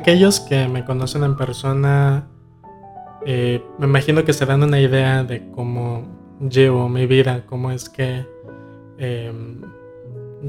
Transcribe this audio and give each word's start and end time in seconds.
Aquellos 0.00 0.40
que 0.40 0.66
me 0.66 0.82
conocen 0.82 1.24
en 1.24 1.36
persona, 1.36 2.26
eh, 3.26 3.62
me 3.78 3.86
imagino 3.86 4.24
que 4.24 4.32
se 4.32 4.46
dan 4.46 4.62
una 4.62 4.80
idea 4.80 5.24
de 5.24 5.50
cómo 5.50 6.04
llevo 6.40 6.88
mi 6.88 7.04
vida, 7.04 7.44
cómo 7.44 7.70
es 7.70 7.90
que 7.90 8.26
em, 8.96 9.60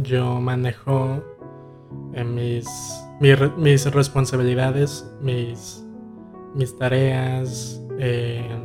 yo 0.03 0.39
manejo 0.39 1.21
eh, 2.13 2.23
mis, 2.23 2.65
mis, 3.19 3.91
responsabilidades, 3.93 5.05
mis, 5.21 5.85
mis 6.55 6.77
tareas, 6.77 7.81
eh, 7.99 8.57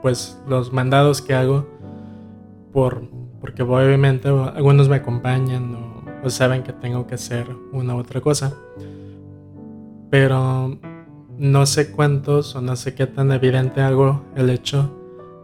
pues 0.00 0.40
los 0.46 0.72
mandados 0.72 1.20
que 1.20 1.34
hago, 1.34 1.66
por, 2.72 3.02
porque 3.40 3.64
obviamente 3.64 4.28
algunos 4.28 4.88
me 4.88 4.94
acompañan 4.94 5.76
o 6.22 6.30
saben 6.30 6.62
que 6.62 6.72
tengo 6.72 7.08
que 7.08 7.16
hacer 7.16 7.48
una 7.72 7.96
u 7.96 7.98
otra 7.98 8.20
cosa 8.20 8.56
pero 10.10 10.76
no 11.38 11.66
sé 11.66 11.92
cuántos 11.92 12.54
o 12.56 12.60
no 12.60 12.76
sé 12.76 12.94
qué 12.94 13.06
tan 13.06 13.32
evidente 13.32 13.80
hago 13.80 14.24
el 14.36 14.50
hecho 14.50 14.94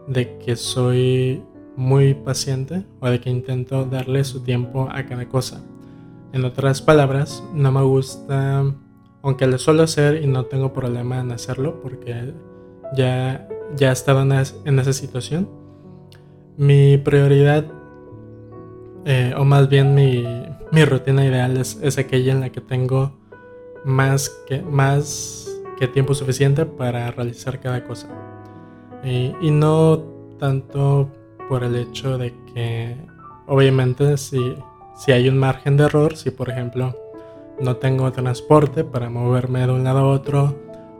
de 0.07 0.37
que 0.37 0.55
soy 0.55 1.41
muy 1.75 2.13
paciente 2.13 2.85
o 2.99 3.09
de 3.09 3.19
que 3.19 3.29
intento 3.29 3.85
darle 3.85 4.23
su 4.23 4.41
tiempo 4.41 4.89
a 4.91 5.05
cada 5.05 5.27
cosa. 5.27 5.63
En 6.33 6.43
otras 6.43 6.81
palabras, 6.81 7.43
no 7.53 7.71
me 7.71 7.81
gusta, 7.81 8.65
aunque 9.21 9.47
lo 9.47 9.57
suelo 9.57 9.83
hacer 9.83 10.21
y 10.21 10.27
no 10.27 10.45
tengo 10.45 10.73
problema 10.73 11.19
en 11.19 11.31
hacerlo 11.31 11.81
porque 11.81 12.33
ya, 12.95 13.47
ya 13.75 13.89
he 13.89 13.93
estado 13.93 14.21
en, 14.21 14.79
esa 14.79 14.93
situación, 14.93 15.49
mi 16.57 16.97
prioridad, 16.97 17.65
eh, 19.05 19.33
o 19.37 19.45
más 19.45 19.69
bien 19.69 19.95
mi, 19.95 20.25
rutina 20.85 21.25
ideal 21.25 21.57
es, 21.57 21.79
es 21.81 21.97
aquella 21.97 22.33
en 22.33 22.41
la 22.41 22.51
que 22.51 22.61
tengo 22.61 23.16
más 23.87 24.29
que, 24.45 24.61
más 24.61 25.49
que 25.79 25.87
tiempo 25.87 26.13
suficiente 26.13 26.65
para 26.65 27.09
realizar 27.11 27.59
cada 27.59 27.83
cosa. 27.85 28.07
Y, 29.03 29.31
no 29.49 30.03
tanto 30.37 31.09
por 31.47 31.63
el 31.63 31.75
hecho 31.75 32.17
de 32.17 32.33
que, 32.53 32.97
obviamente, 33.47 34.17
si, 34.17 34.55
si 34.97 35.13
hay 35.13 35.29
un 35.29 35.37
margen 35.37 35.77
de 35.77 35.85
error, 35.85 36.17
si 36.17 36.31
por 36.31 36.49
ejemplo 36.49 36.95
no 37.61 37.77
tengo 37.77 38.11
transporte 38.11 38.83
para 38.83 39.09
moverme 39.09 39.65
de 39.65 39.71
un 39.71 39.83
lado 39.83 39.99
a 39.99 40.07
otro, 40.07 40.55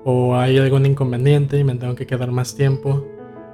o 0.05 0.35
hay 0.35 0.57
algún 0.57 0.85
inconveniente 0.85 1.59
y 1.59 1.65
me 1.65 1.75
tengo 1.75 1.93
que 1.93 2.07
quedar 2.07 2.31
más 2.31 2.55
tiempo, 2.55 3.05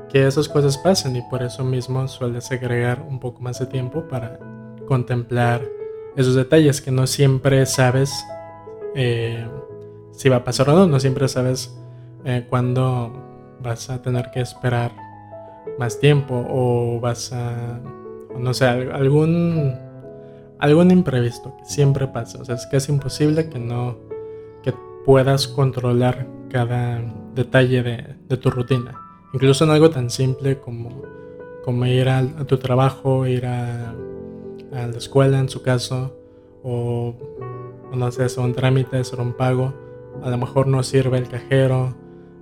que 0.09 0.27
esas 0.27 0.47
cosas 0.47 0.77
pasen 0.77 1.15
y 1.15 1.21
por 1.23 1.41
eso 1.41 1.63
mismo 1.63 2.07
sueles 2.07 2.51
agregar 2.51 3.03
un 3.09 3.19
poco 3.19 3.41
más 3.41 3.57
de 3.57 3.65
tiempo 3.65 4.07
para 4.07 4.37
contemplar 4.87 5.63
esos 6.15 6.35
detalles 6.35 6.81
que 6.81 6.91
no 6.91 7.07
siempre 7.07 7.65
sabes 7.65 8.13
eh, 8.95 9.47
si 10.11 10.29
va 10.29 10.37
a 10.37 10.43
pasar 10.43 10.69
o 10.69 10.73
no. 10.73 10.87
No 10.87 10.99
siempre 10.99 11.27
sabes 11.27 11.75
eh, 12.25 12.45
cuándo 12.49 13.11
vas 13.61 13.89
a 13.89 14.01
tener 14.01 14.31
que 14.31 14.41
esperar 14.41 14.91
más 15.79 15.99
tiempo 15.99 16.45
o 16.49 16.99
vas 16.99 17.31
a, 17.33 17.79
no 18.37 18.53
sé, 18.53 18.65
algún, 18.65 19.73
algún 20.59 20.91
imprevisto 20.91 21.55
que 21.57 21.65
siempre 21.65 22.07
pasa. 22.07 22.41
O 22.41 22.45
sea, 22.45 22.55
es 22.55 22.67
casi 22.67 22.91
imposible 22.91 23.49
que 23.49 23.59
no, 23.59 23.97
que 24.61 24.73
puedas 25.05 25.47
controlar 25.47 26.27
cada 26.49 27.01
detalle 27.33 27.83
de, 27.83 28.37
tu 28.37 28.49
rutina. 28.49 28.99
Incluso 29.33 29.63
en 29.63 29.71
algo 29.71 29.89
tan 29.89 30.09
simple 30.09 30.59
como, 30.59 31.85
ir 31.85 32.09
a, 32.09 32.19
a 32.19 32.45
tu 32.45 32.57
trabajo, 32.57 33.25
ir 33.25 33.45
a, 33.45 33.91
a 34.73 34.87
la 34.87 34.97
escuela 34.97 35.39
en 35.39 35.49
su 35.49 35.61
caso, 35.61 36.15
o 36.63 37.15
no 37.95 38.11
sé, 38.11 38.29
son 38.29 38.53
trámites 38.53 39.13
o 39.13 39.21
un 39.21 39.33
pago, 39.33 39.73
a 40.23 40.29
lo 40.29 40.37
mejor 40.37 40.67
no 40.67 40.83
sirve 40.83 41.17
el 41.17 41.27
cajero 41.27 41.95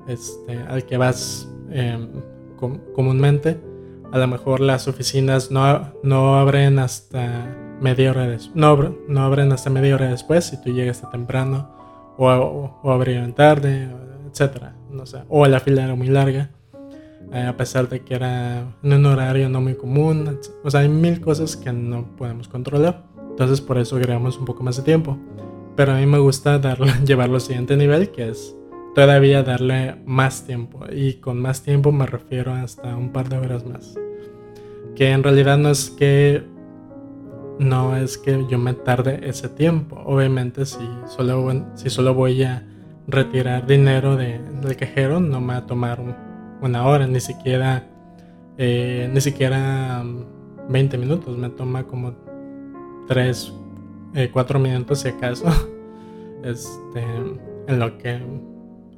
este, 0.07 0.57
al 0.67 0.85
que 0.85 0.97
vas 0.97 1.49
em, 1.69 2.09
comúnmente, 2.93 3.59
a 4.11 4.17
lo 4.17 4.27
mejor 4.27 4.59
las 4.59 4.87
oficinas 4.87 5.51
no, 5.51 5.93
no 6.03 6.35
abren 6.37 6.79
hasta 6.79 7.45
media 7.79 8.11
hora 8.11 8.27
después, 8.27 8.55
no, 8.55 8.95
no, 9.07 9.23
abren 9.23 9.51
hasta 9.51 9.69
media 9.69 9.95
hora 9.95 10.09
después 10.09 10.45
si 10.45 10.61
tú 10.61 10.71
llegas 10.71 11.01
temprano, 11.11 11.69
o, 12.17 12.27
o, 12.83 12.91
abrieron 12.91 13.33
tarde, 13.33 13.89
etcétera, 14.29 14.75
no 14.89 15.05
sé, 15.05 15.23
o 15.29 15.45
la 15.47 15.59
fila 15.59 15.83
era 15.83 15.95
muy 15.95 16.07
larga. 16.07 16.51
Eh, 17.33 17.45
a 17.45 17.55
pesar 17.55 17.87
de 17.87 18.01
que 18.01 18.13
era 18.13 18.75
en 18.83 18.93
un 18.93 19.05
horario 19.05 19.47
no 19.47 19.61
muy 19.61 19.75
común, 19.75 20.37
o 20.65 20.69
sea, 20.69 20.81
hay 20.81 20.89
mil 20.89 21.21
cosas 21.21 21.55
que 21.55 21.71
no 21.71 22.05
podemos 22.17 22.49
controlar. 22.49 23.05
Entonces 23.41 23.65
por 23.65 23.79
eso 23.79 23.95
agregamos 23.95 24.37
un 24.37 24.45
poco 24.45 24.61
más 24.61 24.77
de 24.77 24.83
tiempo. 24.83 25.17
Pero 25.75 25.93
a 25.93 25.95
mí 25.95 26.05
me 26.05 26.19
gusta 26.19 26.59
darle, 26.59 26.93
llevarlo 27.05 27.35
al 27.35 27.41
siguiente 27.41 27.75
nivel, 27.75 28.11
que 28.11 28.29
es 28.29 28.55
todavía 28.93 29.41
darle 29.41 29.95
más 30.05 30.45
tiempo. 30.45 30.81
Y 30.91 31.15
con 31.15 31.41
más 31.41 31.63
tiempo 31.63 31.91
me 31.91 32.05
refiero 32.05 32.53
hasta 32.53 32.95
un 32.95 33.11
par 33.11 33.29
de 33.29 33.37
horas 33.39 33.65
más. 33.65 33.95
Que 34.95 35.09
en 35.09 35.23
realidad 35.23 35.57
no 35.57 35.71
es 35.71 35.89
que 35.89 36.43
no 37.57 37.95
es 37.95 38.19
que 38.19 38.45
yo 38.47 38.59
me 38.59 38.75
tarde 38.75 39.21
ese 39.23 39.49
tiempo. 39.49 39.99
Obviamente 40.05 40.67
si 40.67 40.87
solo, 41.07 41.65
si 41.73 41.89
solo 41.89 42.13
voy 42.13 42.43
a 42.43 42.67
retirar 43.07 43.65
dinero 43.65 44.17
del 44.17 44.75
cajero 44.77 45.19
no 45.19 45.41
me 45.41 45.53
va 45.53 45.59
a 45.61 45.65
tomar 45.65 45.99
una 46.61 46.85
hora, 46.85 47.07
ni 47.07 47.19
siquiera 47.19 47.87
eh, 48.59 49.09
ni 49.11 49.19
siquiera 49.19 50.05
20 50.69 50.97
minutos, 50.99 51.35
me 51.39 51.49
toma 51.49 51.85
como 51.87 52.29
3, 53.11 53.53
eh, 54.15 54.29
cuatro 54.31 54.57
minutos 54.57 55.01
si 55.01 55.09
acaso. 55.09 55.45
Este, 56.43 57.03
en 57.67 57.79
lo 57.79 57.99
que 57.99 58.19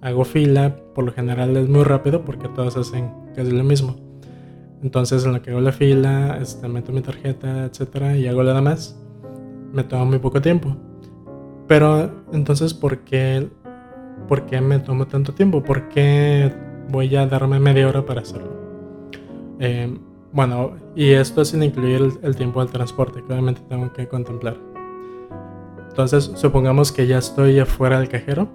hago 0.01 0.23
fila, 0.23 0.77
por 0.95 1.03
lo 1.03 1.11
general 1.11 1.57
es 1.57 1.67
muy 1.67 1.83
rápido 1.83 2.23
porque 2.23 2.47
todos 2.47 2.77
hacen 2.77 3.11
casi 3.35 3.51
lo 3.51 3.65
mismo. 3.65 3.97
Entonces 4.81 5.25
en 5.25 5.33
lo 5.33 5.41
que 5.41 5.49
hago 5.51 5.59
la 5.59 5.73
fila, 5.73 6.37
este, 6.41 6.69
meto 6.69 6.93
mi 6.93 7.01
tarjeta, 7.01 7.65
etcétera, 7.65 8.15
y 8.15 8.27
hago 8.27 8.43
lo 8.43 8.53
demás, 8.53 8.97
me 9.73 9.83
toma 9.83 10.05
muy 10.05 10.19
poco 10.19 10.41
tiempo. 10.41 10.77
Pero 11.67 12.23
entonces, 12.31 12.73
¿por 12.73 12.99
qué, 12.99 13.49
¿por 14.29 14.45
qué 14.45 14.61
me 14.61 14.79
tomo 14.79 15.05
tanto 15.07 15.33
tiempo? 15.33 15.61
¿Por 15.63 15.89
qué 15.89 16.53
voy 16.87 17.13
a 17.17 17.27
darme 17.27 17.59
media 17.59 17.89
hora 17.89 18.05
para 18.05 18.21
hacerlo? 18.21 18.53
Eh, 19.59 19.93
bueno, 20.33 20.73
y 20.95 21.11
esto 21.11 21.45
sin 21.45 21.61
incluir 21.61 22.19
el 22.23 22.35
tiempo 22.35 22.59
del 22.59 22.71
transporte, 22.71 23.23
que 23.23 23.31
obviamente 23.31 23.61
tengo 23.69 23.93
que 23.93 24.07
contemplar. 24.07 24.57
Entonces, 25.89 26.31
supongamos 26.35 26.91
que 26.91 27.05
ya 27.05 27.19
estoy 27.19 27.59
afuera 27.59 27.99
del 27.99 28.09
cajero 28.09 28.49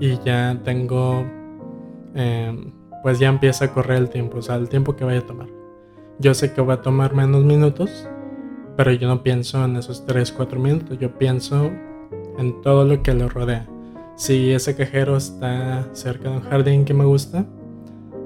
y 0.00 0.18
ya 0.24 0.60
tengo, 0.64 1.24
em, 2.16 2.72
pues 3.04 3.20
ya 3.20 3.28
empieza 3.28 3.66
a 3.66 3.72
correr 3.72 3.98
el 3.98 4.10
tiempo, 4.10 4.38
o 4.38 4.42
sea, 4.42 4.56
el 4.56 4.68
tiempo 4.68 4.96
que 4.96 5.04
vaya 5.04 5.20
a 5.20 5.26
tomar. 5.26 5.46
Yo 6.18 6.34
sé 6.34 6.52
que 6.52 6.60
va 6.62 6.74
a 6.74 6.82
tomar 6.82 7.14
menos 7.14 7.44
minutos, 7.44 8.08
pero 8.76 8.90
yo 8.90 9.06
no 9.06 9.22
pienso 9.22 9.64
en 9.64 9.76
esos 9.76 10.04
3, 10.04 10.32
4 10.32 10.58
minutos, 10.58 10.98
yo 10.98 11.16
pienso 11.16 11.70
en 12.38 12.60
todo 12.62 12.84
lo 12.84 13.04
que 13.04 13.14
lo 13.14 13.28
rodea. 13.28 13.68
Si 14.16 14.50
ese 14.52 14.74
cajero 14.74 15.16
está 15.16 15.88
cerca 15.92 16.28
de 16.30 16.36
un 16.38 16.42
jardín 16.42 16.84
que 16.84 16.92
me 16.92 17.04
gusta, 17.04 17.46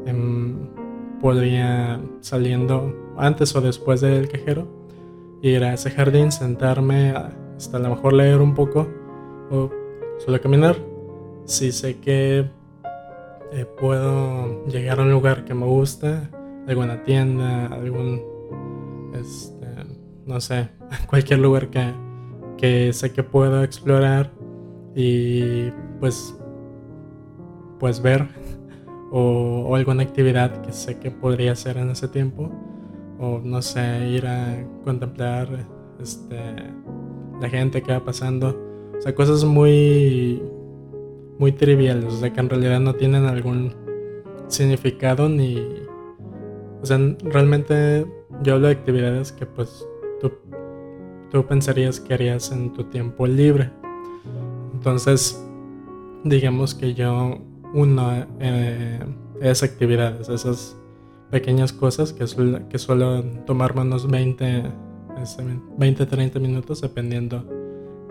em, 0.07 0.80
podría 1.21 2.01
saliendo 2.21 3.15
antes 3.17 3.55
o 3.55 3.61
después 3.61 4.01
del 4.01 4.29
cajero, 4.29 4.67
ir 5.43 5.63
a 5.65 5.75
ese 5.75 5.91
jardín, 5.91 6.33
sentarme, 6.33 7.15
hasta 7.57 7.77
a 7.77 7.81
lo 7.81 7.91
mejor 7.91 8.13
leer 8.13 8.41
un 8.41 8.55
poco 8.55 8.89
o 9.51 9.71
solo 10.19 10.41
caminar. 10.41 10.77
Si 11.45 11.73
sé 11.73 11.99
que 11.99 12.49
eh, 13.53 13.67
puedo 13.81 14.65
llegar 14.67 15.01
a 15.01 15.03
un 15.03 15.11
lugar 15.11 15.45
que 15.45 15.55
me 15.55 15.67
gusta, 15.67 16.31
alguna 16.67 17.03
tienda, 17.03 17.67
algún, 17.67 18.23
este, 19.15 19.67
no 20.27 20.41
sé, 20.41 20.69
cualquier 21.09 21.41
lugar 21.41 21.69
que, 21.69 21.93
que 22.57 22.93
sé 22.93 23.13
que 23.13 23.23
puedo 23.23 23.63
explorar 23.65 24.31
y 24.95 25.71
pues, 25.99 26.37
pues 27.79 28.01
ver 28.03 28.29
o, 29.11 29.75
alguna 29.75 30.03
actividad 30.03 30.63
que 30.63 30.73
sé 30.73 30.99
que 30.99 31.11
podría 31.11 31.53
hacer 31.53 31.77
en 31.77 31.91
ese 31.91 32.09
tiempo 32.09 32.51
o 33.19 33.41
no 33.43 33.61
sé, 33.63 34.09
ir 34.09 34.27
a 34.27 34.65
contemplar 34.85 35.49
este 36.01 36.37
la 37.41 37.49
gente 37.49 37.83
que 37.83 37.93
va 37.93 38.05
pasando. 38.05 38.57
O 38.97 39.01
sea, 39.01 39.15
cosas 39.15 39.45
muy, 39.45 40.43
muy 41.39 41.53
triviales, 41.53 42.13
o 42.13 42.19
sea, 42.19 42.33
que 42.33 42.41
en 42.41 42.51
realidad 42.51 42.81
no 42.81 42.95
tienen 42.95 43.25
algún 43.25 43.75
significado 44.49 45.29
ni... 45.29 45.59
O 46.83 46.87
sea, 46.87 46.99
realmente 47.25 48.07
yo 48.43 48.55
hablo 48.55 48.69
de 48.69 48.75
actividades 48.75 49.33
que 49.33 49.47
pues 49.47 49.87
tú, 50.21 50.33
tú 51.31 51.47
pensarías 51.47 52.01
que 52.01 52.15
harías 52.15 52.53
en 52.53 52.73
tu 52.73 52.85
tiempo 52.85 53.27
libre. 53.27 53.71
Entonces, 54.75 55.43
digamos 56.25 56.75
que 56.75 56.95
yo 56.95 57.39
uno 57.73 58.27
eh, 58.41 58.99
esas 59.41 59.71
actividades, 59.71 60.29
esas 60.29 60.77
pequeñas 61.31 61.73
cosas 61.73 62.13
que, 62.13 62.25
que 62.69 62.79
suelen 62.79 63.45
tomarme 63.47 63.83
unos 63.83 64.09
20, 64.09 64.65
20, 65.79 66.07
30 66.07 66.39
minutos 66.39 66.81
dependiendo 66.81 67.45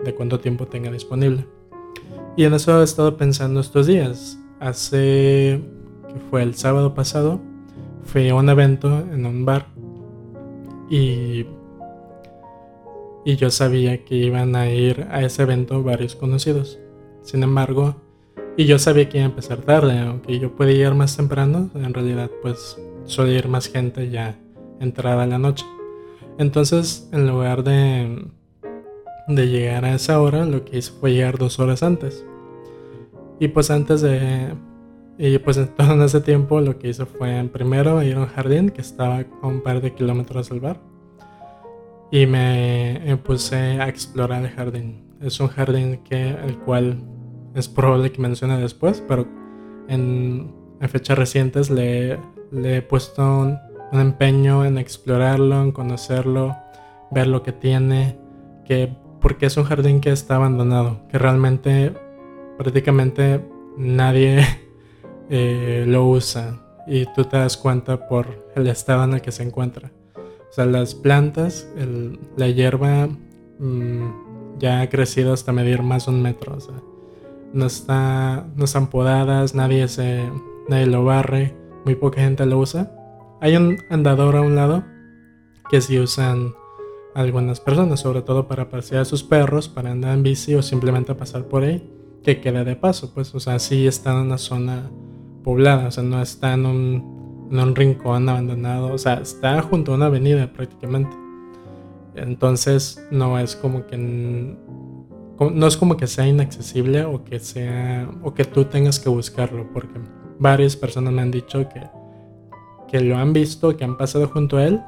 de 0.04 0.14
cuánto 0.14 0.40
tiempo 0.40 0.66
tenga 0.66 0.90
disponible. 0.90 1.46
Y 2.36 2.44
en 2.44 2.54
eso 2.54 2.80
he 2.80 2.84
estado 2.84 3.16
pensando 3.16 3.60
estos 3.60 3.86
días. 3.86 4.38
Hace, 4.60 5.60
que 6.08 6.20
fue 6.30 6.42
el 6.42 6.54
sábado 6.54 6.94
pasado, 6.94 7.40
fui 8.04 8.28
a 8.28 8.34
un 8.34 8.48
evento 8.48 9.00
en 9.12 9.24
un 9.24 9.44
bar 9.44 9.66
y, 10.90 11.46
y 13.24 13.36
yo 13.36 13.50
sabía 13.50 14.04
que 14.04 14.16
iban 14.16 14.54
a 14.56 14.70
ir 14.70 15.06
a 15.10 15.22
ese 15.22 15.42
evento 15.42 15.82
varios 15.82 16.14
conocidos. 16.16 16.78
Sin 17.22 17.42
embargo, 17.42 17.96
y 18.56 18.66
yo 18.66 18.78
sabía 18.78 19.08
que 19.08 19.18
iba 19.18 19.26
a 19.26 19.30
empezar 19.30 19.58
tarde, 19.58 19.98
aunque 19.98 20.38
yo 20.38 20.54
podía 20.54 20.88
ir 20.88 20.94
más 20.94 21.16
temprano, 21.16 21.70
en 21.74 21.94
realidad 21.94 22.30
pues 22.42 22.78
suele 23.04 23.34
ir 23.34 23.48
más 23.48 23.68
gente 23.68 24.10
ya 24.10 24.38
entrada 24.80 25.26
la 25.26 25.38
noche. 25.38 25.64
Entonces, 26.38 27.08
en 27.12 27.26
lugar 27.26 27.64
de, 27.64 28.26
de 29.28 29.48
llegar 29.48 29.84
a 29.84 29.94
esa 29.94 30.20
hora, 30.20 30.44
lo 30.46 30.64
que 30.64 30.78
hice 30.78 30.92
fue 30.92 31.12
llegar 31.12 31.38
dos 31.38 31.58
horas 31.58 31.82
antes. 31.82 32.24
Y 33.38 33.48
pues 33.48 33.70
antes 33.70 34.02
de... 34.02 34.54
Y 35.18 35.38
pues 35.38 35.58
en 35.58 36.02
ese 36.02 36.20
tiempo 36.20 36.60
lo 36.60 36.78
que 36.78 36.88
hice 36.88 37.04
fue 37.04 37.42
primero 37.52 38.02
ir 38.02 38.16
a 38.16 38.20
un 38.20 38.26
jardín 38.26 38.70
que 38.70 38.80
estaba 38.80 39.24
a 39.42 39.46
un 39.46 39.62
par 39.62 39.82
de 39.82 39.92
kilómetros 39.92 40.48
del 40.48 40.60
bar. 40.60 40.80
Y 42.10 42.26
me, 42.26 43.18
puse 43.24 43.56
a 43.56 43.88
explorar 43.88 44.42
el 44.44 44.50
jardín. 44.50 45.04
Es 45.20 45.38
un 45.40 45.48
jardín 45.48 46.00
que 46.04 46.30
el 46.30 46.58
cual 46.58 47.02
es 47.54 47.68
probable 47.68 48.12
que 48.12 48.20
mencione 48.20 48.58
después, 48.58 49.02
pero 49.06 49.26
en, 49.88 50.54
en 50.80 50.88
fechas 50.88 51.18
recientes 51.18 51.70
le, 51.70 52.18
he 52.52 52.82
puesto 52.82 53.22
un, 53.22 53.58
empeño 53.92 54.64
en 54.64 54.78
explorarlo, 54.78 55.62
en 55.62 55.72
conocerlo, 55.72 56.56
ver 57.10 57.26
lo 57.26 57.42
que 57.42 57.52
tiene, 57.52 58.16
que 58.64 58.94
porque 59.20 59.46
es 59.46 59.56
un 59.56 59.64
jardín 59.64 60.00
que 60.00 60.10
está 60.10 60.36
abandonado, 60.36 61.00
que 61.08 61.18
realmente 61.18 61.92
prácticamente 62.56 63.44
nadie 63.76 64.46
eh, 65.30 65.84
lo 65.86 66.06
usa 66.06 66.60
y 66.86 67.06
tú 67.14 67.24
te 67.24 67.36
das 67.36 67.56
cuenta 67.56 68.08
por 68.08 68.26
el 68.54 68.68
estado 68.68 69.04
en 69.04 69.14
el 69.14 69.20
que 69.20 69.32
se 69.32 69.42
encuentra. 69.42 69.92
O 70.16 70.52
sea, 70.52 70.66
las 70.66 70.94
plantas, 70.94 71.68
la 72.36 72.48
hierba 72.48 73.08
mm, 73.58 74.58
ya 74.58 74.80
ha 74.80 74.88
crecido 74.88 75.32
hasta 75.32 75.52
medir 75.52 75.82
más 75.82 76.06
de 76.06 76.12
un 76.12 76.22
metro. 76.22 76.56
O 76.56 76.60
sea, 76.60 76.74
no, 77.52 77.66
está, 77.66 78.46
no 78.56 78.64
están 78.64 78.88
podadas, 78.88 79.54
nadie, 79.54 79.88
se, 79.88 80.30
nadie 80.68 80.86
lo 80.86 81.04
barre 81.04 81.60
muy 81.84 81.94
poca 81.94 82.20
gente 82.20 82.46
lo 82.46 82.58
usa. 82.58 82.92
Hay 83.40 83.56
un 83.56 83.78
andador 83.88 84.36
a 84.36 84.40
un 84.42 84.54
lado 84.54 84.84
que 85.70 85.80
sí 85.80 85.98
usan 85.98 86.52
algunas 87.14 87.60
personas, 87.60 88.00
sobre 88.00 88.22
todo 88.22 88.46
para 88.46 88.68
pasear 88.68 89.02
a 89.02 89.04
sus 89.04 89.22
perros, 89.22 89.68
para 89.68 89.90
andar 89.90 90.14
en 90.14 90.22
bici 90.22 90.54
o 90.54 90.62
simplemente 90.62 91.14
pasar 91.14 91.44
por 91.44 91.64
ahí, 91.64 91.88
que 92.22 92.40
queda 92.40 92.64
de 92.64 92.76
paso, 92.76 93.12
pues, 93.14 93.34
o 93.34 93.40
sea, 93.40 93.58
sí 93.58 93.86
está 93.86 94.12
en 94.12 94.26
una 94.26 94.38
zona 94.38 94.90
poblada, 95.42 95.88
o 95.88 95.90
sea, 95.90 96.04
no 96.04 96.20
está 96.20 96.54
en 96.54 96.66
un, 96.66 97.48
en 97.50 97.58
un 97.58 97.74
rincón 97.74 98.28
abandonado, 98.28 98.92
o 98.92 98.98
sea, 98.98 99.14
está 99.14 99.60
junto 99.62 99.92
a 99.92 99.94
una 99.96 100.06
avenida 100.06 100.52
prácticamente. 100.52 101.16
Entonces, 102.14 103.04
no 103.10 103.38
es 103.38 103.56
como 103.56 103.86
que 103.86 103.96
no 105.48 105.66
es 105.66 105.76
como 105.76 105.96
que 105.96 106.06
sea 106.06 106.26
inaccesible 106.26 107.04
o 107.04 107.24
que 107.24 107.38
sea 107.40 108.10
o 108.22 108.34
que 108.34 108.44
tú 108.44 108.66
tengas 108.66 109.00
que 109.00 109.08
buscarlo 109.08 109.66
porque 109.72 109.98
varias 110.38 110.76
personas 110.76 111.12
me 111.12 111.22
han 111.22 111.30
dicho 111.30 111.66
que, 111.68 111.82
que 112.88 113.00
lo 113.00 113.16
han 113.16 113.32
visto, 113.32 113.76
que 113.76 113.84
han 113.84 113.96
pasado 113.96 114.28
junto 114.28 114.58
a 114.58 114.64
él, 114.64 114.80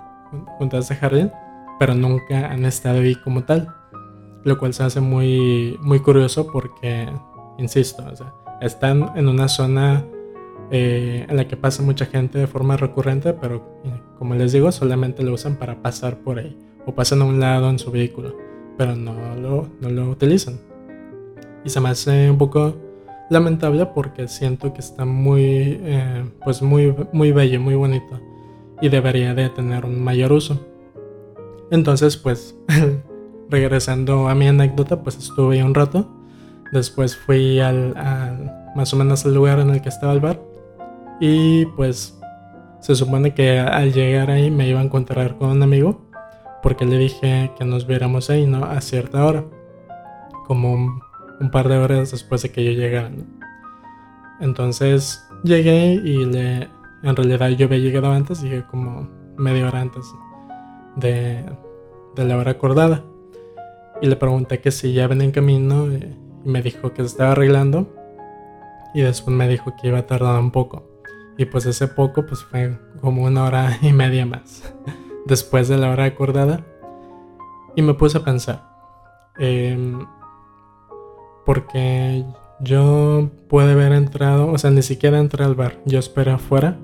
junto 0.58 0.76
a 0.76 0.80
ese 0.80 0.96
jardín, 0.96 1.30
pero 1.78 1.94
nunca 1.94 2.50
han 2.50 2.64
estado 2.64 3.00
ahí 3.00 3.14
como 3.14 3.44
tal. 3.44 3.74
Lo 4.44 4.58
cual 4.58 4.74
se 4.74 4.82
hace 4.82 5.00
muy, 5.00 5.78
muy 5.80 6.00
curioso 6.00 6.48
porque, 6.48 7.08
insisto, 7.58 8.04
están 8.60 9.12
en 9.14 9.28
una 9.28 9.46
zona 9.46 10.04
eh, 10.70 11.26
en 11.28 11.36
la 11.36 11.46
que 11.46 11.56
pasa 11.56 11.82
mucha 11.82 12.06
gente 12.06 12.38
de 12.38 12.46
forma 12.46 12.76
recurrente, 12.76 13.34
pero 13.34 13.78
como 14.18 14.34
les 14.34 14.52
digo, 14.52 14.72
solamente 14.72 15.22
lo 15.22 15.34
usan 15.34 15.56
para 15.56 15.82
pasar 15.82 16.18
por 16.18 16.38
ahí 16.38 16.58
o 16.86 16.94
pasan 16.94 17.22
a 17.22 17.24
un 17.24 17.38
lado 17.38 17.70
en 17.70 17.78
su 17.78 17.90
vehículo, 17.90 18.36
pero 18.76 18.96
no 18.96 19.14
lo, 19.36 19.68
no 19.80 19.88
lo 19.88 20.10
utilizan. 20.10 20.58
Y 21.64 21.70
se 21.70 21.80
me 21.80 21.90
hace 21.90 22.30
un 22.30 22.38
poco 22.38 22.74
lamentable 23.30 23.86
porque 23.86 24.28
siento 24.28 24.72
que 24.72 24.80
está 24.80 25.04
muy, 25.04 25.80
eh, 25.82 26.24
pues 26.44 26.60
muy, 26.62 26.94
muy 27.12 27.32
bello, 27.32 27.60
muy 27.60 27.74
bonito 27.74 28.20
y 28.82 28.88
debería 28.88 29.32
de 29.32 29.48
tener 29.48 29.86
un 29.86 30.02
mayor 30.02 30.32
uso. 30.32 30.60
Entonces, 31.70 32.16
pues, 32.16 32.56
regresando 33.48 34.28
a 34.28 34.34
mi 34.34 34.48
anécdota, 34.48 35.02
pues 35.02 35.16
estuve 35.16 35.62
un 35.62 35.72
rato. 35.72 36.10
Después 36.72 37.16
fui 37.16 37.60
al, 37.60 37.94
más 38.74 38.92
o 38.92 38.96
menos 38.96 39.24
al 39.24 39.34
lugar 39.34 39.60
en 39.60 39.70
el 39.70 39.80
que 39.80 39.88
estaba 39.88 40.12
el 40.12 40.20
bar 40.20 40.42
y 41.20 41.66
pues 41.66 42.18
se 42.80 42.96
supone 42.96 43.34
que 43.34 43.60
al 43.60 43.92
llegar 43.92 44.30
ahí 44.30 44.50
me 44.50 44.68
iba 44.68 44.80
a 44.80 44.82
encontrar 44.82 45.36
con 45.36 45.50
un 45.50 45.62
amigo 45.62 46.00
porque 46.62 46.84
le 46.84 46.98
dije 46.98 47.50
que 47.58 47.64
nos 47.64 47.86
viéramos 47.86 48.30
ahí, 48.30 48.46
¿no? 48.46 48.64
A 48.64 48.80
cierta 48.80 49.24
hora, 49.24 49.44
como 50.46 51.02
un 51.40 51.50
par 51.50 51.68
de 51.68 51.78
horas 51.78 52.12
después 52.12 52.42
de 52.42 52.52
que 52.52 52.64
yo 52.64 52.70
llegara. 52.70 53.10
Entonces 54.40 55.26
llegué 55.42 55.94
y 55.94 56.24
le, 56.24 56.68
en 57.02 57.16
realidad 57.16 57.48
yo 57.50 57.66
había 57.66 57.78
llegado 57.78 58.12
antes, 58.12 58.42
llegué 58.42 58.62
como 58.64 59.08
media 59.36 59.66
hora 59.66 59.80
antes 59.80 60.04
de, 60.96 61.44
de 62.14 62.24
la 62.24 62.36
hora 62.36 62.52
acordada. 62.52 63.04
Y 64.00 64.06
le 64.06 64.16
pregunté 64.16 64.60
que 64.60 64.70
si 64.70 64.92
ya 64.92 65.06
venía 65.06 65.24
en 65.24 65.32
camino 65.32 65.92
y, 65.92 66.16
me 66.44 66.60
dijo 66.60 66.92
que 66.92 67.02
se 67.02 67.08
estaba 67.08 67.32
arreglando. 67.32 67.92
Y 68.94 69.02
después 69.02 69.34
me 69.34 69.48
dijo 69.48 69.74
que 69.80 69.88
iba 69.88 69.98
a 69.98 70.06
tardar 70.06 70.38
un 70.38 70.50
poco. 70.50 70.88
Y 71.38 71.44
pues 71.46 71.66
ese 71.66 71.88
poco 71.88 72.26
pues 72.26 72.42
fue 72.42 72.78
como 73.00 73.24
una 73.24 73.44
hora 73.44 73.78
y 73.80 73.92
media 73.92 74.26
más 74.26 74.74
después 75.26 75.68
de 75.68 75.78
la 75.78 75.90
hora 75.90 76.04
acordada. 76.04 76.64
Y 77.74 77.82
me 77.82 77.94
puse 77.94 78.18
a 78.18 78.24
pensar. 78.24 78.68
Eh, 79.38 79.98
porque 81.44 82.24
yo 82.60 83.30
pude 83.48 83.72
haber 83.72 83.92
entrado, 83.92 84.50
o 84.52 84.58
sea, 84.58 84.70
ni 84.70 84.82
siquiera 84.82 85.18
entré 85.18 85.44
al 85.44 85.54
bar, 85.54 85.78
yo 85.84 85.98
esperé 85.98 86.30
afuera 86.30 86.78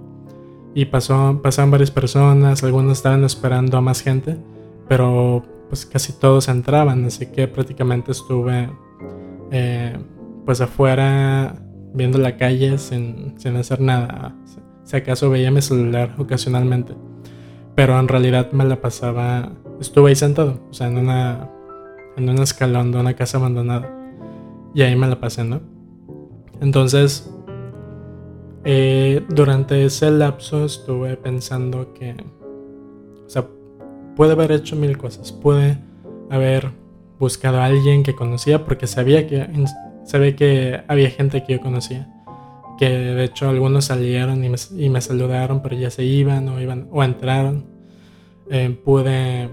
y 0.74 0.86
pasó, 0.86 1.40
pasaron 1.42 1.70
varias 1.70 1.90
personas, 1.90 2.62
algunos 2.64 2.98
estaban 2.98 3.24
esperando 3.24 3.78
a 3.78 3.80
más 3.80 4.00
gente, 4.00 4.36
pero 4.88 5.44
pues 5.68 5.86
casi 5.86 6.12
todos 6.12 6.48
entraban, 6.48 7.04
así 7.04 7.26
que 7.26 7.46
prácticamente 7.46 8.12
estuve 8.12 8.70
eh, 9.50 9.96
pues 10.44 10.60
afuera 10.60 11.54
viendo 11.94 12.18
la 12.18 12.36
calle 12.36 12.78
sin, 12.78 13.38
sin 13.38 13.56
hacer 13.56 13.80
nada, 13.80 14.34
si 14.82 14.96
acaso 14.96 15.30
veía 15.30 15.50
mi 15.50 15.62
celular 15.62 16.14
ocasionalmente, 16.18 16.94
pero 17.78 17.96
en 18.00 18.08
realidad 18.08 18.50
me 18.50 18.64
la 18.64 18.80
pasaba, 18.80 19.52
estuve 19.80 20.08
ahí 20.08 20.16
sentado, 20.16 20.58
o 20.68 20.74
sea, 20.74 20.88
en 20.88 20.98
una, 20.98 21.48
en 22.16 22.28
un 22.28 22.40
escalón 22.40 22.90
de 22.90 22.98
una 22.98 23.14
casa 23.14 23.38
abandonada. 23.38 23.88
Y 24.74 24.82
ahí 24.82 24.96
me 24.96 25.06
la 25.06 25.20
pasé, 25.20 25.44
¿no? 25.44 25.60
Entonces, 26.60 27.32
eh, 28.64 29.24
durante 29.28 29.84
ese 29.84 30.10
lapso 30.10 30.64
estuve 30.64 31.16
pensando 31.18 31.94
que, 31.94 32.16
o 33.24 33.30
sea, 33.30 33.46
pude 34.16 34.32
haber 34.32 34.50
hecho 34.50 34.74
mil 34.74 34.98
cosas. 34.98 35.30
Pude 35.30 35.78
haber 36.30 36.72
buscado 37.20 37.58
a 37.58 37.66
alguien 37.66 38.02
que 38.02 38.16
conocía 38.16 38.64
porque 38.64 38.88
sabía 38.88 39.28
que, 39.28 39.48
sabía 40.04 40.34
que 40.34 40.82
había 40.88 41.10
gente 41.10 41.44
que 41.44 41.52
yo 41.52 41.60
conocía. 41.60 42.12
Que 42.78 42.88
de 42.88 43.24
hecho 43.24 43.48
algunos 43.48 43.86
salieron 43.86 44.44
y 44.44 44.88
me, 44.88 45.00
saludaron, 45.00 45.62
pero 45.62 45.76
ya 45.76 45.90
se 45.90 46.04
iban 46.04 46.48
o, 46.48 46.60
iban, 46.60 46.88
o 46.92 47.02
entraron. 47.02 47.64
Eh, 48.50 48.78
pude 48.84 49.48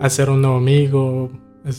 hacer 0.00 0.30
un 0.30 0.42
nuevo 0.42 0.56
amigo, 0.56 1.30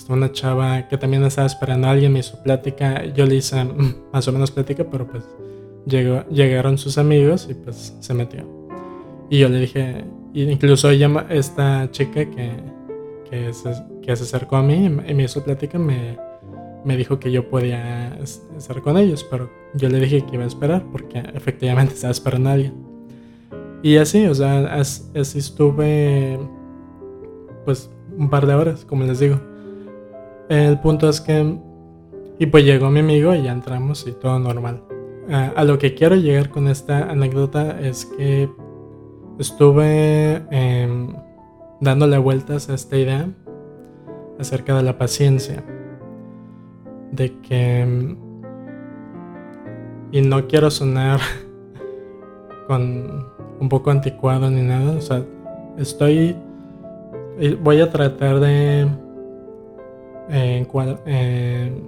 una 0.09 0.31
chava 0.31 0.87
que 0.87 0.97
también 0.97 1.23
estaba 1.23 1.47
esperando 1.47 1.87
a 1.87 1.91
alguien, 1.91 2.13
me 2.13 2.19
hizo 2.19 2.41
plática, 2.41 3.05
yo 3.05 3.25
le 3.25 3.35
hice 3.35 3.65
más 4.13 4.27
o 4.27 4.31
menos 4.31 4.51
plática, 4.51 4.85
pero 4.89 5.07
pues 5.07 5.23
llegó, 5.85 6.23
llegaron 6.29 6.77
sus 6.77 6.97
amigos 6.97 7.47
y 7.49 7.53
pues 7.53 7.95
se 7.99 8.13
metió. 8.13 8.45
Y 9.29 9.39
yo 9.39 9.49
le 9.49 9.59
dije, 9.59 10.03
incluso 10.33 10.89
ella, 10.89 11.25
esta 11.29 11.89
chica 11.91 12.29
que, 12.29 12.51
que, 13.29 13.53
se, 13.53 13.73
que 14.01 14.15
se 14.15 14.23
acercó 14.23 14.57
a 14.57 14.63
mí 14.63 14.85
y 15.07 15.13
me 15.13 15.23
hizo 15.23 15.43
plática, 15.43 15.79
me, 15.79 16.17
me 16.85 16.97
dijo 16.97 17.19
que 17.19 17.31
yo 17.31 17.49
podía 17.49 18.17
estar 18.57 18.81
con 18.81 18.97
ellos, 18.97 19.25
pero 19.29 19.49
yo 19.73 19.89
le 19.89 19.99
dije 19.99 20.25
que 20.25 20.35
iba 20.35 20.43
a 20.43 20.47
esperar 20.47 20.85
porque 20.91 21.23
efectivamente 21.33 21.93
estaba 21.95 22.11
esperando 22.11 22.49
a 22.49 22.53
alguien. 22.53 22.73
Y 23.81 23.97
así, 23.97 24.25
o 24.25 24.33
sea, 24.33 24.75
así 24.75 25.37
estuve 25.37 26.39
pues 27.65 27.89
un 28.17 28.29
par 28.29 28.45
de 28.45 28.53
horas, 28.53 28.85
como 28.85 29.03
les 29.03 29.19
digo. 29.19 29.39
El 30.49 30.79
punto 30.79 31.09
es 31.09 31.19
que... 31.19 31.57
Y 32.39 32.45
pues 32.47 32.65
llegó 32.65 32.89
mi 32.89 32.99
amigo 32.99 33.35
y 33.35 33.43
ya 33.43 33.51
entramos 33.51 34.05
y 34.07 34.11
todo 34.13 34.39
normal. 34.39 34.83
a 35.29 35.63
lo 35.63 35.77
que 35.77 35.93
quiero 35.93 36.15
llegar 36.15 36.49
con 36.49 36.67
esta 36.67 37.09
anécdota 37.09 37.79
es 37.79 38.05
que 38.05 38.49
estuve 39.39 40.43
em, 40.51 41.13
dándole 41.79 42.17
vueltas 42.17 42.69
a 42.69 42.75
esta 42.75 42.97
idea 42.97 43.29
acerca 44.39 44.75
de 44.75 44.83
la 44.83 44.97
paciencia. 44.97 45.63
De 47.15 47.39
que... 47.41 48.15
Y 50.11 50.21
no 50.21 50.47
quiero 50.47 50.69
sonar 50.69 51.19
con 52.67 53.25
un 53.59 53.69
poco 53.69 53.91
anticuado 53.91 54.49
ni 54.49 54.61
nada. 54.61 54.91
O 54.97 55.01
sea, 55.01 55.23
estoy... 55.77 56.35
Voy 57.61 57.81
a 57.81 57.89
tratar 57.89 58.39
de... 58.39 58.87
Eh, 60.29 60.65
eh, 61.05 61.81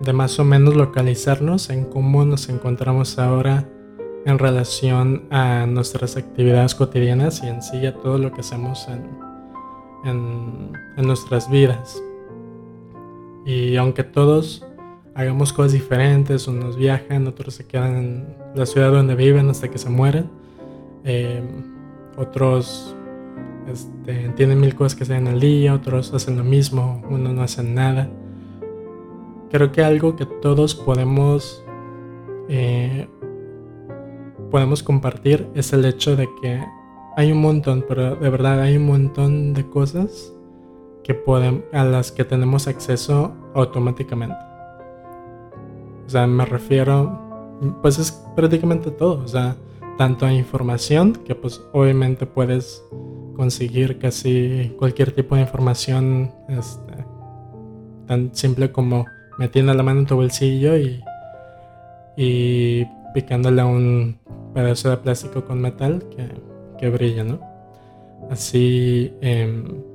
de 0.00 0.12
más 0.12 0.38
o 0.38 0.44
menos 0.44 0.76
localizarnos 0.76 1.70
en 1.70 1.84
cómo 1.84 2.24
nos 2.24 2.48
encontramos 2.48 3.18
ahora 3.18 3.68
en 4.24 4.38
relación 4.38 5.24
a 5.30 5.66
nuestras 5.66 6.16
actividades 6.16 6.74
cotidianas 6.74 7.42
y 7.42 7.48
en 7.48 7.62
sí 7.62 7.84
a 7.86 7.94
todo 7.94 8.18
lo 8.18 8.32
que 8.32 8.40
hacemos 8.40 8.86
en, 8.88 9.08
en, 10.04 11.06
nuestras 11.06 11.50
vidas. 11.50 12.00
Y 13.44 13.76
aunque 13.76 14.04
todos 14.04 14.66
hagamos 15.14 15.52
cosas 15.52 15.72
diferentes, 15.72 16.46
unos 16.48 16.76
viajan, 16.76 17.26
otros 17.26 17.54
se 17.54 17.66
quedan 17.66 17.96
en 17.96 18.36
la 18.54 18.66
ciudad 18.66 18.92
donde 18.92 19.14
viven 19.14 19.48
hasta 19.48 19.68
que 19.68 19.78
se 19.78 19.88
mueren, 19.90 20.30
eh, 21.04 21.42
otros 22.16 22.94
este, 23.70 24.28
tienen 24.36 24.60
mil 24.60 24.74
cosas 24.74 24.94
que 24.94 25.12
en 25.12 25.26
el 25.26 25.40
día, 25.40 25.74
otros 25.74 26.12
hacen 26.14 26.36
lo 26.36 26.44
mismo, 26.44 27.02
unos 27.08 27.32
no 27.32 27.42
hacen 27.42 27.74
nada. 27.74 28.08
Creo 29.50 29.72
que 29.72 29.82
algo 29.82 30.16
que 30.16 30.26
todos 30.26 30.74
podemos 30.74 31.64
eh, 32.48 33.06
podemos 34.50 34.82
compartir 34.82 35.46
es 35.54 35.72
el 35.72 35.84
hecho 35.84 36.16
de 36.16 36.28
que 36.40 36.62
hay 37.16 37.32
un 37.32 37.40
montón, 37.40 37.84
pero 37.86 38.16
de 38.16 38.30
verdad 38.30 38.60
hay 38.60 38.76
un 38.76 38.86
montón 38.86 39.52
de 39.52 39.68
cosas 39.68 40.32
que 41.08 41.14
pueden, 41.14 41.64
a 41.72 41.84
las 41.84 42.12
que 42.12 42.22
tenemos 42.22 42.68
acceso 42.68 43.32
automáticamente. 43.54 44.36
O 46.06 46.10
sea, 46.10 46.26
me 46.26 46.44
refiero, 46.44 47.58
pues 47.80 47.98
es 47.98 48.12
prácticamente 48.36 48.90
todo, 48.90 49.24
o 49.24 49.26
sea, 49.26 49.56
tanto 49.96 50.26
a 50.26 50.32
información, 50.34 51.14
que 51.24 51.34
pues 51.34 51.62
obviamente 51.72 52.26
puedes 52.26 52.84
conseguir 53.36 53.98
casi 53.98 54.74
cualquier 54.78 55.12
tipo 55.12 55.34
de 55.34 55.40
información, 55.40 56.30
este, 56.46 56.92
tan 58.06 58.34
simple 58.34 58.70
como 58.70 59.06
metiendo 59.38 59.72
la 59.72 59.82
mano 59.82 60.00
en 60.00 60.06
tu 60.06 60.14
bolsillo 60.14 60.76
y, 60.76 61.02
y 62.18 62.86
picándole 63.14 63.62
a 63.62 63.66
un 63.66 64.18
pedazo 64.52 64.90
de 64.90 64.98
plástico 64.98 65.42
con 65.42 65.58
metal 65.58 66.04
que, 66.78 66.90
brilla, 66.90 67.24
¿no? 67.24 67.40
Así, 68.30 69.14
em, 69.22 69.87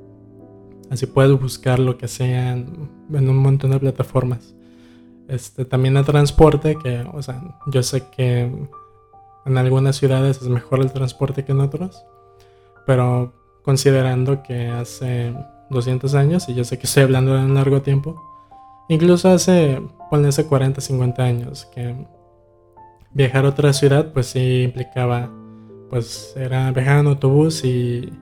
así 0.90 1.06
puedes 1.06 1.38
buscar 1.38 1.78
lo 1.78 1.96
que 1.98 2.08
sea 2.08 2.52
en, 2.52 2.88
un 3.10 3.36
montón 3.36 3.70
de 3.70 3.78
plataformas. 3.78 4.54
Este, 5.28 5.64
también 5.64 5.96
el 5.96 6.04
transporte, 6.04 6.76
que, 6.76 7.06
o 7.12 7.22
sea, 7.22 7.42
yo 7.66 7.82
sé 7.82 8.04
que 8.14 8.50
en 9.46 9.58
algunas 9.58 9.96
ciudades 9.96 10.42
es 10.42 10.48
mejor 10.48 10.80
el 10.80 10.92
transporte 10.92 11.44
que 11.44 11.52
en 11.52 11.60
otros, 11.60 12.04
pero 12.86 13.32
considerando 13.62 14.42
que 14.42 14.68
hace 14.68 15.34
200 15.70 16.14
años, 16.14 16.48
y 16.48 16.54
yo 16.54 16.64
sé 16.64 16.78
que 16.78 16.86
estoy 16.86 17.04
hablando 17.04 17.34
de 17.34 17.44
un 17.44 17.54
largo 17.54 17.80
tiempo, 17.82 18.22
incluso 18.88 19.30
hace, 19.30 19.80
ponle 20.10 20.28
hace 20.28 20.46
40, 20.46 20.80
50 20.80 21.22
años, 21.22 21.66
que 21.74 21.94
viajar 23.12 23.46
a 23.46 23.50
otra 23.50 23.72
ciudad, 23.72 24.12
pues 24.12 24.26
sí 24.26 24.64
implicaba, 24.64 25.30
pues 25.88 26.34
era 26.36 26.70
viajar 26.72 26.98
en 26.98 27.06
autobús 27.06 27.64
y, 27.64 28.12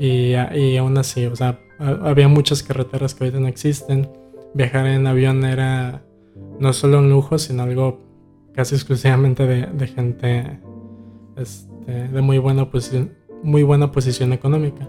y, 0.00 0.76
aún 0.76 0.96
así, 0.96 1.26
o 1.26 1.36
sea, 1.36 1.60
había 1.78 2.28
muchas 2.28 2.62
carreteras 2.62 3.14
que 3.14 3.24
ahorita 3.24 3.40
no 3.40 3.48
existen. 3.48 4.08
Viajar 4.54 4.86
en 4.86 5.06
avión 5.06 5.44
era 5.44 6.02
no 6.58 6.72
solo 6.72 7.00
un 7.00 7.10
lujo, 7.10 7.38
sino 7.38 7.64
algo 7.64 8.00
casi 8.54 8.74
exclusivamente 8.74 9.46
de, 9.46 9.86
gente 9.86 10.60
este, 11.36 12.08
de 12.08 12.20
muy 12.22 12.38
buena, 12.38 12.70
posición, 12.70 13.12
muy 13.42 13.62
buena 13.62 13.92
posición 13.92 14.32
económica. 14.32 14.88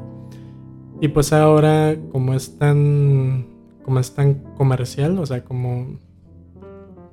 Y 1.01 1.09
pues 1.09 1.33
ahora, 1.33 1.95
como 2.11 2.33
es 2.33 2.57
tan, 2.57 3.47
como 3.83 3.99
es 3.99 4.13
tan 4.13 4.35
comercial, 4.55 5.19
o 5.19 5.25
sea, 5.25 5.43
como 5.43 5.99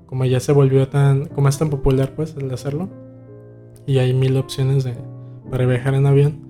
como 0.09 0.25
ya 0.25 0.40
se 0.40 0.52
volvió 0.52 0.88
tan, 0.88 1.26
como 1.26 1.49
es 1.49 1.59
tan 1.59 1.69
popular 1.69 2.14
pues 2.17 2.35
el 2.37 2.50
hacerlo, 2.50 2.88
y 3.87 3.99
hay 3.99 4.14
mil 4.14 4.37
opciones 4.38 4.83
de, 4.85 4.95
para 5.50 5.67
viajar 5.67 5.95
en 5.95 6.07
avión, 6.07 6.48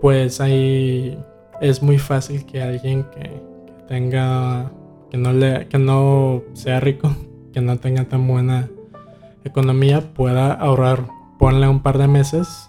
pues 0.00 0.40
ahí 0.40 1.18
es 1.60 1.82
muy 1.82 1.98
fácil 1.98 2.46
que 2.46 2.62
alguien 2.62 3.04
que, 3.04 3.42
tenga, 3.86 4.70
que 5.10 5.16
no, 5.16 5.32
le, 5.32 5.66
que 5.68 5.78
no 5.78 6.42
sea 6.52 6.80
rico, 6.80 7.14
que 7.52 7.60
no 7.60 7.78
tenga 7.78 8.04
tan 8.04 8.26
buena 8.26 8.68
economía, 9.44 10.12
pueda 10.14 10.52
ahorrar, 10.52 11.08
ponle 11.38 11.68
un 11.68 11.82
par 11.82 11.98
de 11.98 12.08
meses, 12.08 12.68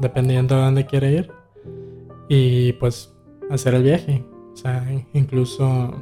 dependiendo 0.00 0.56
de 0.56 0.62
dónde 0.62 0.86
quiere 0.86 1.12
ir, 1.12 1.30
y 2.28 2.72
pues 2.74 3.14
hacer 3.50 3.74
el 3.74 3.82
viaje. 3.82 4.24
O 4.52 4.56
sea, 4.56 4.86
incluso 5.12 5.94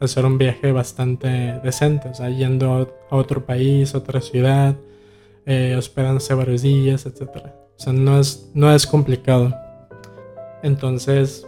hacer 0.00 0.26
un 0.26 0.38
viaje 0.38 0.72
bastante 0.72 1.58
decente, 1.62 2.08
o 2.08 2.14
sea, 2.14 2.28
yendo 2.30 2.94
a 3.10 3.16
otro 3.16 3.44
país, 3.46 3.94
a 3.94 3.98
otra 3.98 4.20
ciudad, 4.20 4.76
eh, 5.46 5.74
hospedándose 5.76 6.34
varios 6.34 6.62
días, 6.62 7.06
etc. 7.06 7.30
O 7.76 7.78
sea, 7.78 7.92
no 7.92 8.18
es, 8.18 8.50
no 8.54 8.72
es 8.72 8.86
complicado. 8.86 9.54
Entonces, 10.64 11.46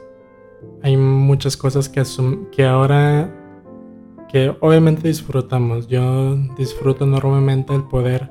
hay 0.82 0.96
muchas 0.96 1.56
cosas 1.56 1.88
que, 1.88 2.64
ahora, 2.64 3.34
que 4.28 4.54
obviamente 4.60 5.08
disfrutamos. 5.08 5.88
Yo 5.88 6.36
disfruto 6.56 7.04
enormemente 7.04 7.74
el 7.74 7.84
poder, 7.84 8.30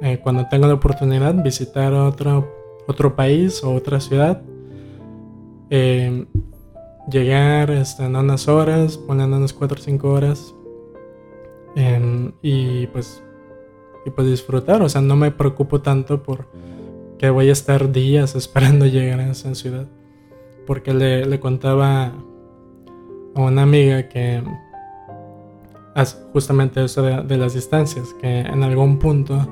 eh, 0.00 0.20
cuando 0.22 0.46
tengo 0.48 0.68
la 0.68 0.74
oportunidad, 0.74 1.34
visitar 1.42 1.92
otro, 1.92 2.48
otro 2.86 3.16
país 3.16 3.62
o 3.64 3.74
otra 3.74 4.00
ciudad. 4.00 4.40
Eh, 5.68 6.26
llegar 7.10 7.72
este, 7.72 8.04
en 8.04 8.14
unas 8.14 8.46
horas, 8.46 8.96
ponen 8.96 9.32
unas 9.32 9.52
4 9.52 9.78
o 9.78 9.82
5 9.82 10.08
horas 10.08 10.54
y 12.42 12.86
pues 12.88 13.22
y 14.04 14.10
pues 14.10 14.26
disfrutar, 14.26 14.82
o 14.82 14.88
sea, 14.88 15.00
no 15.00 15.16
me 15.16 15.30
preocupo 15.30 15.80
tanto 15.80 16.22
por 16.22 16.46
que 17.18 17.30
voy 17.30 17.48
a 17.48 17.52
estar 17.52 17.92
días 17.92 18.34
esperando 18.36 18.86
llegar 18.86 19.20
a 19.20 19.30
esa 19.30 19.54
ciudad, 19.54 19.86
porque 20.66 20.94
le, 20.94 21.26
le 21.26 21.40
contaba 21.40 22.12
a 23.34 23.40
una 23.40 23.62
amiga 23.62 24.08
que 24.08 24.42
justamente 26.32 26.84
eso 26.84 27.02
de, 27.02 27.36
las 27.36 27.54
distancias, 27.54 28.14
que 28.20 28.40
en 28.40 28.62
algún 28.62 28.98
punto 29.00 29.48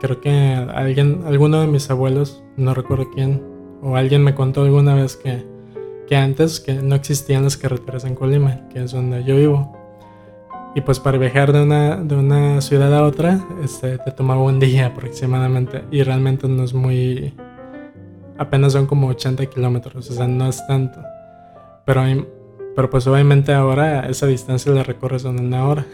creo 0.00 0.20
que 0.20 0.30
alguien, 0.30 1.22
alguno 1.24 1.62
de 1.62 1.66
mis 1.66 1.88
abuelos, 1.90 2.42
no 2.56 2.74
recuerdo 2.74 3.08
quién, 3.14 3.42
o 3.82 3.96
alguien 3.96 4.22
me 4.22 4.34
contó 4.34 4.62
alguna 4.62 4.94
vez 4.94 5.16
que 5.16 5.50
que 6.06 6.16
antes 6.16 6.60
que 6.60 6.74
no 6.74 6.94
existían 6.94 7.44
las 7.44 7.56
carreteras 7.56 8.04
en 8.04 8.14
Colima, 8.14 8.68
que 8.68 8.82
es 8.84 8.92
donde 8.92 9.24
yo 9.24 9.36
vivo. 9.36 9.81
Y 10.74 10.80
pues 10.80 11.00
para 11.00 11.18
viajar 11.18 11.52
de 11.52 11.62
una, 11.62 11.96
de 11.96 12.16
una 12.16 12.60
ciudad 12.60 12.94
a 12.94 13.04
otra, 13.04 13.46
este, 13.62 13.98
te 13.98 14.10
tomaba 14.10 14.42
un 14.42 14.58
día 14.58 14.86
aproximadamente. 14.86 15.84
Y 15.90 16.02
realmente 16.02 16.48
no 16.48 16.64
es 16.64 16.72
muy... 16.72 17.34
Apenas 18.38 18.72
son 18.72 18.86
como 18.86 19.08
80 19.08 19.46
kilómetros, 19.46 20.10
o 20.10 20.14
sea, 20.14 20.26
no 20.26 20.48
es 20.48 20.66
tanto. 20.66 21.00
Pero, 21.84 22.02
pero 22.74 22.90
pues 22.90 23.06
obviamente 23.06 23.52
ahora 23.52 24.08
esa 24.08 24.26
distancia 24.26 24.72
la 24.72 24.82
recorres 24.82 25.24
en 25.24 25.38
una 25.38 25.66
hora. 25.66 25.86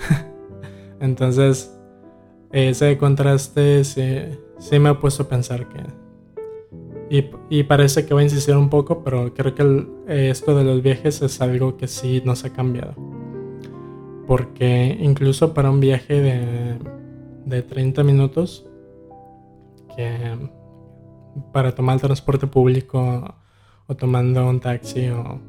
Entonces, 1.00 1.76
ese 2.52 2.96
contraste 2.96 3.84
sí, 3.84 4.18
sí 4.58 4.78
me 4.78 4.90
ha 4.90 5.00
puesto 5.00 5.24
a 5.24 5.28
pensar 5.28 5.68
que 5.68 5.82
y, 7.10 7.62
parece 7.62 8.04
que 8.04 8.12
va 8.12 8.20
a 8.20 8.24
insistir 8.24 8.54
un 8.54 8.68
poco, 8.68 9.02
pero 9.02 9.32
creo 9.32 9.54
que 9.54 10.28
esto 10.30 10.54
de 10.54 10.64
los 10.64 10.82
viajes 10.82 11.22
es 11.22 11.40
algo 11.40 11.76
que 11.76 11.88
sí 11.88 12.20
nos 12.24 12.44
ha 12.44 12.52
cambiado. 12.52 12.94
Porque 14.28 14.96
incluso 15.00 15.52
para 15.54 15.70
un 15.70 15.80
viaje 15.80 16.20
de, 16.20 16.78
de 17.44 17.62
30 17.62 18.04
minutos, 18.04 18.64
que 19.96 20.36
para 21.52 21.74
tomar 21.74 21.96
el 21.96 22.00
transporte 22.02 22.46
público 22.46 23.34
o 23.88 23.96
tomando 23.96 24.48
un 24.48 24.60
taxi 24.60 25.08
o 25.08 25.40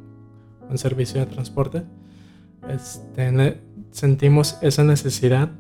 un 0.70 0.78
servicio 0.78 1.20
de 1.20 1.28
transporte, 1.28 1.84
este, 2.68 3.62
sentimos 3.92 4.58
esa 4.62 4.84
necesidad 4.84 5.52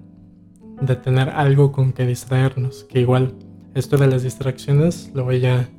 de 0.82 0.96
tener 0.96 1.30
algo 1.30 1.72
con 1.72 1.92
que 1.94 2.06
distraernos, 2.06 2.86
que 2.86 3.02
igual 3.02 3.34
esto 3.76 3.98
de 3.98 4.08
las 4.08 4.24
distracciones 4.24 5.12
lo 5.14 5.26
voy 5.26 5.46
a 5.46 5.70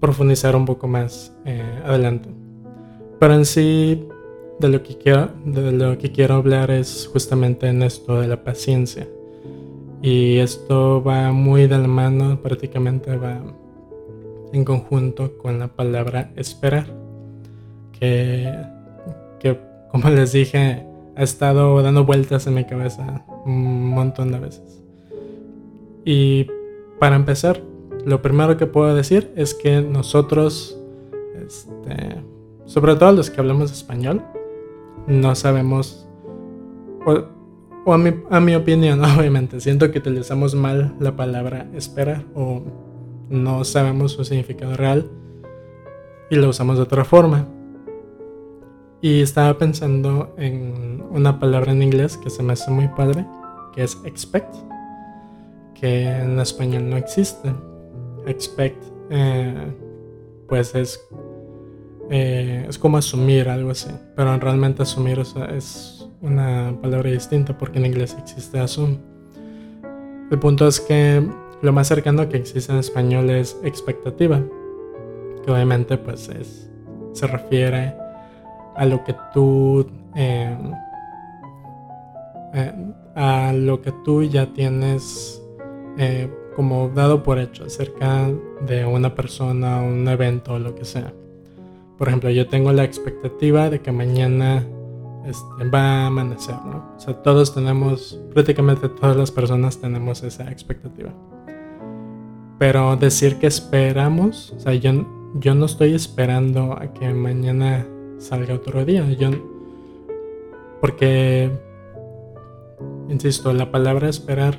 profundizar 0.00 0.54
un 0.54 0.66
poco 0.66 0.86
más 0.86 1.32
eh, 1.44 1.82
adelante. 1.84 2.28
Pero 3.18 3.34
en 3.34 3.44
sí, 3.44 4.06
de 4.58 4.68
lo, 4.68 4.82
que 4.82 4.96
quiero, 4.96 5.30
de 5.44 5.72
lo 5.72 5.98
que 5.98 6.12
quiero 6.12 6.34
hablar 6.34 6.70
es 6.70 7.08
justamente 7.12 7.66
en 7.68 7.82
esto 7.82 8.20
de 8.20 8.28
la 8.28 8.42
paciencia. 8.44 9.08
Y 10.02 10.38
esto 10.38 11.02
va 11.02 11.32
muy 11.32 11.66
de 11.66 11.78
la 11.78 11.88
mano, 11.88 12.40
prácticamente 12.42 13.16
va 13.16 13.40
en 14.52 14.64
conjunto 14.64 15.36
con 15.38 15.58
la 15.58 15.68
palabra 15.68 16.30
esperar, 16.36 16.86
que, 17.98 18.52
que 19.40 19.58
como 19.90 20.10
les 20.10 20.32
dije, 20.32 20.86
ha 21.16 21.22
estado 21.22 21.80
dando 21.82 22.04
vueltas 22.04 22.46
en 22.46 22.54
mi 22.54 22.64
cabeza 22.64 23.24
un 23.44 23.90
montón 23.90 24.32
de 24.32 24.40
veces. 24.40 24.82
Y 26.04 26.46
para 26.98 27.16
empezar, 27.16 27.62
lo 28.04 28.20
primero 28.20 28.56
que 28.56 28.66
puedo 28.66 28.94
decir 28.94 29.32
es 29.36 29.54
que 29.54 29.80
nosotros, 29.80 30.78
este, 31.46 32.22
sobre 32.66 32.94
todo 32.96 33.12
los 33.12 33.30
que 33.30 33.40
hablamos 33.40 33.72
español, 33.72 34.22
no 35.06 35.34
sabemos, 35.34 36.08
o, 37.06 37.92
a, 37.92 37.98
mi, 37.98 38.14
a 38.30 38.40
mi 38.40 38.54
opinión, 38.54 39.04
obviamente, 39.18 39.60
siento 39.60 39.90
que 39.90 39.98
utilizamos 39.98 40.54
mal 40.54 40.94
la 41.00 41.16
palabra 41.16 41.68
esperar 41.74 42.24
o 42.34 42.62
no 43.28 43.64
sabemos 43.64 44.12
su 44.12 44.24
significado 44.24 44.76
real 44.76 45.10
y 46.30 46.36
lo 46.36 46.48
usamos 46.48 46.76
de 46.76 46.82
otra 46.82 47.04
forma. 47.04 47.48
Y 49.00 49.20
estaba 49.20 49.58
pensando 49.58 50.34
en 50.38 51.04
una 51.10 51.38
palabra 51.38 51.72
en 51.72 51.82
inglés 51.82 52.16
que 52.16 52.30
se 52.30 52.42
me 52.42 52.54
hace 52.54 52.70
muy 52.70 52.88
padre, 52.88 53.26
que 53.74 53.82
es 53.82 54.00
expect, 54.04 54.54
que 55.74 56.08
en 56.08 56.40
español 56.40 56.88
no 56.88 56.96
existe. 56.96 57.52
Expect, 58.26 58.82
eh, 59.10 59.74
pues 60.48 60.74
es, 60.74 61.06
eh, 62.10 62.66
es 62.68 62.78
como 62.78 62.98
asumir 62.98 63.48
algo 63.48 63.70
así, 63.70 63.90
pero 64.16 64.36
realmente 64.38 64.82
asumir 64.82 65.18
es 65.18 66.08
una 66.20 66.76
palabra 66.80 67.10
distinta 67.10 67.56
porque 67.56 67.78
en 67.78 67.86
inglés 67.86 68.16
existe 68.18 68.58
assume. 68.58 68.98
El 70.30 70.38
punto 70.38 70.66
es 70.66 70.80
que 70.80 71.26
lo 71.62 71.72
más 71.72 71.88
cercano 71.88 72.28
que 72.28 72.36
existe 72.36 72.72
en 72.72 72.78
español 72.78 73.30
es 73.30 73.56
expectativa, 73.62 74.42
que 75.44 75.50
obviamente 75.50 75.96
pues 75.98 76.28
es, 76.28 76.70
se 77.12 77.26
refiere 77.26 77.94
a 78.76 78.84
lo 78.86 79.04
que 79.04 79.14
tú 79.32 79.86
eh, 80.16 80.56
a 83.14 83.52
lo 83.52 83.82
que 83.82 83.92
tú 84.04 84.22
ya 84.22 84.46
tienes 84.52 85.42
eh, 85.98 86.30
como 86.56 86.88
dado 86.88 87.22
por 87.22 87.38
hecho 87.38 87.64
acerca 87.64 88.30
de 88.66 88.84
una 88.84 89.14
persona, 89.14 89.80
un 89.80 90.06
evento 90.08 90.54
o 90.54 90.58
lo 90.58 90.74
que 90.74 90.84
sea. 90.84 91.12
Por 92.04 92.10
ejemplo, 92.10 92.28
yo 92.28 92.46
tengo 92.46 92.70
la 92.70 92.84
expectativa 92.84 93.70
de 93.70 93.80
que 93.80 93.90
mañana 93.90 94.62
este, 95.24 95.68
va 95.74 95.80
a 95.80 96.06
amanecer, 96.08 96.54
¿no? 96.66 96.84
O 96.94 97.00
sea, 97.00 97.14
todos 97.22 97.54
tenemos, 97.54 98.20
prácticamente 98.34 98.90
todas 98.90 99.16
las 99.16 99.30
personas 99.30 99.80
tenemos 99.80 100.22
esa 100.22 100.52
expectativa. 100.52 101.14
Pero 102.58 102.94
decir 102.96 103.38
que 103.38 103.46
esperamos, 103.46 104.52
o 104.54 104.60
sea, 104.60 104.74
yo, 104.74 104.92
yo 105.36 105.54
no 105.54 105.64
estoy 105.64 105.94
esperando 105.94 106.74
a 106.78 106.92
que 106.92 107.08
mañana 107.14 107.86
salga 108.18 108.52
otro 108.52 108.84
día. 108.84 109.10
Yo, 109.12 109.30
porque 110.82 111.50
Insisto, 113.08 113.52
la 113.54 113.70
palabra 113.70 114.10
esperar, 114.10 114.58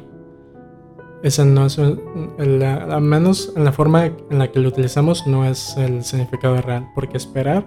esa 1.26 1.44
no 1.44 1.66
es, 1.66 1.80
al 1.80 3.02
menos 3.02 3.52
en 3.56 3.66
la 3.66 3.72
forma 3.72 4.06
en 4.06 4.38
la 4.38 4.52
que 4.52 4.60
lo 4.60 4.70
utilizamos, 4.70 5.26
no 5.26 5.44
es 5.44 5.76
el 5.76 6.04
significado 6.04 6.62
real, 6.62 6.88
porque 6.94 7.18
esperar 7.18 7.66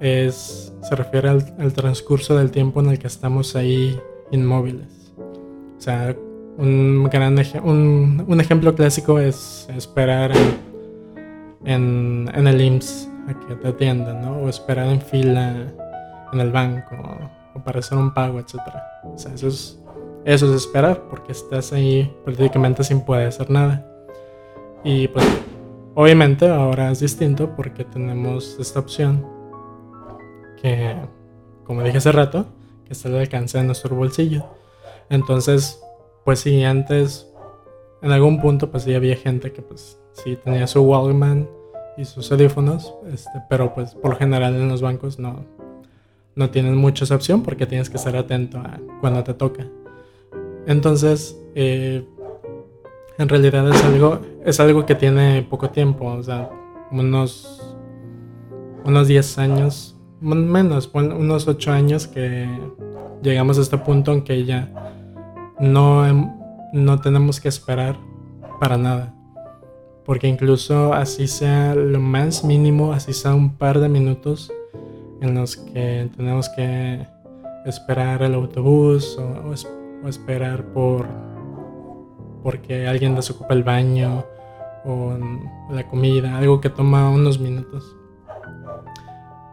es, 0.00 0.70
se 0.82 0.94
refiere 0.94 1.30
al, 1.30 1.72
transcurso 1.72 2.36
del 2.36 2.50
tiempo 2.50 2.80
en 2.80 2.90
el 2.90 2.98
que 2.98 3.06
estamos 3.06 3.56
ahí 3.56 3.98
inmóviles. 4.32 5.14
O 5.16 5.80
sea, 5.80 6.14
un, 6.58 7.08
gran 7.10 7.38
un, 7.64 8.22
un 8.28 8.40
ejemplo 8.40 8.74
clásico 8.74 9.18
es 9.18 9.66
esperar 9.74 10.32
en, 11.64 12.30
en, 12.34 12.46
el 12.46 12.60
IMSS 12.60 13.08
a 13.28 13.48
que 13.48 13.54
te 13.54 13.68
atiendan, 13.68 14.20
¿no? 14.20 14.42
O 14.42 14.50
esperar 14.50 14.88
en 14.88 15.00
fila 15.00 15.72
en 16.34 16.40
el 16.40 16.52
banco 16.52 16.96
o 17.54 17.60
para 17.64 17.78
hacer 17.78 17.96
un 17.96 18.12
pago, 18.12 18.40
etc. 18.40 18.60
O 19.04 19.18
sea, 19.18 19.32
eso 19.32 19.48
es, 19.48 19.81
eso 20.24 20.46
es 20.46 20.62
esperar, 20.62 21.08
porque 21.08 21.32
estás 21.32 21.72
ahí 21.72 22.14
prácticamente 22.24 22.84
sin 22.84 23.04
poder 23.04 23.28
hacer 23.28 23.50
nada. 23.50 23.88
Y 24.84 25.08
pues, 25.08 25.24
obviamente 25.94 26.48
ahora 26.48 26.90
es 26.90 27.00
distinto 27.00 27.54
porque 27.56 27.84
tenemos 27.84 28.56
esta 28.58 28.80
opción 28.80 29.26
que, 30.60 30.96
como 31.64 31.82
dije 31.82 31.98
hace 31.98 32.12
rato, 32.12 32.46
que 32.84 32.92
está 32.92 33.08
al 33.08 33.16
alcance 33.18 33.58
de 33.58 33.64
nuestro 33.64 33.94
bolsillo. 33.94 34.44
Entonces, 35.10 35.80
pues 36.24 36.40
si 36.40 36.62
antes, 36.64 37.28
en 38.00 38.12
algún 38.12 38.40
punto, 38.40 38.70
pues 38.70 38.84
sí 38.84 38.94
había 38.94 39.16
gente 39.16 39.52
que 39.52 39.62
pues 39.62 39.98
sí 40.12 40.36
tenía 40.36 40.66
su 40.66 40.82
Walkman 40.82 41.48
y 41.96 42.04
sus 42.04 42.30
audífonos, 42.32 42.94
este, 43.12 43.42
pero 43.50 43.74
pues 43.74 43.94
por 43.94 44.12
lo 44.12 44.16
general 44.16 44.54
en 44.54 44.68
los 44.68 44.80
bancos 44.80 45.18
no, 45.18 45.44
no 46.34 46.50
tienes 46.50 46.74
mucha 46.74 47.12
opción 47.14 47.42
porque 47.42 47.66
tienes 47.66 47.90
que 47.90 47.96
estar 47.96 48.16
atento 48.16 48.58
a 48.58 48.80
cuando 49.00 49.22
te 49.24 49.34
toca. 49.34 49.66
Entonces, 50.66 51.38
eh, 51.54 52.04
en 53.18 53.28
realidad 53.28 53.68
es 53.68 53.84
algo, 53.84 54.20
es 54.44 54.60
algo 54.60 54.86
que 54.86 54.94
tiene 54.94 55.46
poco 55.48 55.70
tiempo, 55.70 56.06
o 56.06 56.22
sea, 56.22 56.50
unos, 56.90 57.76
unos 58.84 59.08
10 59.08 59.38
años, 59.38 59.96
menos, 60.20 60.90
unos 60.94 61.48
8 61.48 61.72
años 61.72 62.06
que 62.06 62.48
llegamos 63.22 63.58
a 63.58 63.62
este 63.62 63.78
punto 63.78 64.12
en 64.12 64.22
que 64.22 64.44
ya 64.44 64.70
no, 65.58 66.04
no 66.72 67.00
tenemos 67.00 67.40
que 67.40 67.48
esperar 67.48 67.96
para 68.60 68.76
nada. 68.76 69.14
Porque 70.04 70.26
incluso 70.26 70.92
así 70.94 71.28
sea 71.28 71.74
lo 71.74 72.00
más 72.00 72.44
mínimo, 72.44 72.92
así 72.92 73.12
sea 73.12 73.34
un 73.34 73.56
par 73.56 73.78
de 73.78 73.88
minutos, 73.88 74.52
en 75.20 75.34
los 75.34 75.56
que 75.56 76.10
tenemos 76.16 76.48
que 76.48 77.06
esperar 77.64 78.22
el 78.22 78.34
autobús 78.34 79.16
o, 79.18 79.52
esperar 80.08 80.64
por 80.72 81.06
porque 82.42 82.86
alguien 82.88 83.14
desocupa 83.14 83.54
el 83.54 83.62
baño 83.62 84.24
o 84.84 85.16
la 85.70 85.86
comida, 85.88 86.36
algo 86.36 86.60
que 86.60 86.70
toma 86.70 87.08
unos 87.08 87.38
minutos. 87.38 87.96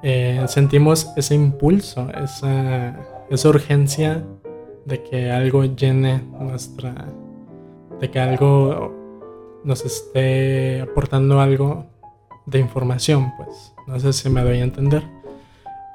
Eh, 0.01 0.43
sentimos 0.47 1.11
ese 1.15 1.35
impulso, 1.35 2.09
esa, 2.11 2.97
esa 3.29 3.49
urgencia 3.49 4.25
de 4.85 5.03
que 5.03 5.31
algo 5.31 5.65
llene 5.65 6.23
nuestra, 6.39 6.95
de 7.99 8.09
que 8.09 8.19
algo 8.19 8.95
nos 9.63 9.85
esté 9.85 10.81
aportando 10.81 11.39
algo 11.39 11.85
de 12.47 12.59
información, 12.59 13.31
pues. 13.37 13.75
No 13.87 13.99
sé 13.99 14.13
si 14.13 14.29
me 14.29 14.41
doy 14.41 14.59
a 14.59 14.63
entender 14.63 15.03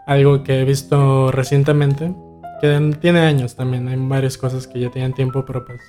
algo 0.06 0.42
que 0.42 0.60
he 0.60 0.64
visto 0.64 1.30
recientemente, 1.30 2.14
que 2.60 2.96
tiene 3.00 3.20
años 3.20 3.54
también, 3.54 3.88
hay 3.88 3.96
varias 3.96 4.38
cosas 4.38 4.66
que 4.66 4.80
ya 4.80 4.90
tienen 4.90 5.12
tiempo, 5.12 5.44
pero 5.44 5.64
pues 5.64 5.80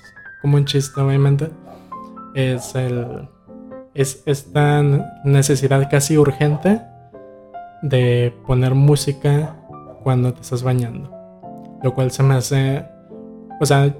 como 0.42 0.56
un 0.56 0.64
chiste 0.64 1.00
obviamente, 1.00 1.48
es, 2.34 2.74
el, 2.74 3.28
es 3.94 4.22
esta 4.26 4.82
necesidad 5.24 5.88
casi 5.90 6.18
urgente 6.18 6.80
de 7.82 8.34
poner 8.46 8.74
música 8.74 9.56
cuando 10.02 10.32
te 10.32 10.42
estás 10.42 10.62
bañando, 10.62 11.10
lo 11.82 11.94
cual 11.94 12.10
se 12.10 12.22
me 12.22 12.34
hace, 12.34 12.84
o 13.60 13.66
sea, 13.66 13.94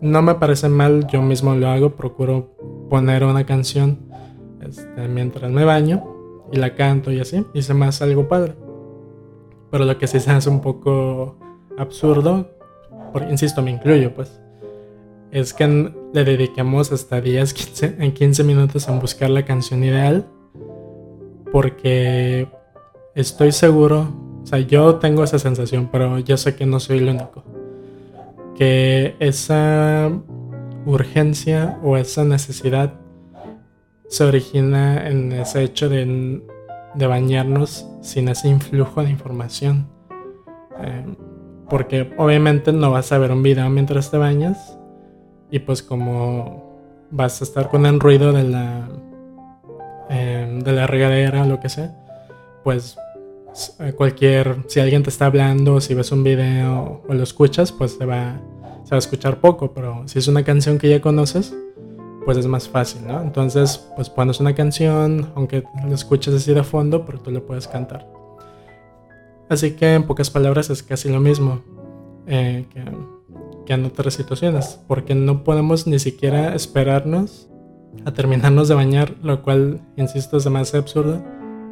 no 0.00 0.22
me 0.22 0.34
parece 0.34 0.68
mal, 0.68 1.06
yo 1.06 1.20
mismo 1.22 1.54
lo 1.54 1.68
hago, 1.68 1.90
procuro 1.90 2.56
poner 2.88 3.24
una 3.24 3.44
canción 3.44 3.98
este, 4.60 5.08
mientras 5.08 5.50
me 5.50 5.64
baño 5.64 6.02
y 6.52 6.56
la 6.56 6.74
canto 6.74 7.12
y 7.12 7.20
así, 7.20 7.46
y 7.54 7.62
se 7.62 7.74
me 7.74 7.86
hace 7.86 8.04
algo 8.04 8.28
padre. 8.28 8.54
Pero 9.70 9.84
lo 9.84 9.98
que 9.98 10.06
sí 10.06 10.18
se 10.18 10.30
hace 10.30 10.50
un 10.50 10.60
poco 10.60 11.36
absurdo, 11.78 12.50
porque, 13.12 13.30
insisto, 13.30 13.62
me 13.62 13.70
incluyo, 13.70 14.14
pues, 14.14 14.40
es 15.30 15.54
que 15.54 15.92
le 16.12 16.24
dediquemos 16.24 16.92
hasta 16.92 17.20
10, 17.20 17.54
15, 17.54 17.96
en 17.98 18.12
15 18.12 18.44
minutos 18.44 18.88
en 18.88 19.00
buscar 19.00 19.30
la 19.30 19.44
canción 19.44 19.84
ideal, 19.84 20.26
porque 21.52 22.48
estoy 23.14 23.52
seguro, 23.52 24.08
o 24.42 24.46
sea, 24.46 24.58
yo 24.60 24.96
tengo 24.96 25.24
esa 25.24 25.38
sensación, 25.38 25.88
pero 25.90 26.18
yo 26.18 26.36
sé 26.36 26.56
que 26.56 26.66
no 26.66 26.80
soy 26.80 26.98
el 26.98 27.08
único, 27.08 27.44
que 28.56 29.16
esa 29.20 30.10
urgencia 30.86 31.78
o 31.82 31.96
esa 31.96 32.24
necesidad 32.24 32.94
se 34.08 34.24
origina 34.24 35.08
en 35.08 35.32
ese 35.32 35.62
hecho 35.62 35.88
de 35.88 36.42
de 36.94 37.06
bañarnos 37.06 37.86
sin 38.00 38.28
ese 38.28 38.48
influjo 38.48 39.02
de 39.02 39.10
información. 39.10 39.88
Eh, 40.80 41.16
porque 41.70 42.12
obviamente 42.18 42.72
no 42.72 42.90
vas 42.90 43.12
a 43.12 43.18
ver 43.18 43.32
un 43.32 43.42
video 43.42 43.70
mientras 43.70 44.10
te 44.10 44.18
bañas 44.18 44.76
y 45.50 45.60
pues 45.60 45.82
como 45.82 46.78
vas 47.10 47.40
a 47.40 47.44
estar 47.44 47.70
con 47.70 47.86
el 47.86 47.98
ruido 47.98 48.32
de 48.32 48.44
la 48.44 48.88
eh, 50.10 50.60
de 50.62 50.72
la 50.72 50.86
regadera 50.86 51.46
lo 51.46 51.60
que 51.60 51.68
sea, 51.68 51.96
pues 52.64 52.98
cualquier 53.96 54.56
si 54.68 54.80
alguien 54.80 55.02
te 55.02 55.10
está 55.10 55.26
hablando, 55.26 55.80
si 55.80 55.94
ves 55.94 56.12
un 56.12 56.22
video 56.22 57.02
o 57.08 57.14
lo 57.14 57.22
escuchas, 57.22 57.72
pues 57.72 57.92
se 57.92 58.04
va 58.04 58.40
se 58.84 58.90
va 58.90 58.96
a 58.96 58.98
escuchar 58.98 59.40
poco, 59.40 59.72
pero 59.72 60.02
si 60.06 60.18
es 60.18 60.26
una 60.26 60.42
canción 60.42 60.78
que 60.78 60.88
ya 60.88 61.00
conoces, 61.00 61.54
pues 62.24 62.38
es 62.38 62.46
más 62.46 62.68
fácil, 62.68 63.06
¿no? 63.06 63.22
Entonces, 63.22 63.88
pues 63.94 64.10
pones 64.10 64.40
una 64.40 64.54
canción, 64.54 65.30
aunque 65.34 65.64
la 65.86 65.94
escuches 65.94 66.34
así 66.34 66.52
de 66.52 66.64
fondo, 66.64 67.04
pero 67.04 67.20
tú 67.20 67.30
le 67.30 67.40
puedes 67.40 67.68
cantar. 67.68 68.19
Así 69.50 69.72
que 69.72 69.94
en 69.94 70.04
pocas 70.04 70.30
palabras 70.30 70.70
es 70.70 70.82
casi 70.82 71.10
lo 71.10 71.20
mismo 71.20 71.60
eh, 72.26 72.64
que, 72.72 72.82
que 73.66 73.72
en 73.74 73.84
otras 73.84 74.14
situaciones, 74.14 74.80
porque 74.88 75.14
no 75.14 75.44
podemos 75.44 75.86
ni 75.86 75.98
siquiera 75.98 76.54
esperarnos 76.54 77.50
a 78.06 78.12
terminarnos 78.12 78.68
de 78.68 78.74
bañar, 78.74 79.14
lo 79.22 79.42
cual, 79.42 79.82
insisto, 79.96 80.38
es 80.38 80.44
demasiado 80.44 80.82
absurdo, 80.82 81.22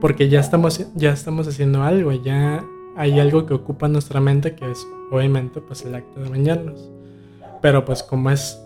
porque 0.00 0.28
ya 0.28 0.40
estamos, 0.40 0.86
ya 0.94 1.12
estamos 1.12 1.48
haciendo 1.48 1.82
algo, 1.82 2.12
ya 2.12 2.62
hay 2.96 3.18
algo 3.20 3.46
que 3.46 3.54
ocupa 3.54 3.88
nuestra 3.88 4.20
mente, 4.20 4.54
que 4.54 4.70
es 4.70 4.86
obviamente 5.10 5.60
pues 5.60 5.84
el 5.84 5.94
acto 5.94 6.20
de 6.20 6.28
bañarnos. 6.28 6.90
Pero 7.62 7.84
pues 7.84 8.02
como 8.02 8.30
es 8.30 8.60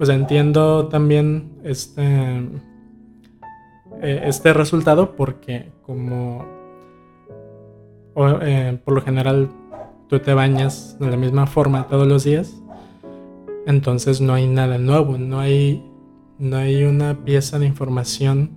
pues 0.00 0.08
entiendo 0.08 0.88
también 0.88 1.60
este, 1.62 2.02
eh, 4.00 4.22
este 4.24 4.54
resultado 4.54 5.14
porque 5.14 5.70
como 5.82 6.59
eh, 8.42 8.78
por 8.84 8.94
lo 8.94 9.02
general 9.02 9.48
tú 10.08 10.18
te 10.18 10.34
bañas 10.34 10.96
de 10.98 11.10
la 11.10 11.16
misma 11.16 11.46
forma 11.46 11.86
todos 11.88 12.06
los 12.06 12.24
días, 12.24 12.60
entonces 13.66 14.20
no 14.20 14.34
hay 14.34 14.46
nada 14.46 14.78
nuevo, 14.78 15.18
no 15.18 15.40
hay, 15.40 15.84
no 16.38 16.56
hay 16.56 16.84
una 16.84 17.24
pieza 17.24 17.58
de 17.58 17.66
información 17.66 18.50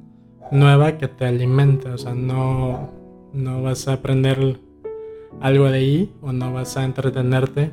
nueva 0.52 0.98
que 0.98 1.08
te 1.08 1.26
alimente, 1.26 1.90
o 1.90 1.98
sea, 1.98 2.14
no, 2.14 2.90
no 3.34 3.62
vas 3.62 3.88
a 3.88 3.94
aprender 3.94 4.60
algo 5.42 5.70
de 5.70 5.78
ahí 5.78 6.14
o 6.22 6.32
no 6.32 6.54
vas 6.54 6.78
a 6.78 6.86
entretenerte 6.86 7.72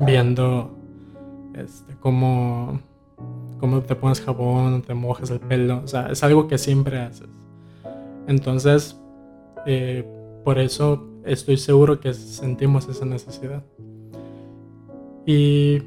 viendo 0.00 0.76
este, 1.54 1.94
cómo, 2.00 2.80
te 3.86 3.94
pones 3.94 4.20
jabón, 4.20 4.82
te 4.82 4.94
mojas 4.94 5.30
el 5.30 5.40
pelo, 5.40 5.82
o 5.84 5.86
sea, 5.86 6.08
es 6.10 6.22
algo 6.22 6.48
que 6.48 6.58
siempre 6.58 6.98
haces. 6.98 7.28
Entonces, 8.26 8.98
eh, 9.66 10.19
por 10.44 10.58
eso 10.58 11.06
estoy 11.24 11.56
seguro 11.56 12.00
que 12.00 12.14
sentimos 12.14 12.88
esa 12.88 13.04
necesidad. 13.04 13.64
Y, 15.26 15.82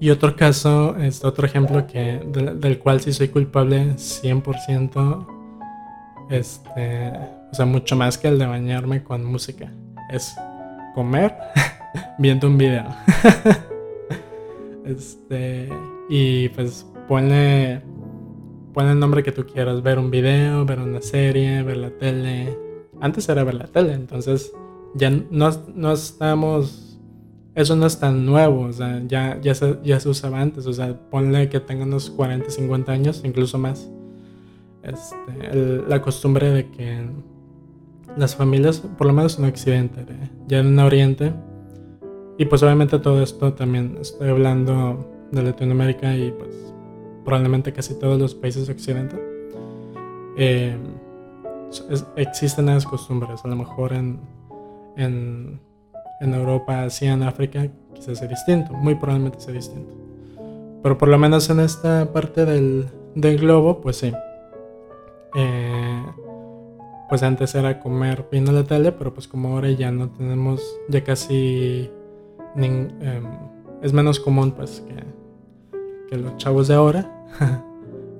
y 0.00 0.10
otro 0.10 0.36
caso, 0.36 0.96
este 0.96 1.26
otro 1.26 1.46
ejemplo 1.46 1.86
que, 1.86 2.20
del, 2.26 2.78
cual 2.78 3.00
sí 3.00 3.12
soy 3.12 3.28
culpable 3.28 3.94
100%, 3.94 5.26
este, 6.30 7.12
o 7.50 7.54
sea, 7.54 7.66
mucho 7.66 7.96
más 7.96 8.18
que 8.18 8.28
el 8.28 8.38
de 8.38 8.46
bañarme 8.46 9.02
con 9.02 9.24
música, 9.24 9.72
es 10.10 10.34
comer 10.94 11.34
viendo 12.18 12.46
un 12.46 12.58
video. 12.58 12.86
Este, 14.86 15.68
y 16.08 16.48
pues 16.50 16.86
ponle, 17.08 17.82
ponle 18.72 18.92
el 18.92 19.00
nombre 19.00 19.24
que 19.24 19.32
tú 19.32 19.44
quieras, 19.44 19.82
ver 19.82 19.98
un 19.98 20.12
video, 20.12 20.64
ver 20.64 20.78
una 20.78 21.02
serie, 21.02 21.64
ver 21.64 21.78
la 21.78 21.90
tele. 21.90 22.56
Antes 23.00 23.28
era 23.28 23.44
ver 23.44 23.54
la 23.54 23.66
tele, 23.66 23.92
entonces 23.92 24.52
ya 24.94 25.10
no, 25.10 25.50
no 25.74 25.92
estamos, 25.92 26.98
eso 27.54 27.76
no 27.76 27.86
es 27.86 27.98
tan 27.98 28.24
nuevo, 28.24 28.62
o 28.62 28.72
sea, 28.72 29.02
ya, 29.06 29.38
ya, 29.40 29.54
se, 29.54 29.78
ya 29.84 30.00
se 30.00 30.08
usaba 30.08 30.40
antes, 30.40 30.66
o 30.66 30.72
sea, 30.72 30.98
ponle 31.10 31.48
que 31.48 31.60
tenga 31.60 31.84
unos 31.84 32.10
40, 32.10 32.50
50 32.50 32.92
años, 32.92 33.22
incluso 33.24 33.58
más. 33.58 33.90
Este, 34.82 35.82
la 35.88 36.00
costumbre 36.00 36.50
de 36.50 36.70
que 36.70 37.04
las 38.16 38.36
familias, 38.36 38.80
por 38.80 39.06
lo 39.06 39.12
menos 39.12 39.38
en 39.38 39.46
Occidente, 39.46 40.06
ya 40.46 40.60
en 40.60 40.78
Oriente, 40.78 41.32
y 42.38 42.44
pues 42.44 42.62
obviamente 42.62 42.98
todo 42.98 43.22
esto 43.22 43.52
también 43.54 43.98
estoy 44.00 44.28
hablando 44.28 45.26
de 45.32 45.42
Latinoamérica 45.42 46.14
y 46.16 46.30
pues 46.32 46.50
probablemente 47.24 47.72
casi 47.72 47.98
todos 47.98 48.18
los 48.18 48.34
países 48.34 48.68
occidentales. 48.68 49.24
Eh, 50.36 50.76
existen 52.16 52.68
esas 52.68 52.86
costumbres, 52.86 53.44
a 53.44 53.48
lo 53.48 53.56
mejor 53.56 53.92
en, 53.92 54.20
en, 54.96 55.60
en 56.20 56.34
Europa, 56.34 56.82
Asia, 56.82 57.12
en 57.12 57.22
África, 57.22 57.68
quizás 57.94 58.18
sea 58.18 58.28
distinto, 58.28 58.72
muy 58.72 58.94
probablemente 58.94 59.40
sea 59.40 59.52
distinto. 59.52 59.94
Pero 60.82 60.98
por 60.98 61.08
lo 61.08 61.18
menos 61.18 61.50
en 61.50 61.60
esta 61.60 62.12
parte 62.12 62.44
del, 62.44 62.88
del 63.14 63.38
globo, 63.38 63.80
pues 63.80 63.96
sí. 63.96 64.12
Eh, 65.34 66.02
pues 67.08 67.22
antes 67.22 67.54
era 67.54 67.80
comer 67.80 68.26
viendo 68.30 68.52
la 68.52 68.64
tele, 68.64 68.92
pero 68.92 69.12
pues 69.14 69.28
como 69.28 69.50
ahora 69.50 69.70
ya 69.70 69.90
no 69.90 70.08
tenemos, 70.10 70.62
ya 70.88 71.04
casi 71.04 71.90
Em, 72.56 72.88
es 73.82 73.92
menos 73.92 74.18
común 74.18 74.52
pues 74.52 74.82
que 76.08 76.16
los 76.16 76.36
chavos 76.38 76.68
de 76.68 76.74
ahora 76.74 77.26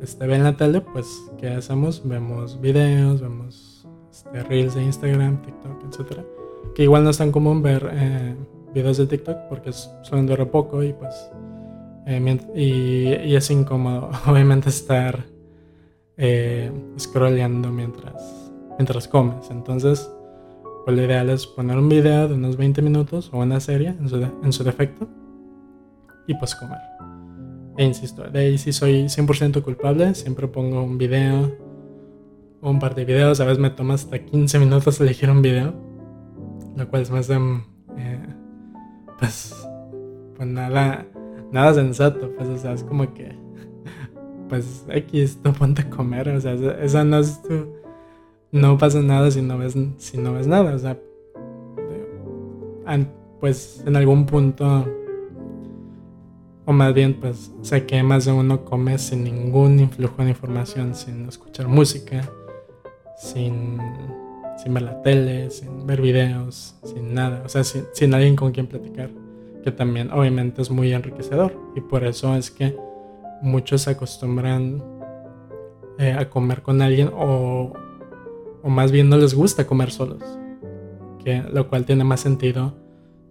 este, 0.02 0.26
ven 0.26 0.44
la 0.44 0.56
tele, 0.56 0.80
pues 0.80 1.06
¿qué 1.38 1.48
hacemos? 1.48 2.02
Vemos 2.04 2.60
videos, 2.60 3.20
vemos 3.20 3.86
este, 4.10 4.42
reels 4.44 4.74
de 4.74 4.84
Instagram, 4.84 5.42
TikTok, 5.42 5.84
etc. 5.84 6.20
Que 6.74 6.84
igual 6.84 7.04
no 7.04 7.10
es 7.10 7.18
tan 7.18 7.32
común 7.32 7.62
ver 7.62 7.88
eh, 7.92 8.36
videos 8.74 8.98
de 8.98 9.06
TikTok 9.06 9.36
porque 9.48 9.72
suelen 9.72 10.26
durar 10.26 10.50
poco 10.50 10.82
y 10.82 10.92
pues 10.92 11.14
eh, 12.06 12.38
y, 12.54 13.30
y, 13.30 13.36
es 13.36 13.50
incómodo 13.50 14.10
obviamente 14.26 14.68
estar 14.68 15.24
eh, 16.16 16.70
mientras, 17.72 18.52
mientras 18.78 19.08
comes. 19.08 19.50
Entonces 19.50 20.10
pues 20.86 20.96
lo 20.96 21.02
ideal 21.02 21.28
es 21.30 21.48
poner 21.48 21.76
un 21.76 21.88
video 21.88 22.28
de 22.28 22.34
unos 22.34 22.56
20 22.56 22.80
minutos 22.80 23.28
o 23.32 23.38
una 23.38 23.58
serie 23.58 23.88
en 23.88 24.08
su, 24.08 24.16
en 24.22 24.52
su 24.52 24.62
defecto 24.62 25.08
y 26.28 26.34
pues 26.34 26.54
comer. 26.54 26.95
E 27.76 27.84
insisto, 27.84 28.22
de 28.24 28.38
ahí 28.38 28.58
sí 28.58 28.72
soy 28.72 29.04
100% 29.04 29.62
culpable, 29.62 30.14
siempre 30.14 30.48
pongo 30.48 30.82
un 30.82 30.96
video 30.96 31.54
o 32.62 32.70
un 32.70 32.78
par 32.78 32.94
de 32.94 33.04
videos, 33.04 33.40
a 33.40 33.44
veces 33.44 33.58
me 33.58 33.70
toma 33.70 33.94
hasta 33.94 34.18
15 34.18 34.58
minutos 34.58 35.00
elegir 35.00 35.30
un 35.30 35.42
video, 35.42 35.74
lo 36.74 36.88
cual 36.88 37.02
es 37.02 37.10
más 37.10 37.28
de... 37.28 37.38
Pues, 39.18 39.54
pues 40.36 40.48
nada, 40.48 41.06
nada 41.50 41.74
sensato, 41.74 42.30
pues 42.36 42.48
o 42.48 42.58
sea, 42.58 42.72
es 42.72 42.84
como 42.84 43.14
que, 43.14 43.34
pues 44.48 44.84
X, 44.88 45.40
tú 45.42 45.52
ponte 45.52 45.82
a 45.82 45.90
comer, 45.90 46.28
o 46.28 46.40
sea, 46.40 46.54
esa 46.82 47.04
no 47.04 47.18
es 47.18 47.40
tu 47.42 47.76
no 48.52 48.78
pasa 48.78 49.02
nada 49.02 49.30
si 49.30 49.42
no 49.42 49.58
ves, 49.58 49.76
si 49.98 50.18
no 50.18 50.32
ves 50.32 50.46
nada. 50.46 50.74
O 50.74 50.78
sea, 50.78 50.98
pues 53.40 53.82
en 53.86 53.96
algún 53.96 54.26
punto, 54.26 54.86
o 56.66 56.72
más 56.72 56.92
bien, 56.92 57.14
pues 57.14 57.52
sé 57.62 57.86
que 57.86 58.02
más 58.02 58.24
de 58.24 58.32
uno 58.32 58.64
come 58.64 58.98
sin 58.98 59.24
ningún 59.24 59.80
influjo 59.80 60.22
de 60.22 60.30
información, 60.30 60.94
sin 60.94 61.28
escuchar 61.28 61.68
música, 61.68 62.28
sin, 63.16 63.78
sin 64.62 64.74
ver 64.74 64.82
la 64.82 65.00
tele, 65.00 65.50
sin 65.50 65.86
ver 65.86 66.02
videos, 66.02 66.74
sin 66.84 67.14
nada. 67.14 67.42
O 67.44 67.48
sea, 67.48 67.64
sin, 67.64 67.84
sin 67.92 68.12
alguien 68.12 68.36
con 68.36 68.52
quien 68.52 68.66
platicar, 68.66 69.10
que 69.64 69.72
también 69.72 70.10
obviamente 70.10 70.60
es 70.60 70.70
muy 70.70 70.92
enriquecedor. 70.92 71.56
Y 71.74 71.80
por 71.80 72.04
eso 72.04 72.36
es 72.36 72.50
que 72.50 72.76
muchos 73.40 73.82
se 73.82 73.90
acostumbran 73.90 74.82
eh, 75.98 76.12
a 76.12 76.28
comer 76.28 76.62
con 76.62 76.82
alguien 76.82 77.10
o 77.14 77.72
o 78.66 78.68
más 78.68 78.90
bien 78.90 79.08
no 79.08 79.16
les 79.16 79.32
gusta 79.32 79.64
comer 79.64 79.92
solos, 79.92 80.24
que, 81.22 81.40
lo 81.52 81.68
cual 81.68 81.84
tiene 81.84 82.02
más 82.02 82.18
sentido 82.18 82.74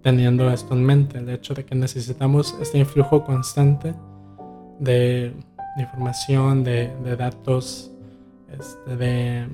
teniendo 0.05 0.49
esto 0.51 0.73
en 0.73 0.85
mente, 0.85 1.17
el 1.17 1.29
hecho 1.29 1.53
de 1.53 1.65
que 1.65 1.75
necesitamos 1.75 2.55
este 2.61 2.77
influjo 2.77 3.25
constante 3.25 3.93
de, 4.79 5.33
información, 5.77 6.63
de, 6.63 6.93
datos, 7.17 7.91
este, 8.57 8.95
de 8.95 9.47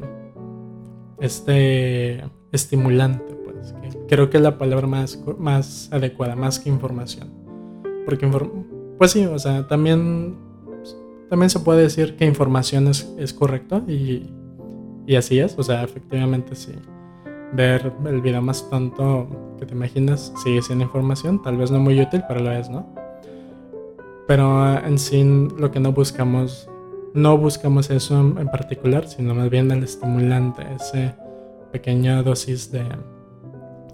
este 1.19 2.23
estimulante, 2.51 3.33
pues, 3.43 3.73
creo 4.07 4.29
que 4.29 4.37
es 4.37 4.43
la 4.43 4.59
palabra 4.59 4.85
más, 4.85 5.17
más 5.39 5.89
adecuada, 5.91 6.35
más 6.35 6.59
que 6.59 6.69
información. 6.69 7.31
Porque, 8.05 8.27
pues 8.97 9.11
sí, 9.11 9.25
o 9.25 9.39
sea, 9.39 9.65
también, 9.67 10.35
también 11.29 11.49
se 11.49 11.61
puede 11.61 11.83
decir 11.83 12.17
que 12.17 12.25
información 12.25 12.89
es, 12.89 13.09
es 13.17 13.33
correcto 13.33 13.83
y 13.87 14.29
y 15.05 15.15
así 15.15 15.39
es, 15.39 15.57
o 15.57 15.63
sea, 15.63 15.83
efectivamente 15.83 16.55
sí. 16.55 16.73
Ver 17.53 17.91
el 18.05 18.21
video 18.21 18.41
más 18.41 18.69
tonto 18.69 19.27
que 19.61 19.67
te 19.67 19.75
imaginas 19.75 20.33
sigue 20.43 20.61
siendo 20.63 20.83
información, 20.83 21.41
tal 21.41 21.55
vez 21.55 21.69
no 21.69 21.79
muy 21.79 22.01
útil, 22.01 22.23
pero 22.27 22.39
lo 22.39 22.51
es, 22.51 22.67
¿no? 22.67 22.87
Pero 24.27 24.59
ah, 24.59 24.81
en 24.85 24.97
sí 24.97 25.23
lo 25.57 25.69
que 25.69 25.79
no 25.79 25.93
buscamos, 25.93 26.67
no 27.13 27.37
buscamos 27.37 27.91
eso 27.91 28.19
en 28.19 28.47
particular, 28.47 29.07
sino 29.07 29.35
más 29.35 29.51
bien 29.51 29.69
el 29.71 29.83
estimulante, 29.83 30.63
ese 30.75 31.13
pequeña 31.71 32.23
dosis 32.23 32.71
de, 32.71 32.83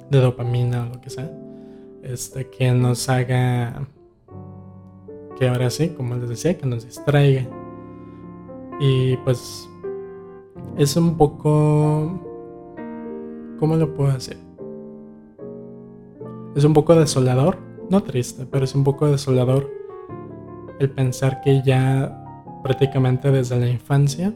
de 0.09 0.19
dopamina 0.19 0.85
o 0.85 0.95
lo 0.95 1.01
que 1.01 1.09
sea, 1.09 1.29
este, 2.01 2.49
que 2.49 2.71
nos 2.71 3.09
haga, 3.09 3.85
que 5.37 5.49
ahora 5.49 5.69
sí, 5.69 5.89
como 5.89 6.15
les 6.15 6.29
decía, 6.29 6.57
que 6.57 6.65
nos 6.65 6.85
distraiga. 6.85 7.45
Y 8.79 9.17
pues 9.17 9.69
es 10.77 10.95
un 10.95 11.17
poco... 11.17 12.23
¿Cómo 13.59 13.75
lo 13.75 13.93
puedo 13.93 14.11
hacer? 14.11 14.46
Es 16.57 16.65
un 16.65 16.73
poco 16.73 16.95
desolador 16.95 17.59
no 17.89 18.01
triste, 18.01 18.47
pero 18.49 18.65
es 18.65 18.73
un 18.75 18.83
poco 18.83 19.07
desolador 19.07 19.71
el 20.79 20.89
pensar 20.89 21.41
que 21.41 21.61
ya 21.63 22.23
prácticamente 22.63 23.31
desde 23.31 23.59
la 23.59 23.67
infancia, 23.69 24.33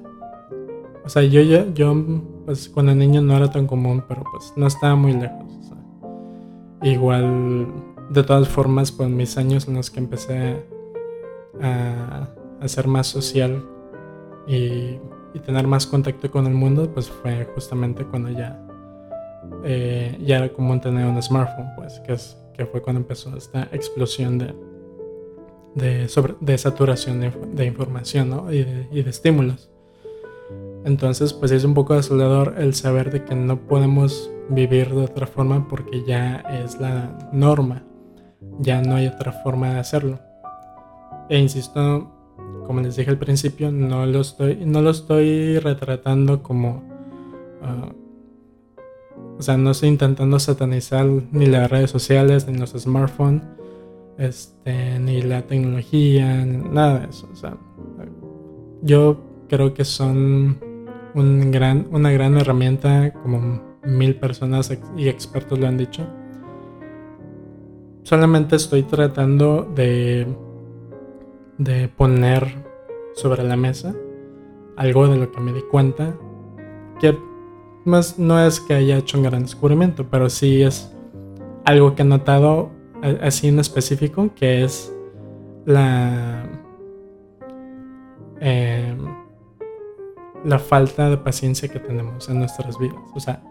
o 1.04 1.10
sea, 1.10 1.24
yo, 1.24 1.42
yo, 1.42 1.74
yo 1.74 1.96
pues 2.46 2.70
cuando 2.70 2.94
niño 2.94 3.22
no 3.22 3.36
era 3.36 3.50
tan 3.50 3.66
común, 3.66 4.04
pero 4.08 4.24
pues 4.32 4.54
no 4.56 4.68
estaba 4.68 4.96
muy 4.96 5.14
lejos. 5.14 5.52
igual, 6.84 7.68
de 8.12 8.24
todas 8.24 8.48
formas, 8.48 8.92
pues 8.92 9.10
mis 9.10 9.38
años 9.38 9.68
en 9.68 9.76
los 9.76 9.90
que 9.90 10.00
empecé 10.00 10.64
a, 11.60 12.30
a 12.62 12.68
ser 12.68 12.88
más 12.88 13.08
social 13.08 13.66
y, 14.48 15.00
y, 15.34 15.40
tener 15.44 15.66
más 15.66 15.88
contacto 15.88 16.30
con 16.30 16.46
el 16.46 16.54
mundo, 16.54 16.92
pues 16.94 17.10
fue 17.10 17.48
justamente 17.56 18.06
cuando 18.06 18.30
ya, 18.30 18.64
eh, 19.64 20.18
ya 20.24 20.38
era 20.38 20.50
común 20.50 20.82
tener 20.82 21.06
un 21.06 21.22
smartphone, 21.22 21.70
pues, 21.76 22.00
que, 22.02 22.14
es, 22.14 22.38
que 22.54 22.66
fue 22.66 22.82
cuando 22.82 23.02
empezó 23.02 23.36
esta 23.36 23.64
explosión 23.72 24.38
de, 24.38 24.54
de, 25.76 26.08
sobre, 26.08 26.36
de 26.40 26.58
saturación 26.58 27.22
de, 27.56 27.66
información 27.66 28.30
¿no? 28.30 28.52
y, 28.52 28.64
de, 28.64 28.88
y 28.92 29.02
de 29.04 29.10
estímulos. 29.10 29.70
Entonces, 30.84 31.34
pues 31.34 31.52
es 31.52 31.64
un 31.64 31.74
poco 31.74 31.96
desolador 31.96 32.56
el 32.58 32.74
saber 32.74 33.12
de 33.12 33.24
que 33.24 33.36
no 33.36 33.68
podemos 33.68 34.32
vivir 34.50 34.90
de 34.90 35.04
otra 35.04 35.28
forma 35.28 35.68
porque 35.68 36.04
ya 36.06 36.38
es 36.64 36.80
la 36.80 37.30
norma, 37.32 37.84
ya 38.60 38.82
no 38.82 38.96
hay 38.96 39.08
otra 39.08 39.32
forma 39.32 39.74
de 39.74 39.80
hacerlo. 39.80 40.20
E 41.30 41.38
insisto, 41.38 42.12
como 42.66 42.82
les 42.82 42.96
dije 42.96 43.12
al 43.12 43.20
principio, 43.20 43.72
no 43.72 44.06
lo 44.06 44.22
estoy, 44.22 44.66
no 44.66 44.82
lo 44.82 44.90
estoy 44.90 45.60
retratando 45.60 46.42
como... 46.44 46.84
Uh, 47.62 48.02
o 49.38 49.42
sea, 49.42 49.58
no 49.58 49.72
estoy 49.72 49.90
intentando 49.90 50.40
satanizar 50.40 51.06
ni 51.32 51.48
las 51.48 51.70
redes 51.70 51.90
sociales, 51.90 52.48
ni 52.48 52.58
los 52.58 52.72
smartphones, 52.72 53.44
este, 54.18 55.00
ni 55.00 55.22
la 55.22 55.42
tecnología, 55.44 56.46
nada 56.46 57.00
de 57.00 57.10
eso. 57.10 57.28
O 57.32 57.36
sea, 57.36 57.58
yo 58.82 59.20
creo 59.50 59.74
que 59.74 59.84
son 59.84 60.60
un 61.16 61.52
gran, 61.52 61.88
una 61.92 62.12
gran 62.12 62.38
herramienta, 62.38 63.14
como 63.14 63.62
mil 63.84 64.16
personas 64.16 64.72
y 64.96 65.08
expertos 65.08 65.60
lo 65.60 65.68
han 65.68 65.78
dicho. 65.78 66.08
Solamente 68.04 68.56
estoy 68.56 68.84
tratando 68.84 69.64
de, 69.76 70.28
de 71.58 71.88
poner 71.88 72.48
sobre 73.16 73.44
la 73.44 73.56
mesa 73.56 73.94
algo 74.78 75.08
de 75.08 75.18
lo 75.18 75.32
que 75.32 75.42
me 75.42 75.54
di 75.54 75.62
cuenta, 75.62 76.16
que 77.00 77.18
más 77.86 78.18
no 78.20 78.44
es 78.44 78.60
que 78.60 78.74
haya 78.74 78.98
hecho 78.98 79.18
un 79.18 79.24
gran 79.24 79.44
descubrimiento, 79.44 80.08
pero 80.10 80.30
sí 80.30 80.62
es 80.62 80.92
algo 81.66 81.96
que 81.96 82.02
he 82.02 82.06
notado 82.06 82.72
así 83.22 83.48
en 83.48 83.60
específico, 83.60 84.30
que 84.36 84.64
es 84.64 84.94
la... 85.66 86.44
Eh, 88.40 88.96
la 90.44 90.60
falta 90.60 91.10
de 91.10 91.18
paciencia 91.18 91.70
que 91.70 91.80
tenemos 91.80 92.30
en 92.30 92.40
nuestras 92.40 92.80
vidas. 92.80 92.98
O 93.14 93.20
sea, 93.20 93.42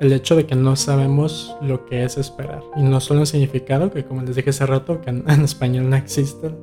el 0.00 0.12
hecho 0.12 0.36
de 0.36 0.46
que 0.46 0.54
no 0.54 0.76
sabemos 0.76 1.56
lo 1.60 1.86
que 1.86 2.04
es 2.04 2.16
esperar. 2.18 2.62
Y 2.76 2.82
no 2.82 3.00
solo 3.00 3.20
el 3.20 3.26
significado, 3.26 3.90
que 3.90 4.04
como 4.04 4.22
les 4.22 4.36
dije 4.36 4.50
hace 4.50 4.66
rato, 4.66 5.00
que 5.00 5.10
en, 5.10 5.28
español 5.42 5.90
no 5.90 5.96
existe 5.96 6.54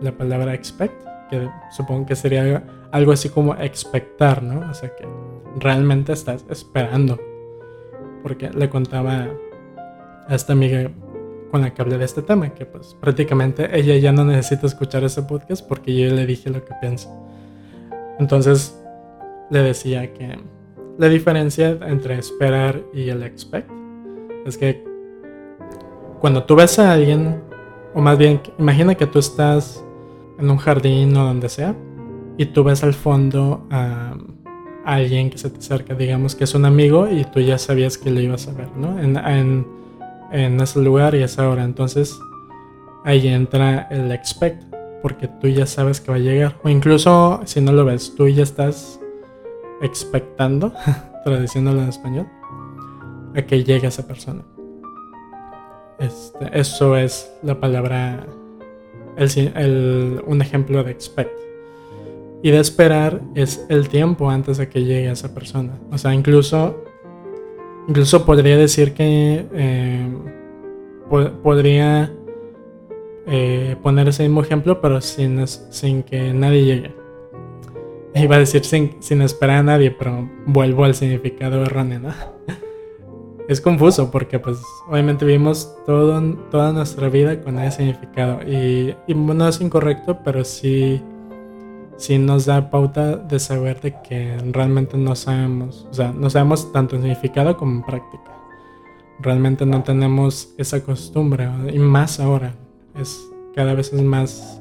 la 0.00 0.12
palabra 0.12 0.54
expect, 0.54 0.94
que 1.30 1.48
supongo 1.70 2.06
que 2.06 2.16
sería 2.16 2.64
algo 2.90 3.12
así 3.12 3.28
como 3.28 3.54
expectar, 3.54 4.42
¿no? 4.42 4.68
O 4.70 4.74
sea, 4.74 4.94
que 4.94 5.06
realmente 5.56 6.12
estás 6.12 6.44
esperando. 6.48 7.18
Porque 8.22 8.50
le 8.50 8.68
contaba 8.68 9.28
a 10.28 10.34
esta 10.34 10.52
amiga 10.52 10.90
con 11.50 11.60
la 11.60 11.74
que 11.74 11.82
hablé 11.82 11.98
de 11.98 12.04
este 12.04 12.22
tema, 12.22 12.48
que 12.54 12.64
pues 12.64 12.96
prácticamente 13.00 13.78
ella 13.78 13.96
ya 13.96 14.12
no 14.12 14.24
necesita 14.24 14.66
escuchar 14.66 15.04
ese 15.04 15.22
podcast 15.22 15.66
porque 15.66 15.94
yo 15.94 16.14
le 16.14 16.24
dije 16.24 16.48
lo 16.48 16.64
que 16.64 16.74
pienso. 16.80 17.14
Entonces, 18.18 18.80
le 19.50 19.62
decía 19.62 20.14
que 20.14 20.38
la 20.98 21.08
diferencia 21.08 21.78
entre 21.86 22.18
esperar 22.18 22.82
y 22.94 23.10
el 23.10 23.22
expect 23.22 23.70
es 24.46 24.56
que 24.56 24.82
cuando 26.20 26.44
tú 26.44 26.56
ves 26.56 26.78
a 26.78 26.92
alguien, 26.92 27.42
o 27.94 28.00
más 28.00 28.16
bien, 28.16 28.40
imagina 28.58 28.94
que 28.94 29.06
tú 29.06 29.18
estás 29.18 29.84
en 30.38 30.50
un 30.50 30.56
jardín 30.56 31.16
o 31.16 31.24
donde 31.24 31.48
sea, 31.48 31.74
y 32.38 32.46
tú 32.46 32.64
ves 32.64 32.82
al 32.82 32.94
fondo 32.94 33.66
a, 33.70 34.16
alguien 34.84 35.30
que 35.30 35.38
se 35.38 35.50
te 35.50 35.58
acerca, 35.58 35.94
digamos 35.94 36.34
que 36.34 36.44
es 36.44 36.54
un 36.54 36.64
amigo 36.64 37.08
y 37.08 37.24
tú 37.24 37.40
ya 37.40 37.58
sabías 37.58 37.98
que 37.98 38.10
lo 38.10 38.20
ibas 38.20 38.48
a 38.48 38.52
ver, 38.52 38.68
¿no? 38.76 38.98
En, 38.98 39.16
en, 39.16 39.66
en 40.32 40.60
ese 40.60 40.80
lugar 40.80 41.14
y 41.14 41.22
esa 41.22 41.48
hora. 41.48 41.64
Entonces 41.64 42.18
ahí 43.04 43.28
entra 43.28 43.88
el 43.90 44.10
expect, 44.12 44.62
porque 45.02 45.28
tú 45.28 45.48
ya 45.48 45.66
sabes 45.66 46.00
que 46.00 46.10
va 46.10 46.16
a 46.16 46.20
llegar. 46.20 46.56
O 46.62 46.68
incluso 46.68 47.40
si 47.44 47.60
no 47.60 47.72
lo 47.72 47.84
ves, 47.84 48.14
tú 48.16 48.28
ya 48.28 48.42
estás 48.42 49.00
expectando, 49.80 50.72
traduciéndolo 51.24 51.82
en 51.82 51.88
español, 51.88 52.26
a 53.34 53.42
que 53.42 53.64
llegue 53.64 53.88
esa 53.88 54.06
persona. 54.06 54.42
Este, 55.98 56.58
eso 56.58 56.96
es 56.96 57.32
la 57.42 57.60
palabra, 57.60 58.26
el, 59.16 60.22
un 60.26 60.42
ejemplo 60.42 60.82
de 60.82 60.90
expect. 60.90 61.30
Y 62.42 62.50
de 62.50 62.58
esperar 62.58 63.20
es 63.34 63.64
el 63.68 63.88
tiempo 63.88 64.28
antes 64.28 64.58
de 64.58 64.68
que 64.68 64.82
llegue 64.82 65.10
esa 65.10 65.32
persona. 65.32 65.78
O 65.90 65.98
sea, 65.98 66.12
incluso, 66.12 66.84
incluso 67.88 68.24
podría 68.26 68.56
decir 68.56 68.94
que 68.94 69.46
eh, 69.52 70.08
podría 71.42 72.12
eh, 73.26 73.76
poner 73.82 74.08
ese 74.08 74.24
mismo 74.24 74.42
ejemplo, 74.42 74.80
pero 74.80 75.00
sin, 75.00 75.46
sin 75.46 76.02
que 76.02 76.32
nadie 76.32 76.64
llegue. 76.64 77.02
Iba 78.14 78.36
a 78.36 78.38
decir 78.40 78.64
sin, 78.64 79.22
esperar 79.22 79.58
a 79.58 79.62
nadie, 79.62 79.90
pero 79.90 80.28
vuelvo 80.46 80.84
al 80.84 80.94
significado 80.94 81.62
erróneo, 81.62 82.00
¿no? 82.00 82.10
Es 83.48 83.60
confuso 83.60 84.10
porque 84.10 84.38
pues 84.38 84.62
obviamente 84.88 85.24
vivimos 85.24 85.76
todo, 85.84 86.22
toda 86.50 86.72
nuestra 86.72 87.08
vida 87.08 87.40
con 87.40 87.58
ese 87.58 87.78
significado 87.78 88.40
y, 88.48 88.94
no 89.14 89.48
es 89.48 89.60
incorrecto, 89.60 90.20
pero 90.24 90.44
sí, 90.44 91.02
sí 91.96 92.18
nos 92.18 92.46
da 92.46 92.70
pauta 92.70 93.16
de 93.16 93.38
saber 93.38 93.80
de 93.80 93.94
que 94.02 94.36
realmente 94.52 94.96
no 94.96 95.14
sabemos, 95.14 95.86
o 95.90 95.94
sea, 95.94 96.12
no 96.12 96.30
sabemos 96.30 96.72
tanto 96.72 96.96
en 96.96 97.02
significado 97.02 97.56
como 97.56 97.72
en 97.72 97.82
práctica. 97.82 98.24
Realmente 99.20 99.64
no 99.66 99.82
tenemos 99.82 100.52
esa 100.58 100.82
costumbre 100.82 101.48
y 101.72 101.78
más 101.78 102.18
ahora, 102.18 102.54
es 102.94 103.22
cada 103.54 103.74
vez 103.74 103.92
es 103.92 104.02
más, 104.02 104.60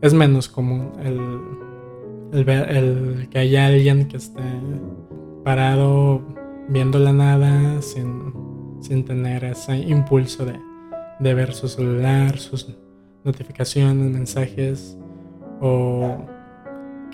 es 0.00 0.14
menos 0.14 0.48
común 0.48 0.92
el 1.02 1.64
el, 2.34 2.48
el 2.48 3.28
que 3.30 3.38
haya 3.38 3.66
alguien 3.66 4.08
que 4.08 4.16
esté 4.16 4.42
parado 5.44 6.22
viendo 6.68 6.98
la 6.98 7.12
nada 7.12 7.80
sin, 7.80 9.04
tener 9.04 9.44
ese 9.44 9.76
impulso 9.78 10.44
de, 10.44 10.58
de, 11.20 11.34
ver 11.34 11.54
su 11.54 11.68
celular, 11.68 12.38
sus 12.38 12.68
notificaciones, 13.24 14.10
mensajes, 14.10 14.98
o 15.60 16.18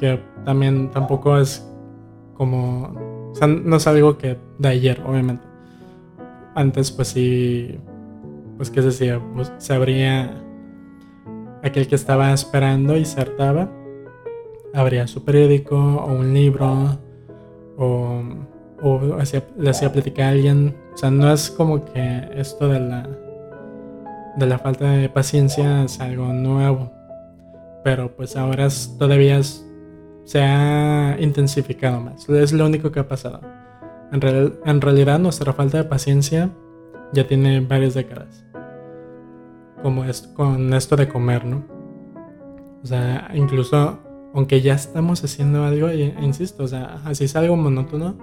que 0.00 0.20
también 0.44 0.90
tampoco 0.90 1.38
es 1.38 1.64
como, 2.34 3.30
o 3.30 3.34
sea, 3.34 3.46
no 3.46 3.76
es 3.76 3.86
algo 3.86 4.18
que 4.18 4.36
de 4.58 4.68
ayer, 4.68 5.00
obviamente. 5.06 5.46
Antes 6.54 6.90
pues 6.90 7.08
sí, 7.08 7.78
pues 8.56 8.70
que 8.70 8.80
se 8.80 8.88
decía, 8.88 9.20
pues, 9.34 9.52
se 9.58 9.74
abría 9.74 10.42
aquel 11.62 11.86
que 11.86 11.94
estaba 11.94 12.32
esperando 12.32 12.96
y 12.96 13.04
se 13.04 13.20
hartaba 13.20 13.70
abría 14.74 15.06
su 15.06 15.24
periódico 15.24 15.76
o 15.76 16.12
un 16.12 16.32
libro 16.34 16.98
o, 17.76 18.22
le 19.58 19.70
hacía 19.70 19.92
platicar 19.92 20.26
a 20.26 20.28
alguien. 20.30 20.74
O 20.94 20.96
sea, 20.96 21.10
no 21.10 21.32
es 21.32 21.50
como 21.50 21.84
que 21.84 22.28
esto 22.34 22.68
de 22.68 22.80
la, 22.80 23.08
de 24.36 24.46
la 24.46 24.58
falta 24.58 24.92
de 24.92 25.08
paciencia 25.08 25.84
es 25.84 26.00
algo 26.00 26.32
nuevo. 26.32 26.90
Pero 27.84 28.14
pues 28.16 28.36
ahora 28.36 28.68
todavía 28.98 29.38
se 30.24 30.40
ha 30.40 31.16
intensificado 31.20 32.00
más. 32.00 32.28
Es 32.28 32.52
lo 32.52 32.66
único 32.66 32.92
que 32.92 33.00
ha 33.00 33.08
pasado. 33.08 33.40
En, 34.12 34.54
en 34.64 34.80
realidad 34.80 35.18
nuestra 35.18 35.52
falta 35.52 35.78
de 35.78 35.84
paciencia 35.84 36.50
ya 37.12 37.26
tiene 37.26 37.60
varias 37.60 37.94
décadas. 37.94 38.44
Como 39.82 40.04
es 40.04 40.22
con 40.22 40.72
esto 40.74 40.96
de 40.96 41.08
comer, 41.08 41.44
¿no? 41.44 41.64
O 42.82 42.86
sea, 42.86 43.30
incluso 43.34 43.98
aunque 44.34 44.60
ya 44.60 44.74
estamos 44.74 45.24
haciendo 45.24 45.64
algo, 45.64 45.90
insisto, 45.90 46.64
o 46.64 46.68
sea, 46.68 47.00
así 47.04 47.24
es 47.24 47.36
algo 47.36 47.56
monótono 47.56 48.16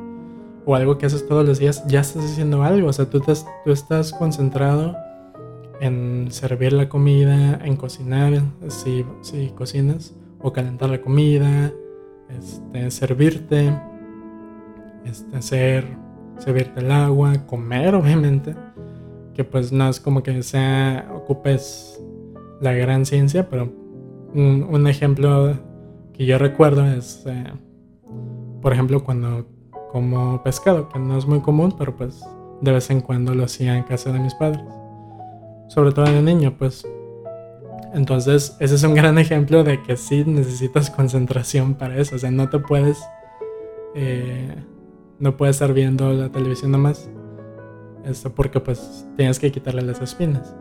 o 0.66 0.76
algo 0.76 0.98
que 0.98 1.06
haces 1.06 1.28
todos 1.28 1.46
los 1.46 1.60
días, 1.60 1.86
ya 1.88 2.02
estás 2.02 2.26
haciendo 2.26 2.64
algo, 2.64 2.90
o 2.90 2.94
sea, 2.94 3.10
tú, 3.10 3.22
tú 3.22 3.72
estás 3.72 4.12
concentrado 4.14 4.96
en 5.80 6.28
servir 6.32 6.74
la 6.74 6.90
comida, 6.90 7.60
en 7.64 7.76
cocinar, 7.76 8.42
si, 8.70 9.06
si 9.22 9.50
cocinas, 9.50 10.16
o 10.40 10.52
calentar 10.52 10.90
la 10.90 11.02
comida, 11.02 11.74
este, 12.30 12.92
servirte, 12.92 13.74
este, 15.06 15.38
hacer, 15.38 15.86
servirte 16.38 16.80
el 16.80 16.92
agua, 16.92 17.46
comer, 17.46 17.96
obviamente, 17.96 18.56
que 19.34 19.44
pues 19.44 19.72
no 19.72 19.90
es 19.90 20.00
como 20.00 20.24
que 20.24 20.44
sea 20.44 21.12
ocupes 21.14 22.02
la 22.62 22.74
gran 22.74 23.06
ciencia, 23.06 23.50
pero 23.50 23.72
un, 24.34 24.88
ejemplo 24.88 25.54
que 26.14 26.26
yo 26.26 26.38
recuerdo 26.38 26.86
es, 26.86 27.24
eh, 27.28 27.54
por 28.62 28.74
ejemplo, 28.74 29.04
cuando 29.04 29.48
como 29.92 30.42
pescado, 30.44 30.90
que 30.90 31.00
no 31.00 31.18
es 31.18 31.26
muy 31.26 31.40
común, 31.40 31.74
pero 31.78 31.96
pues 31.96 32.24
de 32.62 32.72
vez 32.72 32.90
en 32.90 33.02
cuando 33.02 33.34
lo 33.36 33.46
hacía 33.46 33.78
en 33.78 33.84
casa 33.84 34.12
de 34.12 34.20
mis 34.20 34.34
padres. 34.34 34.64
Sobre 35.68 35.92
todo 35.92 36.06
de 36.06 36.22
niño, 36.22 36.56
pues. 36.58 36.86
Entonces, 37.98 38.56
ese 38.60 38.76
es 38.76 38.84
un 38.84 38.94
gran 38.94 39.18
ejemplo 39.18 39.64
de 39.64 39.82
que 39.82 39.98
sí 39.98 40.24
necesitas 40.24 40.92
concentración 40.92 41.74
para 41.74 41.98
eso. 41.98 42.16
O 42.16 42.20
sea, 42.20 42.30
no 42.30 42.48
te 42.48 42.60
puedes. 42.60 43.04
Eh, 43.96 44.54
no 45.18 45.36
puedes 45.36 45.56
estar 45.56 45.74
viendo 45.74 46.14
la 46.14 46.30
televisión 46.30 46.70
nomás. 46.70 47.10
Esto 48.06 48.36
porque, 48.36 48.60
pues, 48.60 49.08
tienes 49.18 49.40
que 49.40 49.52
quitarle 49.52 49.82
las 49.82 50.00
espinas. 50.00 50.56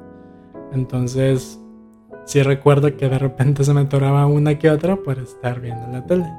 Entonces, 0.72 1.60
sí 2.24 2.42
recuerdo 2.42 2.96
que 2.96 3.06
de 3.06 3.18
repente 3.18 3.64
se 3.64 3.74
me 3.74 3.82
atoraba 3.82 4.26
una 4.26 4.58
que 4.58 4.70
otra 4.70 4.96
por 4.96 5.18
estar 5.18 5.60
viendo 5.60 5.86
la 5.88 6.06
tele. 6.06 6.32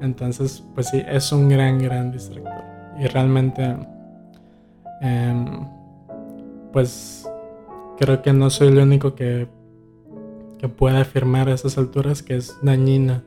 Entonces, 0.00 0.64
pues 0.74 0.88
sí, 0.88 1.00
es 1.06 1.30
un 1.30 1.48
gran, 1.48 1.78
gran 1.78 2.10
distractor. 2.10 2.64
Y 2.98 3.06
realmente, 3.06 3.76
em, 5.00 5.68
pues 6.72 7.30
creo 7.98 8.20
que 8.20 8.32
no 8.32 8.50
soy 8.50 8.66
el 8.68 8.78
único 8.78 9.14
que, 9.14 9.46
que 10.64 10.68
puede 10.70 10.96
afirmar 10.96 11.50
a 11.50 11.52
esas 11.52 11.76
alturas 11.76 12.22
que 12.22 12.36
es 12.36 12.58
dañina 12.62 13.22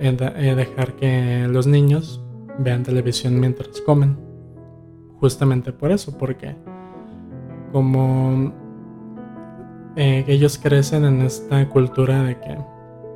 dejar 0.00 0.94
que 0.96 1.46
los 1.48 1.68
niños 1.68 2.24
vean 2.58 2.82
televisión 2.82 3.38
mientras 3.38 3.80
comen. 3.82 4.16
Justamente 5.20 5.72
por 5.72 5.92
eso, 5.92 6.18
porque 6.18 6.56
como 7.70 8.52
eh, 9.94 10.24
ellos 10.26 10.58
crecen 10.58 11.04
en 11.04 11.22
esta 11.22 11.68
cultura 11.68 12.24
de 12.24 12.40
que 12.40 12.58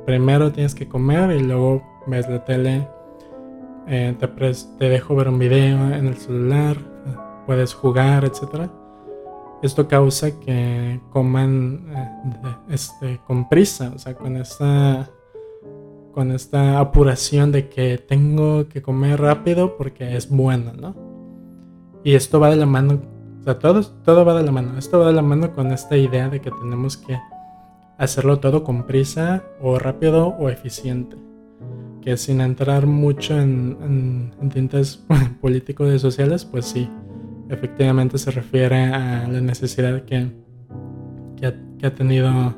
primero 0.05 0.53
tienes 0.53 0.73
que 0.73 0.87
comer 0.87 1.31
y 1.31 1.43
luego 1.43 1.83
ves 2.07 2.29
la 2.29 2.45
tele, 2.45 2.87
eh, 3.85 4.15
te, 4.17 4.27
te, 4.29 4.87
dejo 4.87 5.13
ver 5.17 5.27
un 5.27 5.39
video 5.39 5.93
en 5.93 6.07
el 6.07 6.15
celular, 6.15 6.77
puedes 7.45 7.73
jugar, 7.73 8.23
etc. 8.23 8.69
Esto 9.61 9.87
causa 9.87 10.39
que 10.39 11.01
coman 11.11 11.85
eh, 11.95 12.55
este, 12.69 13.19
con 13.25 13.49
prisa, 13.49 13.91
o 13.93 13.99
sea, 13.99 14.15
con 14.15 14.37
esta, 14.37 15.09
con 16.13 16.31
esta 16.31 16.79
apuración 16.79 17.51
de 17.51 17.67
que 17.67 17.97
tengo 17.97 18.69
que 18.69 18.81
comer 18.81 19.19
rápido 19.19 19.75
porque 19.77 20.15
es 20.15 20.29
bueno, 20.29 20.71
¿no? 20.73 20.95
Y 22.03 22.15
esto 22.15 22.39
va 22.39 22.49
de 22.49 22.55
la 22.55 22.65
mano, 22.65 23.01
o 23.41 23.43
sea, 23.43 23.59
todo, 23.59 23.83
todo 23.83 24.23
va 24.23 24.35
de 24.35 24.43
la 24.43 24.51
mano. 24.51 24.77
Esto 24.77 24.99
va 24.99 25.07
de 25.07 25.13
la 25.13 25.21
mano 25.21 25.53
con 25.53 25.71
esta 25.71 25.97
idea 25.97 26.29
de 26.29 26.39
que 26.39 26.51
tenemos 26.51 26.95
que 26.95 27.19
hacerlo 27.97 28.39
todo 28.39 28.63
con 28.63 28.83
prisa 28.83 29.43
o 29.61 29.77
rápido 29.77 30.27
o 30.27 30.49
eficiente 30.49 31.17
que 32.01 32.17
sin 32.17 32.41
entrar 32.41 32.85
mucho 32.85 33.39
en, 33.39 34.31
tintes 34.51 35.05
políticos 35.41 35.93
y 35.93 35.99
sociales, 35.99 36.45
pues 36.45 36.65
sí, 36.65 36.89
efectivamente 37.49 38.17
se 38.17 38.31
refiere 38.31 38.85
a 38.85 39.27
la 39.27 39.41
necesidad 39.41 40.03
que, 40.03 40.31
que, 41.37 41.85
ha, 41.87 41.95
tenido 41.95 42.55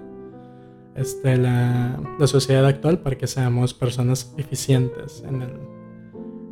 este, 0.96 1.38
la, 1.38 2.00
la, 2.20 2.28
sociedad 2.28 2.66
actual 2.66 3.00
para 3.00 3.18
que 3.18 3.28
seamos 3.28 3.74
personas 3.74 4.34
eficientes 4.38 5.24
en 5.28 5.42
el, 5.42 5.52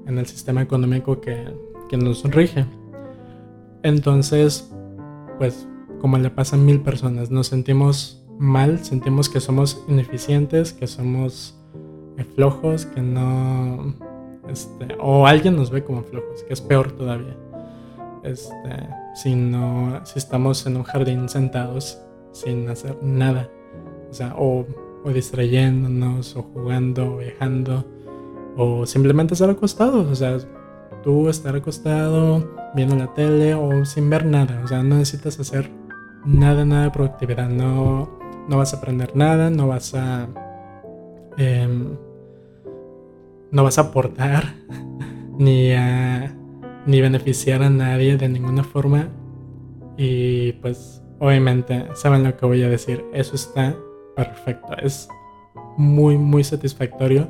en 0.08 0.18
el 0.18 0.26
sistema 0.26 0.62
económico 0.62 1.20
que, 1.20 1.54
que 1.90 1.98
nos 1.98 2.24
rige. 2.24 2.66
Entonces, 3.84 4.72
pues 5.38 5.68
como 6.00 6.18
le 6.18 6.30
pasa 6.30 6.56
a 6.56 6.60
mil 6.60 6.82
personas, 6.82 7.30
nos 7.30 7.48
sentimos 7.48 8.26
mal, 8.40 8.84
sentimos 8.84 9.28
que 9.28 9.40
somos 9.42 9.84
ineficientes, 9.88 10.72
que 10.74 10.88
somos 10.88 11.56
flojos, 12.36 12.86
que 12.86 13.02
no... 13.02 13.96
Este, 14.48 14.96
o 15.00 15.28
alguien 15.28 15.56
nos 15.56 15.70
ve 15.70 15.84
como 15.84 16.04
flojos, 16.04 16.44
que 16.44 16.54
es 16.54 16.62
peor 16.62 16.92
todavía. 16.92 17.36
Este, 18.30 18.88
si, 19.16 19.36
no, 19.36 20.02
si 20.06 20.20
estamos 20.20 20.66
en 20.68 20.78
un 20.78 20.84
jardín 20.84 21.28
sentados 21.30 22.00
sin 22.32 22.70
hacer 22.70 22.98
nada. 23.02 23.50
O 24.10 24.14
sea, 24.14 24.36
o, 24.38 24.66
distrayéndonos, 25.12 26.36
o 26.36 26.44
jugando, 26.44 27.16
o 27.16 27.18
viajando, 27.18 27.86
o 28.56 28.86
simplemente 28.86 29.34
estar 29.34 29.50
acostados. 29.50 30.08
O 30.08 30.16
sea, 30.16 30.38
tú 31.04 31.30
estar 31.30 31.56
acostado, 31.56 32.48
viendo 32.76 32.96
la 32.96 33.14
tele, 33.14 33.56
o 33.56 33.84
sin 33.86 34.10
ver 34.10 34.26
nada. 34.26 34.62
O 34.64 34.68
sea, 34.68 34.84
no 34.84 34.96
necesitas 34.96 35.40
hacer 35.40 35.72
nada, 36.26 36.66
nada 36.66 36.84
de 36.84 36.92
productividad. 36.92 37.50
No, 37.50 38.10
no 38.48 38.58
vas 38.58 38.74
a 38.74 38.78
aprender 38.78 39.16
nada, 39.16 39.50
no 39.50 39.68
vas 39.68 39.94
a... 39.96 40.28
Em, 41.38 41.98
no 43.52 43.64
vas 43.64 43.80
a 43.80 43.82
aportar 43.82 44.56
ni 45.40 45.72
a 45.72 46.39
ni 46.90 47.02
beneficiar 47.02 47.62
a 47.62 47.70
nadie 47.70 48.18
de 48.18 48.28
ninguna 48.28 48.64
forma. 48.64 49.10
Y 49.96 50.54
pues 50.54 51.04
obviamente 51.20 51.86
saben 51.94 52.24
lo 52.24 52.36
que 52.36 52.46
voy 52.48 52.64
a 52.64 52.70
decir. 52.70 53.06
Eso 53.14 53.36
está 53.36 53.76
perfecto. 54.16 54.76
Es 54.82 55.08
muy 55.78 56.18
muy 56.18 56.44
satisfactorio 56.44 57.30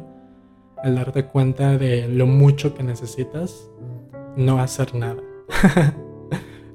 el 0.83 0.95
darte 0.95 1.25
cuenta 1.25 1.77
de 1.77 2.07
lo 2.07 2.25
mucho 2.25 2.73
que 2.73 2.83
necesitas 2.83 3.69
no 4.37 4.59
hacer 4.59 4.95
nada. 4.95 5.21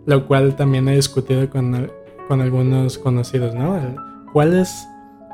Lo 0.06 0.26
cual 0.26 0.54
también 0.54 0.86
he 0.88 0.96
discutido 0.96 1.48
con, 1.48 1.90
con 2.28 2.42
algunos 2.42 2.98
conocidos 2.98 3.54
no 3.54 3.80
cuál 4.34 4.52
es 4.52 4.86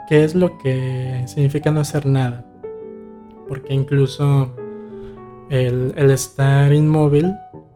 qué 0.08 0.22
es 0.22 0.36
lo 0.36 0.56
que 0.58 1.24
significa 1.26 1.72
no 1.72 1.80
hacer 1.80 2.06
nada 2.06 2.46
porque 3.48 3.74
incluso 3.74 4.54
el, 5.50 6.10
estar 6.10 6.72
inmóvil 6.72 7.34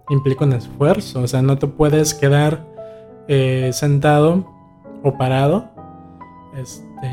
implica 0.08 0.44
un 0.44 0.52
esfuerzo, 0.52 1.22
o 1.22 1.26
sea, 1.26 1.42
no 1.42 1.58
te 1.58 1.66
puedes 1.66 2.14
quedar 2.14 2.64
eh, 3.26 3.70
sentado 3.72 4.46
o 5.02 5.18
parado 5.18 5.70
este, 6.56 7.10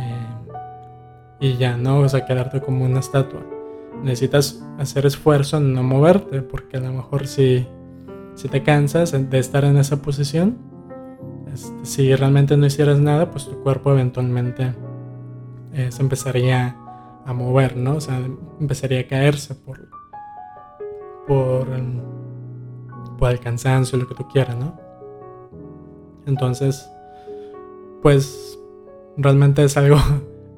y 1.40 1.58
ya, 1.58 1.78
¿no? 1.78 2.00
O 2.00 2.10
sea, 2.10 2.26
quedarte 2.26 2.62
como 2.62 2.86
una 2.86 3.00
estatua. 3.00 3.42
Necesitas 4.04 4.64
hacer 4.78 5.06
esfuerzo 5.06 5.58
en 5.58 5.74
no 5.74 5.84
moverte, 5.84 6.42
porque 6.42 6.78
a 6.78 6.80
lo 6.80 6.94
mejor 6.94 7.28
si, 7.28 7.68
si 8.36 8.48
te 8.48 8.62
cansas 8.62 9.12
de 9.12 9.40
estar 9.40 9.66
en 9.66 9.78
esa 9.78 10.02
posición, 10.02 10.58
este, 11.52 11.86
si 11.86 12.16
realmente 12.16 12.56
no 12.56 12.68
hicieras 12.68 13.00
nada, 13.00 13.32
pues 13.32 13.46
tu 13.46 13.62
cuerpo 13.64 13.92
eventualmente 13.92 14.76
eh, 15.74 15.92
se 15.92 16.02
empezaría 16.04 16.76
a 17.26 17.34
mover, 17.34 17.78
¿no? 17.78 17.96
O 17.96 18.02
sea, 18.02 18.22
empezaría 18.60 19.02
a 19.02 19.08
caerse 19.08 19.56
por, 19.56 20.01
por, 21.28 21.68
por 23.18 23.32
el 23.32 23.40
cansancio, 23.40 23.98
lo 23.98 24.08
que 24.08 24.16
tú 24.16 24.28
quieras, 24.28 24.58
¿no? 24.58 24.80
Entonces, 26.26 26.90
pues 28.02 28.60
realmente 29.18 29.64
es 29.64 29.78
algo, 29.78 29.98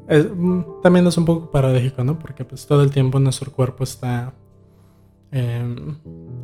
también 0.84 1.08
es 1.08 1.18
un 1.18 1.26
poco 1.26 1.52
paradójico, 1.52 2.04
¿no? 2.04 2.20
Porque 2.20 2.46
pues 2.46 2.66
todo 2.66 2.84
el 2.84 2.92
tiempo 2.92 3.20
nuestro 3.20 3.52
cuerpo 3.52 3.84
está, 3.84 4.34
em, 5.32 5.98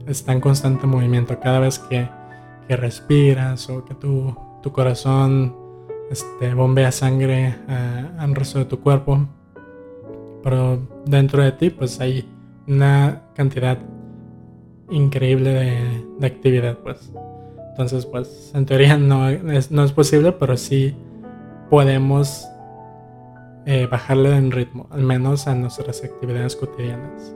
está 0.07 0.33
en 0.33 0.41
constante 0.41 0.87
movimiento. 0.87 1.39
Cada 1.39 1.59
vez 1.59 1.79
que, 1.79 2.09
que 2.67 2.75
respiras 2.75 3.69
o 3.69 3.85
que 3.85 3.95
tu, 3.95 4.35
tu 4.61 4.71
corazón 4.71 5.55
este, 6.09 6.53
bombea 6.53 6.91
sangre 6.91 7.55
al 8.17 8.33
resto 8.35 8.59
de 8.59 8.65
tu 8.65 8.79
cuerpo, 8.79 9.27
pero 10.43 10.79
dentro 11.05 11.43
de 11.43 11.51
ti 11.51 11.69
pues 11.69 11.99
hay 11.99 12.27
una 12.67 13.23
cantidad 13.35 13.77
increíble 14.89 16.03
de, 16.19 16.27
actividad 16.27 16.77
pues. 16.79 17.11
Entonces 17.71 18.05
pues 18.05 18.51
en 18.53 18.65
teoría 18.65 18.97
no 18.97 19.29
es, 19.29 19.71
no 19.71 19.83
es 19.83 19.91
posible, 19.91 20.31
pero 20.33 20.57
sí 20.57 20.95
podemos 21.69 22.45
eh, 23.65 23.87
bajarle 23.89 24.35
en 24.35 24.51
ritmo, 24.51 24.87
al 24.89 25.03
menos 25.03 25.47
a 25.47 25.55
nuestras 25.55 26.03
actividades 26.03 26.55
cotidianas. 26.55 27.33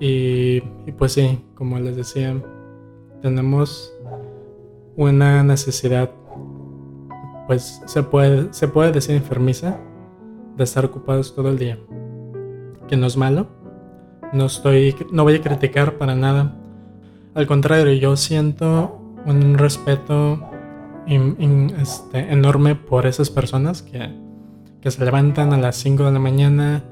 Y, 0.00 0.62
y, 0.86 0.92
pues 0.96 1.12
sí, 1.12 1.44
como 1.54 1.78
les 1.80 1.96
decía, 1.96 2.40
tenemos 3.20 3.92
una 4.96 5.42
necesidad, 5.42 6.10
pues 7.46 7.82
se 7.86 8.02
puede, 8.02 8.52
se 8.52 8.68
puede 8.68 8.92
decir 8.92 9.16
enfermiza, 9.16 9.78
de 10.56 10.64
estar 10.64 10.84
ocupados 10.84 11.34
todo 11.34 11.48
el 11.48 11.58
día. 11.58 11.78
Que 12.88 12.96
no 12.96 13.06
es 13.06 13.16
malo. 13.16 13.46
No 14.32 14.46
estoy, 14.46 14.94
no 15.10 15.24
voy 15.24 15.36
a 15.36 15.42
criticar 15.42 15.96
para 15.98 16.14
nada. 16.14 16.54
Al 17.34 17.46
contrario, 17.46 17.92
yo 17.92 18.16
siento 18.16 19.00
un 19.24 19.56
respeto 19.56 20.50
este, 21.06 22.32
enorme 22.32 22.74
por 22.74 23.06
esas 23.06 23.30
personas 23.30 23.82
que, 23.82 24.10
que 24.80 24.90
se 24.90 25.04
levantan 25.04 25.52
a 25.52 25.58
las 25.58 25.76
5 25.76 26.04
de 26.04 26.12
la 26.12 26.18
mañana, 26.18 26.84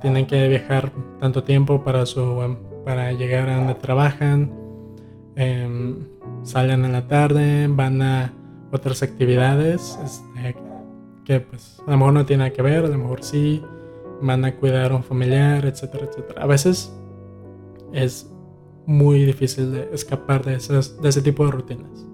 tienen 0.00 0.26
que 0.26 0.48
viajar 0.48 0.92
tanto 1.20 1.42
tiempo 1.42 1.82
para, 1.82 2.06
su, 2.06 2.56
para 2.84 3.12
llegar 3.12 3.48
a 3.48 3.56
donde 3.56 3.74
trabajan, 3.74 4.52
em, 5.34 6.06
salen 6.42 6.84
en 6.84 6.92
la 6.92 7.08
tarde, 7.08 7.66
van 7.68 8.02
a 8.02 8.32
otras 8.70 9.02
actividades 9.02 9.98
este, 10.04 10.56
que 11.24 11.40
pues 11.40 11.80
a 11.86 11.90
lo 11.90 11.96
mejor 11.96 12.12
no 12.12 12.26
tiene 12.26 12.52
que 12.52 12.62
ver, 12.62 12.84
a 12.84 12.88
lo 12.88 12.98
mejor 12.98 13.24
sí, 13.24 13.62
van 14.22 14.44
a 14.44 14.56
cuidar 14.56 14.92
a 14.92 14.96
un 14.96 15.04
familiar, 15.04 15.64
etcétera, 15.66 16.06
etcétera. 16.06 16.42
A 16.42 16.46
veces 16.46 16.92
es 17.92 18.30
muy 18.86 19.24
difícil 19.24 19.72
de 19.72 19.88
escapar 19.92 20.44
de, 20.44 20.52
de 20.52 21.08
ese 21.08 21.22
tipo 21.22 21.44
de 21.44 21.52
rutinas. 21.52 22.06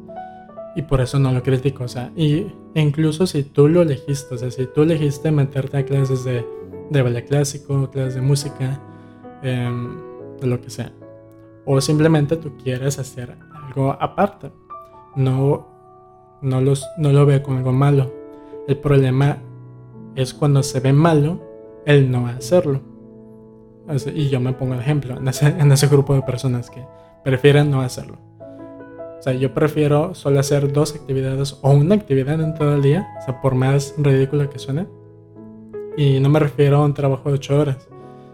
Y 0.74 0.82
por 0.82 1.00
eso 1.00 1.18
no 1.18 1.32
lo 1.32 1.42
critico. 1.42 1.84
O 1.84 1.88
sea, 1.88 2.10
y 2.16 2.46
incluso 2.74 3.26
si 3.26 3.42
tú 3.44 3.68
lo 3.68 3.82
elegiste, 3.82 4.34
o 4.34 4.38
sea, 4.38 4.50
si 4.50 4.66
tú 4.66 4.82
elegiste 4.82 5.30
meterte 5.30 5.76
a 5.76 5.84
clases 5.84 6.24
de, 6.24 6.46
de 6.90 7.02
ballet 7.02 7.26
clásico, 7.26 7.90
clases 7.90 8.14
de 8.14 8.22
música, 8.22 8.80
em, 9.42 9.96
de 10.40 10.46
lo 10.46 10.60
que 10.60 10.70
sea. 10.70 10.92
O 11.64 11.80
simplemente 11.80 12.36
tú 12.36 12.56
quieres 12.56 12.98
hacer 12.98 13.36
algo 13.54 13.96
aparte. 14.00 14.50
No, 15.14 15.68
no, 16.40 16.60
los, 16.60 16.86
no 16.96 17.12
lo 17.12 17.26
veo 17.26 17.42
como 17.42 17.58
algo 17.58 17.72
malo. 17.72 18.12
El 18.66 18.78
problema 18.78 19.38
es 20.14 20.32
cuando 20.32 20.62
se 20.62 20.80
ve 20.80 20.92
malo 20.92 21.51
el 21.86 22.10
no 22.10 22.26
hacerlo. 22.26 22.80
Y 24.14 24.28
yo 24.28 24.40
me 24.40 24.52
pongo 24.52 24.74
el 24.74 24.80
ejemplo 24.80 25.16
en 25.16 25.26
ese, 25.28 25.46
en 25.46 25.70
ese 25.72 25.88
grupo 25.88 26.14
de 26.14 26.22
personas 26.22 26.70
que 26.70 26.84
prefieren 27.24 27.70
no 27.70 27.80
hacerlo. 27.80 28.18
O 29.18 29.22
sea, 29.22 29.32
yo 29.34 29.54
prefiero 29.54 30.14
solo 30.14 30.40
hacer 30.40 30.72
dos 30.72 30.94
actividades 30.94 31.58
o 31.62 31.70
una 31.70 31.94
actividad 31.94 32.40
en 32.40 32.54
todo 32.54 32.74
el 32.74 32.82
día, 32.82 33.06
o 33.20 33.24
sea, 33.24 33.40
por 33.40 33.54
más 33.54 33.94
ridícula 33.98 34.48
que 34.50 34.58
suene. 34.58 34.86
Y 35.96 36.20
no 36.20 36.28
me 36.28 36.40
refiero 36.40 36.78
a 36.78 36.84
un 36.84 36.94
trabajo 36.94 37.28
de 37.28 37.36
ocho 37.36 37.60
horas, 37.60 37.88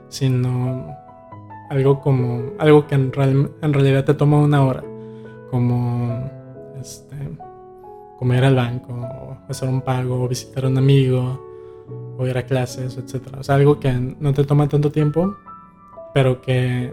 sino 0.08 0.86
algo 1.68 2.00
como 2.00 2.52
algo 2.58 2.86
que 2.86 2.94
en, 2.94 3.12
en 3.60 3.72
realidad 3.72 4.04
te 4.04 4.14
toma 4.14 4.38
una 4.38 4.64
hora, 4.64 4.82
como 5.50 6.30
este, 6.80 7.16
como 8.18 8.34
ir 8.34 8.44
al 8.44 8.54
banco, 8.54 8.94
o 8.94 9.36
hacer 9.48 9.68
un 9.68 9.82
pago, 9.82 10.22
o 10.22 10.28
visitar 10.28 10.64
a 10.64 10.68
un 10.68 10.78
amigo, 10.78 11.47
o 12.18 12.26
ir 12.26 12.36
a 12.36 12.44
clases, 12.44 12.98
etc. 12.98 13.28
O 13.38 13.42
sea, 13.42 13.54
algo 13.54 13.80
que 13.80 13.92
no 13.92 14.34
te 14.34 14.44
toma 14.44 14.68
tanto 14.68 14.90
tiempo, 14.90 15.36
pero 16.12 16.42
que 16.42 16.92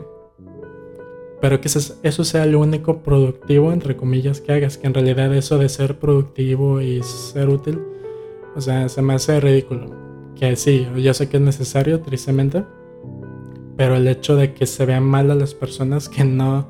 pero 1.42 1.62
que 1.62 1.68
eso 1.68 2.24
sea 2.24 2.46
lo 2.46 2.60
único 2.60 3.04
productivo, 3.04 3.72
entre 3.72 3.96
comillas, 3.96 4.42
que 4.42 4.54
hagas, 4.54 4.78
que 4.78 4.88
en 4.88 4.94
realidad 4.94 5.32
eso 5.36 5.58
de 5.60 5.70
ser 5.70 6.00
productivo 6.00 6.82
y 6.82 7.04
ser 7.04 7.50
útil, 7.50 7.84
o 8.56 8.62
sea, 8.62 8.90
se 8.90 9.02
me 9.02 9.14
hace 9.14 9.40
ridículo. 9.40 9.92
Que 10.36 10.56
sí, 10.56 10.88
yo 10.96 11.14
sé 11.14 11.30
que 11.30 11.38
es 11.38 11.44
necesario, 11.44 12.02
tristemente, 12.02 12.64
pero 13.78 13.96
el 13.96 14.08
hecho 14.08 14.36
de 14.36 14.54
que 14.54 14.66
se 14.66 14.86
vean 14.86 15.04
mal 15.04 15.30
a 15.30 15.36
las 15.36 15.54
personas 15.54 16.10
que 16.10 16.24
no, 16.24 16.68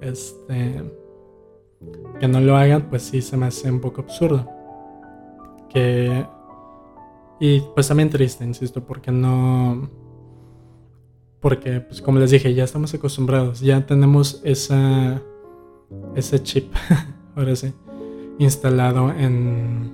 este, 0.00 0.82
que 2.20 2.28
no 2.28 2.40
lo 2.40 2.56
hagan, 2.56 2.88
pues 2.90 3.02
sí 3.02 3.20
se 3.20 3.36
me 3.36 3.46
hace 3.46 3.70
un 3.70 3.80
poco 3.80 4.02
absurdo. 4.02 4.48
Que, 5.70 6.24
y 7.40 7.60
pues 7.74 7.88
también 7.88 8.10
triste, 8.10 8.44
insisto, 8.44 8.84
porque 8.84 9.10
no, 9.10 9.90
porque 11.40 11.80
pues 11.80 12.00
como 12.00 12.18
les 12.18 12.30
dije, 12.30 12.54
ya 12.54 12.64
estamos 12.64 12.94
acostumbrados, 12.94 13.60
ya 13.60 13.84
tenemos 13.86 14.40
esa, 14.44 15.20
ese 16.14 16.42
chip, 16.42 16.72
ahora 17.36 17.54
sí, 17.56 17.72
instalado 18.38 19.10
en, 19.10 19.92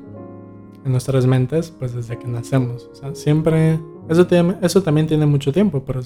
en 0.84 0.92
nuestras 0.92 1.26
mentes, 1.26 1.70
pues 1.70 1.94
desde 1.94 2.18
que 2.18 2.26
nacemos. 2.26 2.88
O 2.92 2.94
sea, 2.94 3.14
siempre, 3.14 3.80
eso, 4.08 4.26
eso 4.62 4.82
también 4.82 5.06
tiene 5.06 5.26
mucho 5.26 5.52
tiempo, 5.52 5.84
pero 5.84 6.00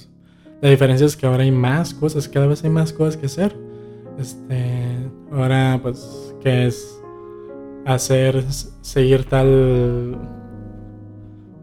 la 0.60 0.70
diferencia 0.70 1.06
es 1.06 1.16
que 1.16 1.26
ahora 1.26 1.42
hay 1.42 1.50
más 1.52 1.92
cosas, 1.92 2.28
cada 2.28 2.46
vez 2.46 2.64
hay 2.64 2.70
más 2.70 2.92
cosas 2.92 3.16
que 3.16 3.26
hacer. 3.26 3.56
Este, 4.18 5.10
ahora, 5.32 5.78
pues, 5.82 6.34
¿qué 6.40 6.66
es 6.66 7.00
hacer, 7.84 8.44
seguir 8.80 9.24
tal, 9.24 10.16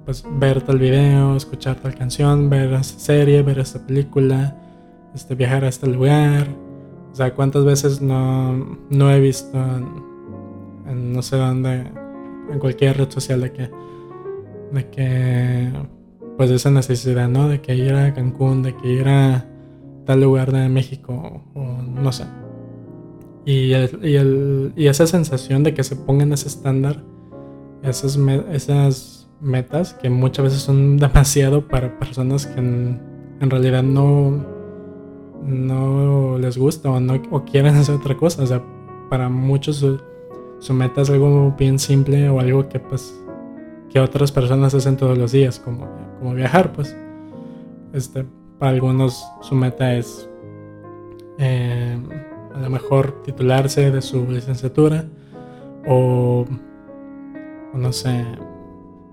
pues, 0.06 0.24
ver 0.40 0.62
tal 0.62 0.80
video, 0.80 1.36
escuchar 1.36 1.78
tal 1.78 1.96
canción, 1.96 2.50
ver 2.50 2.74
esta 2.74 3.00
serie, 3.00 3.42
ver 3.44 3.60
esta 3.60 3.86
película, 3.86 4.58
este, 5.14 5.36
viajar 5.36 5.64
a 5.64 5.70
este 5.70 5.88
lugar. 5.88 6.48
O 7.12 7.16
sea, 7.16 7.34
¿cuántas 7.34 7.66
veces 7.66 8.02
no, 8.02 8.78
no 8.90 9.12
he 9.12 9.20
visto 9.20 9.58
en, 9.58 11.14
no 11.14 11.22
sé 11.22 11.38
dónde, 11.38 11.92
en 12.52 12.60
cualquier 12.60 12.98
red 12.98 13.10
social 13.10 13.42
de 13.42 13.52
que, 13.52 13.70
de 14.72 14.90
que 14.90 15.72
pues 16.38 16.50
esa 16.52 16.72
necesidad, 16.72 17.30
¿no? 17.30 17.48
De 17.48 17.62
que 17.62 17.76
ir 17.76 17.94
a 17.94 18.14
Cancún, 18.14 18.64
de 18.64 18.76
que 18.76 18.88
ir 18.88 19.08
a 19.08 19.46
tal 20.06 20.22
lugar 20.22 20.52
de 20.52 20.68
México 20.70 21.44
o, 21.54 21.62
no 21.82 22.12
sé. 22.12 22.26
Y, 23.46 23.74
y, 23.74 24.88
esa 24.88 25.08
sensación 25.08 25.64
de 25.64 25.74
que 25.74 25.84
se 25.84 25.96
pongan 25.96 26.32
ese 26.34 26.48
estándar, 26.48 27.04
esas, 27.84 28.18
esas 28.52 29.21
metas 29.42 29.94
que 29.96 30.10
muchas 30.10 30.46
veces 30.46 30.62
son 30.62 30.98
demasiado 30.98 31.68
para 31.68 31.98
personas 32.00 32.46
que 32.46 32.60
en, 32.60 33.00
realidad 33.42 33.84
no, 33.84 34.46
no 35.44 36.38
les 36.38 36.58
gusta 36.58 36.90
o, 36.90 37.00
no, 37.00 37.22
o 37.32 37.44
quieren 37.44 37.76
hacer 37.76 37.96
otra 37.96 38.16
cosa. 38.16 38.44
O 38.44 38.46
sea, 38.46 38.62
para 39.10 39.30
muchos 39.30 39.86
su, 40.60 40.74
meta 40.74 41.02
es 41.02 41.10
algo 41.10 41.54
bien 41.58 41.80
simple 41.80 42.30
o 42.30 42.40
algo 42.40 42.70
que 42.70 42.80
pues 42.80 43.14
que 43.90 44.00
otras 44.00 44.32
personas 44.32 44.74
hacen 44.74 44.96
todos 44.96 45.18
los 45.18 45.34
días, 45.34 45.60
como, 45.60 45.86
como 46.20 46.34
viajar, 46.34 46.72
pues. 46.72 46.96
Este, 47.92 48.26
para 48.58 48.72
algunos 48.72 49.26
su 49.42 49.54
meta 49.54 49.96
es 49.96 50.30
eh, 51.40 51.98
a 52.54 52.60
lo 52.60 52.70
mejor 52.70 53.24
titularse 53.24 53.92
de 53.92 54.02
su 54.02 54.26
licenciatura 54.30 55.06
o, 55.88 56.46
o, 57.74 57.78
no 57.78 57.92
sé, 57.92 58.24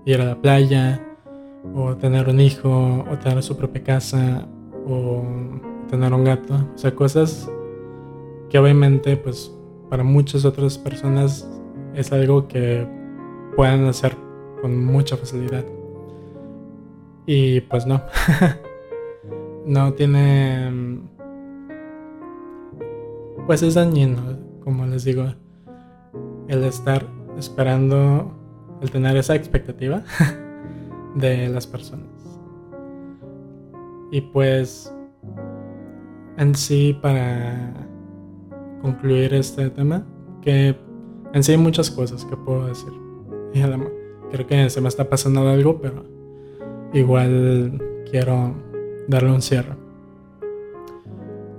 ir 0.05 0.21
a 0.21 0.25
la 0.25 0.41
playa 0.41 1.01
o 1.75 1.95
tener 1.95 2.29
un 2.29 2.39
hijo 2.39 3.05
o 3.09 3.17
tener 3.17 3.43
su 3.43 3.57
propia 3.57 3.83
casa 3.83 4.47
o 4.87 5.23
tener 5.89 6.13
un 6.13 6.23
gato. 6.23 6.55
O 6.73 6.77
sea, 6.77 6.95
cosas 6.95 7.49
que 8.49 8.57
obviamente 8.57 9.17
pues 9.17 9.51
para 9.89 10.03
muchas 10.03 10.45
otras 10.45 10.77
personas 10.77 11.49
es 11.93 12.11
algo 12.11 12.47
que 12.47 12.87
pueden 13.55 13.85
hacer 13.85 14.15
con 14.61 14.85
mucha 14.85 15.17
facilidad. 15.17 15.65
Y 17.25 17.61
pues 17.61 17.85
no. 17.85 18.01
no 19.65 19.93
tiene... 19.93 20.99
Pues 23.45 23.63
es 23.63 23.73
dañino, 23.73 24.21
como 24.63 24.85
les 24.85 25.03
digo, 25.03 25.25
el 26.47 26.63
estar 26.63 27.05
esperando, 27.37 28.31
el 28.81 28.91
tener 28.91 29.17
esa 29.17 29.35
expectativa 29.35 30.03
de 31.15 31.49
las 31.49 31.67
personas. 31.67 32.07
Y 34.11 34.21
pues 34.21 34.93
en 36.37 36.55
sí, 36.55 36.97
para 37.01 37.73
concluir 38.81 39.33
este 39.33 39.69
tema, 39.69 40.05
que 40.41 40.75
en 41.33 41.43
sí 41.43 41.51
hay 41.51 41.57
muchas 41.57 41.91
cosas 41.91 42.25
que 42.25 42.35
puedo 42.37 42.67
decir. 42.67 42.93
Y 43.53 43.61
Creo 44.31 44.47
que 44.47 44.69
se 44.69 44.79
me 44.79 44.87
está 44.87 45.09
pasando 45.09 45.47
algo, 45.49 45.81
pero 45.81 46.05
igual 46.93 47.81
quiero 48.09 48.55
darle 49.07 49.31
un 49.31 49.41
cierre. 49.41 49.75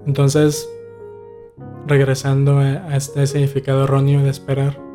Entonces, 0.06 0.68
regresando 1.86 2.58
a 2.58 2.96
este 2.96 3.26
significado 3.26 3.84
erróneo 3.84 4.22
de 4.22 4.30
esperar, 4.30 4.89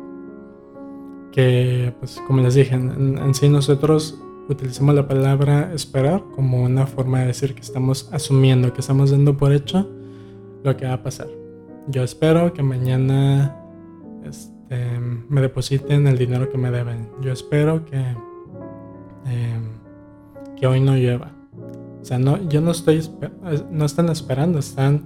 que 1.36 1.94
pues 1.98 2.18
como 2.26 2.40
les 2.40 2.54
dije, 2.54 2.74
en, 2.74 3.34
sí 3.34 3.48
nosotros 3.50 4.18
utilizamos 4.48 4.94
la 4.94 5.06
palabra 5.06 5.70
esperar 5.74 6.24
como 6.34 6.62
una 6.62 6.86
forma 6.86 7.20
de 7.20 7.26
decir 7.26 7.54
que 7.54 7.60
estamos 7.60 8.08
asumiendo, 8.10 8.72
que 8.72 8.80
estamos 8.80 9.10
dando 9.10 9.36
por 9.36 9.52
hecho 9.52 9.86
lo 10.64 10.76
que 10.78 10.86
va 10.86 10.94
a 10.94 11.02
pasar. 11.02 11.28
Yo 11.88 12.02
espero 12.02 12.52
que 12.52 12.62
mañana... 12.62 13.54
Este, 14.24 14.98
me 15.28 15.40
depositen 15.40 16.06
el 16.06 16.18
dinero 16.18 16.50
que 16.50 16.58
me 16.58 16.70
deben. 16.70 17.08
Yo 17.20 17.32
espero 17.32 17.84
que, 17.84 17.98
em, 19.26 19.78
que 20.56 20.66
hoy 20.66 20.80
no 20.80 20.96
llueva. 20.96 21.32
O 22.00 22.04
sea, 22.04 22.18
no, 22.18 22.48
yo 22.48 22.60
no 22.60 22.70
estoy, 22.70 23.08
no 23.70 23.84
están 23.84 24.08
esperando, 24.08 24.58
están 24.58 25.04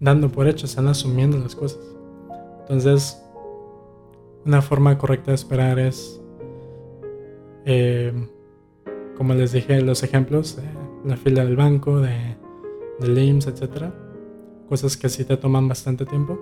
dando 0.00 0.30
por 0.30 0.46
hecho, 0.46 0.66
están 0.66 0.88
asumiendo 0.88 1.36
las 1.38 1.54
cosas. 1.54 1.80
Entonces, 2.60 3.21
una 4.44 4.62
forma 4.62 4.98
correcta 4.98 5.30
de 5.30 5.34
esperar 5.34 5.78
es, 5.78 6.20
em, 7.64 8.28
como 9.16 9.34
les 9.34 9.52
dije, 9.52 9.80
los 9.80 10.02
ejemplos, 10.02 10.58
la 11.04 11.16
fila 11.16 11.44
del 11.44 11.56
banco, 11.56 12.00
de, 12.00 12.36
del 13.00 13.18
IMSS, 13.18 13.48
etc. 13.48 13.92
Cosas 14.68 14.96
que 14.96 15.08
sí 15.08 15.24
te 15.24 15.36
toman 15.36 15.68
bastante 15.68 16.06
tiempo 16.06 16.38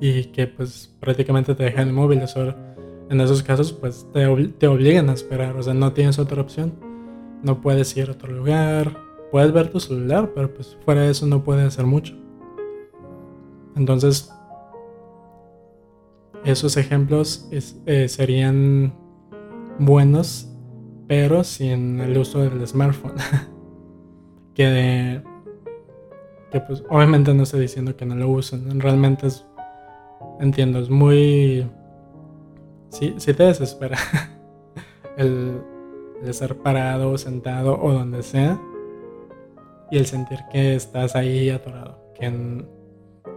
y 0.00 0.24
que 0.26 0.46
pues 0.46 0.94
prácticamente 1.00 1.54
te 1.54 1.64
dejan 1.64 1.88
inmóviles. 1.88 2.34
En 3.08 3.20
esos 3.20 3.42
casos 3.42 3.72
pues 3.72 4.06
te, 4.12 4.26
te 4.58 4.66
obligan 4.66 5.08
a 5.08 5.12
esperar, 5.12 5.56
o 5.56 5.62
sea, 5.62 5.74
no 5.74 5.92
tienes 5.92 6.18
otra 6.18 6.40
opción. 6.40 6.72
No 7.42 7.60
puedes 7.60 7.96
ir 7.96 8.08
a 8.08 8.12
otro 8.12 8.32
lugar, 8.32 8.96
puedes 9.32 9.52
ver 9.52 9.70
tu 9.70 9.80
celular, 9.80 10.30
pero 10.34 10.52
pues 10.52 10.76
fuera 10.84 11.02
de 11.02 11.10
eso 11.10 11.26
no 11.26 11.42
puedes 11.42 11.66
hacer 11.66 11.86
mucho. 11.86 12.14
Entonces, 13.74 14.32
esos 16.44 16.76
ejemplos 16.76 17.48
eh, 17.50 18.08
serían 18.08 18.94
buenos, 19.78 20.48
pero 21.06 21.44
sin 21.44 22.00
el 22.00 22.16
uso 22.16 22.40
del 22.40 22.66
smartphone. 22.66 23.14
que, 24.54 25.22
que 26.50 26.60
pues 26.60 26.84
obviamente 26.88 27.32
no 27.34 27.44
estoy 27.44 27.60
diciendo 27.60 27.96
que 27.96 28.06
no 28.06 28.14
lo 28.14 28.28
usen, 28.28 28.80
realmente 28.80 29.26
es, 29.26 29.46
entiendo, 30.40 30.78
es 30.80 30.90
muy... 30.90 31.68
Sí, 32.90 33.14
sí 33.16 33.32
te 33.32 33.44
desespera 33.44 33.96
el, 35.16 35.62
el 36.22 36.28
estar 36.28 36.54
parado, 36.56 37.16
sentado 37.16 37.80
o 37.80 37.92
donde 37.92 38.22
sea 38.22 38.60
y 39.92 39.98
el 39.98 40.06
sentir 40.06 40.40
que 40.50 40.74
estás 40.74 41.14
ahí 41.14 41.50
atorado, 41.50 41.98
que, 42.14 42.64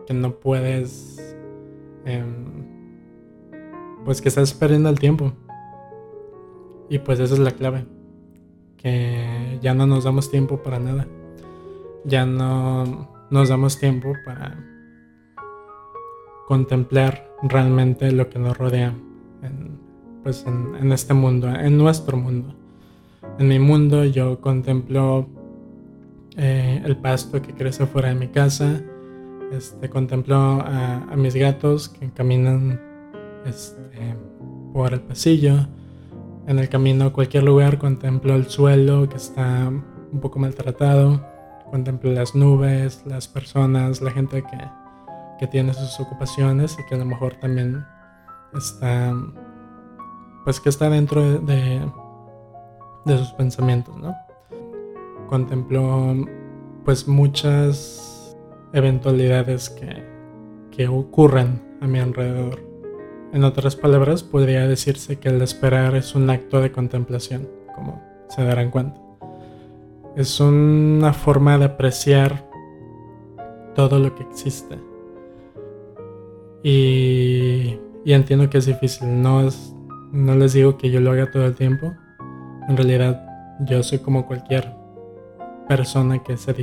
que 0.08 0.14
no 0.14 0.40
puedes, 0.40 1.36
em, 2.06 2.66
pues 4.06 4.22
que 4.22 4.30
estás 4.30 4.54
perdiendo 4.54 4.90
el 4.90 5.00
tiempo. 5.00 5.34
Y 6.90 7.00
pues 7.00 7.20
esa 7.20 7.34
es 7.34 7.40
la 7.40 7.52
clave, 7.52 7.86
que 8.78 9.60
ya 9.62 9.74
no 9.74 9.88
nos 9.88 10.04
damos 10.04 10.32
tiempo 10.32 10.62
para 10.62 10.80
nada, 10.80 11.08
ya 12.06 12.26
no 12.26 13.10
nos 13.32 13.50
damos 13.50 13.80
tiempo 13.80 14.14
para 14.24 14.64
contemplar 16.48 17.28
realmente 17.42 18.12
lo 18.12 18.30
que 18.30 18.38
nos 18.38 18.56
rodea 18.56 18.94
en, 19.42 19.80
pues 20.24 20.46
en 20.46 20.92
este 20.92 21.16
mundo, 21.16 21.50
en 21.50 21.78
nuestro 21.78 22.16
mundo. 22.16 22.56
En 23.40 23.50
mi 23.50 23.60
mundo 23.60 24.06
yo 24.06 24.40
contemplo 24.40 25.28
eh, 26.38 26.82
el 26.84 26.98
pasto 26.98 27.42
que 27.42 27.54
crece 27.54 27.86
fuera 27.86 28.10
de 28.10 28.16
mi 28.16 28.28
casa. 28.28 28.82
Este, 29.52 29.90
contemplo 29.90 30.36
a, 30.36 31.14
mis 31.16 31.36
gatos 31.36 31.90
que 31.90 32.10
caminan 32.12 32.80
este, 33.46 34.16
por 34.74 34.94
el 34.94 35.02
pasillo. 35.02 35.68
En 36.48 36.60
el 36.60 36.70
camino 36.70 37.06
a 37.06 37.14
cualquier 37.14 37.44
lugar 37.44 37.80
contemplo 37.80 38.36
el 38.36 38.48
suelo 38.48 39.10
que 39.10 39.18
está 39.18 39.68
un 39.68 40.20
poco 40.22 40.40
maltratado. 40.40 41.26
Contemplo 41.72 42.12
las 42.12 42.36
nubes, 42.36 43.04
las 43.06 43.28
personas, 43.28 44.02
la 44.02 44.12
gente 44.12 44.44
que, 44.44 44.58
que 45.40 45.48
tiene 45.48 45.74
sus 45.74 46.00
ocupaciones 46.00 46.78
y 46.80 46.86
que 46.86 46.96
a 46.96 46.98
lo 47.00 47.06
mejor 47.06 47.36
también 47.36 47.84
está, 48.56 49.14
pues 50.44 50.60
que 50.60 50.70
está 50.70 50.90
dentro 50.90 51.40
de 51.40 51.82
de 53.06 53.18
sus 53.18 53.32
pensamientos, 53.34 53.96
¿no? 53.96 54.16
Contempló 55.28 56.16
pues 56.84 57.08
muchas 57.08 58.36
eventualidades 58.74 59.70
que, 59.70 60.04
que 60.72 60.88
ocurren 60.88 61.78
a 61.82 61.88
mi 61.88 62.00
alrededor. 62.00 62.60
En 63.36 63.44
otras 63.44 63.76
palabras, 63.76 64.24
podría 64.24 64.66
decirse 64.66 65.20
que 65.20 65.28
el 65.28 65.42
esperar 65.42 65.94
es 65.98 66.16
un 66.16 66.30
acto 66.30 66.62
de 66.62 66.72
contemplación, 66.72 67.50
como 67.76 68.02
se 68.30 68.42
darán 68.46 68.72
cuenta. 68.72 69.02
Es 70.16 70.40
una 70.40 71.12
forma 71.12 71.58
de 71.58 71.66
apreciar 71.66 72.50
todo 73.76 74.00
lo 74.00 74.16
que 74.16 74.24
existe. 74.24 74.80
Y, 76.64 77.78
entiendo 78.06 78.50
que 78.50 78.60
es 78.60 78.68
difícil, 78.68 79.22
no, 79.22 79.46
es, 79.46 79.76
no 80.14 80.36
les 80.36 80.54
digo 80.54 80.78
que 80.78 80.90
yo 80.90 81.02
lo 81.02 81.12
haga 81.12 81.30
todo 81.30 81.46
el 81.46 81.56
tiempo, 81.56 81.92
en 82.70 82.78
realidad 82.78 83.22
yo 83.66 83.84
soy 83.84 84.00
como 84.00 84.28
cualquier 84.28 84.74
persona 85.68 86.24
que, 86.24 86.38
se, 86.38 86.56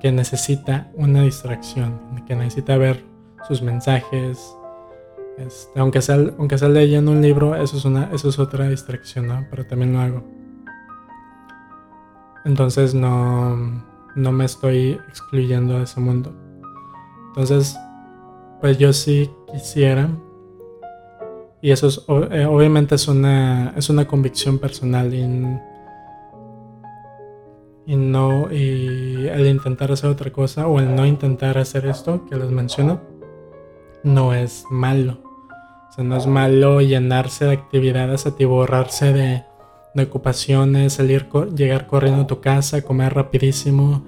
que 0.00 0.12
necesita 0.12 0.90
una 0.94 1.20
distracción, 1.24 2.24
que 2.26 2.34
necesita 2.34 2.78
ver 2.78 3.04
sus 3.46 3.60
mensajes. 3.60 4.56
Este, 5.38 5.78
aunque, 5.80 6.02
sea, 6.02 6.16
aunque 6.38 6.58
sea 6.58 6.68
leyendo 6.68 7.12
un 7.12 7.22
libro, 7.22 7.54
eso 7.54 7.76
es, 7.76 7.84
una, 7.84 8.10
eso 8.12 8.28
es 8.28 8.38
otra 8.38 8.68
distracción. 8.68 9.46
Pero 9.50 9.66
también 9.66 9.92
lo 9.92 10.00
hago. 10.00 10.24
Entonces 12.44 12.94
no, 12.94 13.56
no 14.14 14.32
me 14.32 14.44
estoy 14.44 14.98
excluyendo 15.08 15.78
de 15.78 15.84
ese 15.84 16.00
mundo. 16.00 16.32
Entonces, 17.28 17.76
pues 18.60 18.78
yo 18.78 18.92
sí 18.92 19.30
quisiera 19.52 20.08
y 21.62 21.72
eso 21.72 21.88
es, 21.88 22.02
eh, 22.30 22.46
obviamente 22.46 22.94
es 22.94 23.06
una, 23.06 23.74
es 23.76 23.90
una 23.90 24.06
convicción 24.06 24.58
personal 24.58 25.12
y, 25.12 25.20
y, 27.86 27.96
no, 27.96 28.50
y 28.50 29.26
el 29.28 29.46
intentar 29.46 29.92
hacer 29.92 30.08
otra 30.08 30.32
cosa 30.32 30.66
o 30.66 30.80
el 30.80 30.94
no 30.94 31.04
intentar 31.04 31.58
hacer 31.58 31.84
esto 31.84 32.24
que 32.24 32.36
les 32.36 32.50
menciono, 32.50 33.00
no 34.04 34.34
es 34.34 34.64
malo. 34.70 35.18
O 35.88 35.92
sea, 35.92 36.04
no 36.04 36.16
es 36.16 36.26
malo 36.26 36.80
llenarse 36.80 37.46
de 37.46 37.52
actividades, 37.52 38.26
atiborrarse 38.26 39.12
de, 39.12 39.44
de 39.94 40.02
ocupaciones, 40.02 40.94
salir, 40.94 41.28
llegar 41.54 41.86
corriendo 41.86 42.22
a 42.22 42.26
tu 42.26 42.40
casa, 42.40 42.82
comer 42.82 43.14
rapidísimo, 43.14 44.02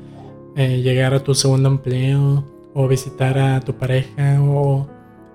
eh, 0.54 0.82
llegar 0.82 1.14
a 1.14 1.20
tu 1.20 1.34
segundo 1.34 1.68
empleo 1.68 2.44
o 2.74 2.88
visitar 2.88 3.38
a 3.38 3.60
tu 3.60 3.74
pareja 3.74 4.40
o, 4.42 4.86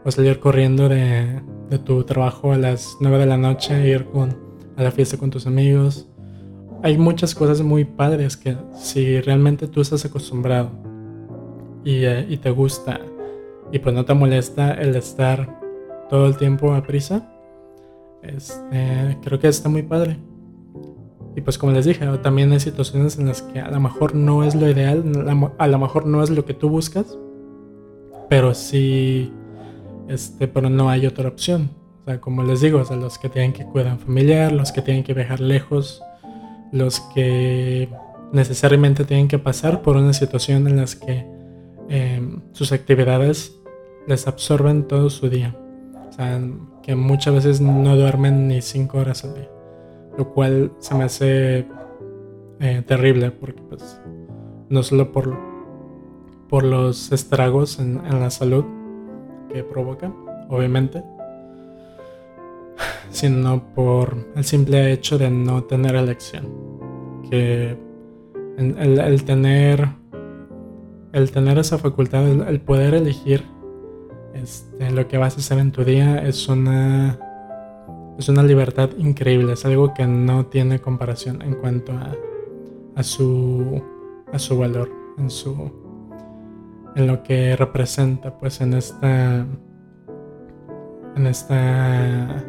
salir 0.09 0.39
corriendo 0.39 0.87
de, 0.87 1.41
tu 1.83 2.03
trabajo 2.03 2.53
a 2.53 2.57
las 2.57 2.95
9 3.01 3.17
de 3.17 3.25
la 3.25 3.35
noche, 3.35 3.89
ir 3.89 4.05
con, 4.05 4.37
a 4.77 4.83
la 4.83 4.91
fiesta 4.91 5.17
con 5.17 5.29
tus 5.29 5.45
amigos. 5.47 6.07
Hay 6.81 6.97
muchas 6.97 7.35
cosas 7.35 7.61
muy 7.61 7.83
padres 7.83 8.37
que 8.37 8.55
si 8.79 9.19
realmente 9.19 9.67
tú 9.67 9.81
estás 9.81 10.05
acostumbrado 10.05 10.71
y, 11.83 12.05
eh, 12.05 12.39
te 12.41 12.51
gusta 12.51 13.01
y 13.71 13.79
pues 13.79 13.93
no 13.93 14.05
te 14.05 14.13
molesta 14.13 14.73
el 14.73 14.95
estar 14.95 15.59
todo 16.09 16.27
el 16.27 16.37
tiempo 16.37 16.73
a 16.73 16.83
prisa, 16.83 17.29
este, 18.23 19.17
creo 19.23 19.39
que 19.39 19.47
está 19.47 19.69
muy 19.69 19.83
padre. 19.83 20.17
Y 21.35 21.41
pues 21.41 21.57
como 21.57 21.71
les 21.71 21.85
dije, 21.85 22.05
también 22.23 22.51
hay 22.51 22.59
situaciones 22.59 23.17
en 23.19 23.27
las 23.27 23.43
que 23.43 23.59
a 23.59 23.69
lo 23.69 23.79
mejor 23.79 24.15
no 24.15 24.43
es 24.43 24.55
lo 24.55 24.69
ideal, 24.69 25.03
a 25.57 25.67
lo 25.67 25.79
mejor 25.79 26.07
no 26.07 26.23
es 26.23 26.29
lo 26.31 26.45
que 26.45 26.53
tú 26.53 26.69
buscas, 26.69 27.17
pero 28.27 28.53
sí 28.55 29.31
este, 30.07 30.47
pero 30.47 30.69
no 30.69 30.89
hay 30.89 31.05
otra 31.05 31.27
opción. 31.27 31.69
O 32.01 32.05
sea, 32.05 32.21
como 32.21 32.43
les 32.43 32.61
digo, 32.61 32.81
o 32.89 32.95
los 32.95 33.17
que 33.19 33.29
tienen 33.29 33.53
que 33.53 33.65
cuidar 33.65 33.97
familiar, 33.97 34.51
los 34.51 34.71
que 34.71 34.81
tienen 34.81 35.03
que 35.03 35.13
viajar 35.13 35.39
lejos, 35.39 36.01
los 36.71 37.01
que 37.13 37.89
necesariamente 38.31 39.05
tienen 39.05 39.27
que 39.27 39.39
pasar 39.39 39.81
por 39.81 39.97
una 39.97 40.13
situación 40.13 40.67
en 40.67 40.77
las 40.77 40.95
que 40.95 41.25
em, 41.89 42.41
sus 42.51 42.71
actividades 42.71 43.59
les 44.07 44.27
absorben 44.27 44.87
todo 44.87 45.09
su 45.09 45.29
día. 45.29 45.55
O 46.09 46.11
sea, 46.11 46.41
que 46.83 46.95
muchas 46.95 47.33
veces 47.33 47.61
no 47.61 47.95
duermen 47.95 48.47
ni 48.47 48.61
cinco 48.61 48.99
horas 48.99 49.23
al 49.23 49.35
día. 49.35 49.49
Lo 50.17 50.33
cual 50.33 50.71
se 50.79 50.95
me 50.95 51.03
hace 51.03 51.67
eh, 52.59 52.83
terrible 52.85 53.31
porque 53.31 53.61
pues 53.61 54.01
no 54.69 54.83
solo 54.83 55.11
por, 55.11 55.37
por 56.49 56.63
los 56.63 57.11
estragos 57.11 57.79
en 57.79 58.01
la 58.19 58.29
salud, 58.29 58.65
que 59.51 59.63
provoca, 59.63 60.13
obviamente, 60.49 61.03
sino 63.09 63.73
por 63.73 64.15
el 64.35 64.43
simple 64.43 64.91
hecho 64.91 65.17
de 65.17 65.29
no 65.29 65.63
tener 65.63 65.95
elección. 65.95 66.47
Que 67.29 67.77
el, 68.57 69.23
tener 69.23 69.89
el 71.13 71.31
tener 71.31 71.57
esa 71.57 71.77
facultad, 71.77 72.27
el, 72.27 72.61
poder 72.61 72.93
elegir 72.93 73.43
este, 74.33 74.91
lo 74.91 75.07
que 75.07 75.17
vas 75.17 75.35
a 75.35 75.39
hacer 75.39 75.57
en 75.59 75.71
tu 75.71 75.83
día 75.83 76.25
es 76.27 76.47
una 76.47 77.19
es 78.17 78.29
una 78.29 78.41
libertad 78.41 78.89
increíble, 78.97 79.53
es 79.53 79.65
algo 79.65 79.93
que 79.93 80.07
no 80.07 80.47
tiene 80.47 80.79
comparación 80.79 81.43
en 81.43 81.53
cuanto 81.53 81.91
a, 81.91 82.15
a 82.95 83.03
su 83.03 83.81
a 84.31 84.39
su 84.39 84.57
valor, 84.57 84.89
en 85.17 85.29
su 85.29 85.71
en 86.95 87.07
lo 87.07 87.23
que 87.23 87.55
representa 87.55 88.37
pues 88.37 88.59
en 88.61 88.73
esta 88.73 89.45
en 91.15 91.27
esta 91.27 92.43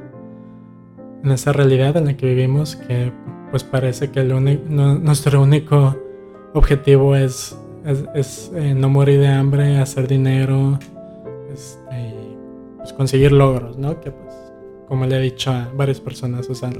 en 1.22 1.30
esta 1.30 1.52
realidad 1.52 1.96
en 1.96 2.06
la 2.06 2.16
que 2.16 2.26
vivimos 2.26 2.76
que 2.76 3.12
pues 3.50 3.64
parece 3.64 4.10
que 4.10 4.24
nuestro 4.24 5.42
único 5.42 5.96
objetivo 6.54 7.16
es, 7.16 7.58
es, 8.14 8.50
eh, 8.54 8.74
no 8.74 8.88
morir 8.88 9.20
de 9.20 9.28
hambre, 9.28 9.78
hacer 9.78 10.06
dinero, 10.06 10.78
este, 11.52 12.14
pues 12.76 12.92
conseguir 12.92 13.32
logros, 13.32 13.78
¿no? 13.78 14.00
Que 14.00 14.10
pues, 14.10 14.34
como 14.86 15.06
le 15.06 15.16
he 15.16 15.20
dicho 15.20 15.50
a 15.50 15.70
varias 15.74 16.00
personas, 16.00 16.48
o 16.50 16.54
sea, 16.54 16.70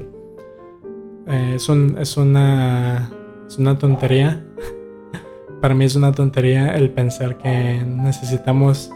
eh, 1.27 1.53
es, 1.55 1.69
un, 1.69 1.97
es, 1.99 2.17
una, 2.17 3.09
es 3.47 3.57
una 3.57 3.77
tontería 3.77 4.45
para 5.61 5.73
mí 5.73 5.85
es 5.85 5.95
una 5.95 6.11
tontería 6.11 6.75
el 6.75 6.89
pensar 6.89 7.37
que 7.37 7.83
necesitamos 7.85 8.91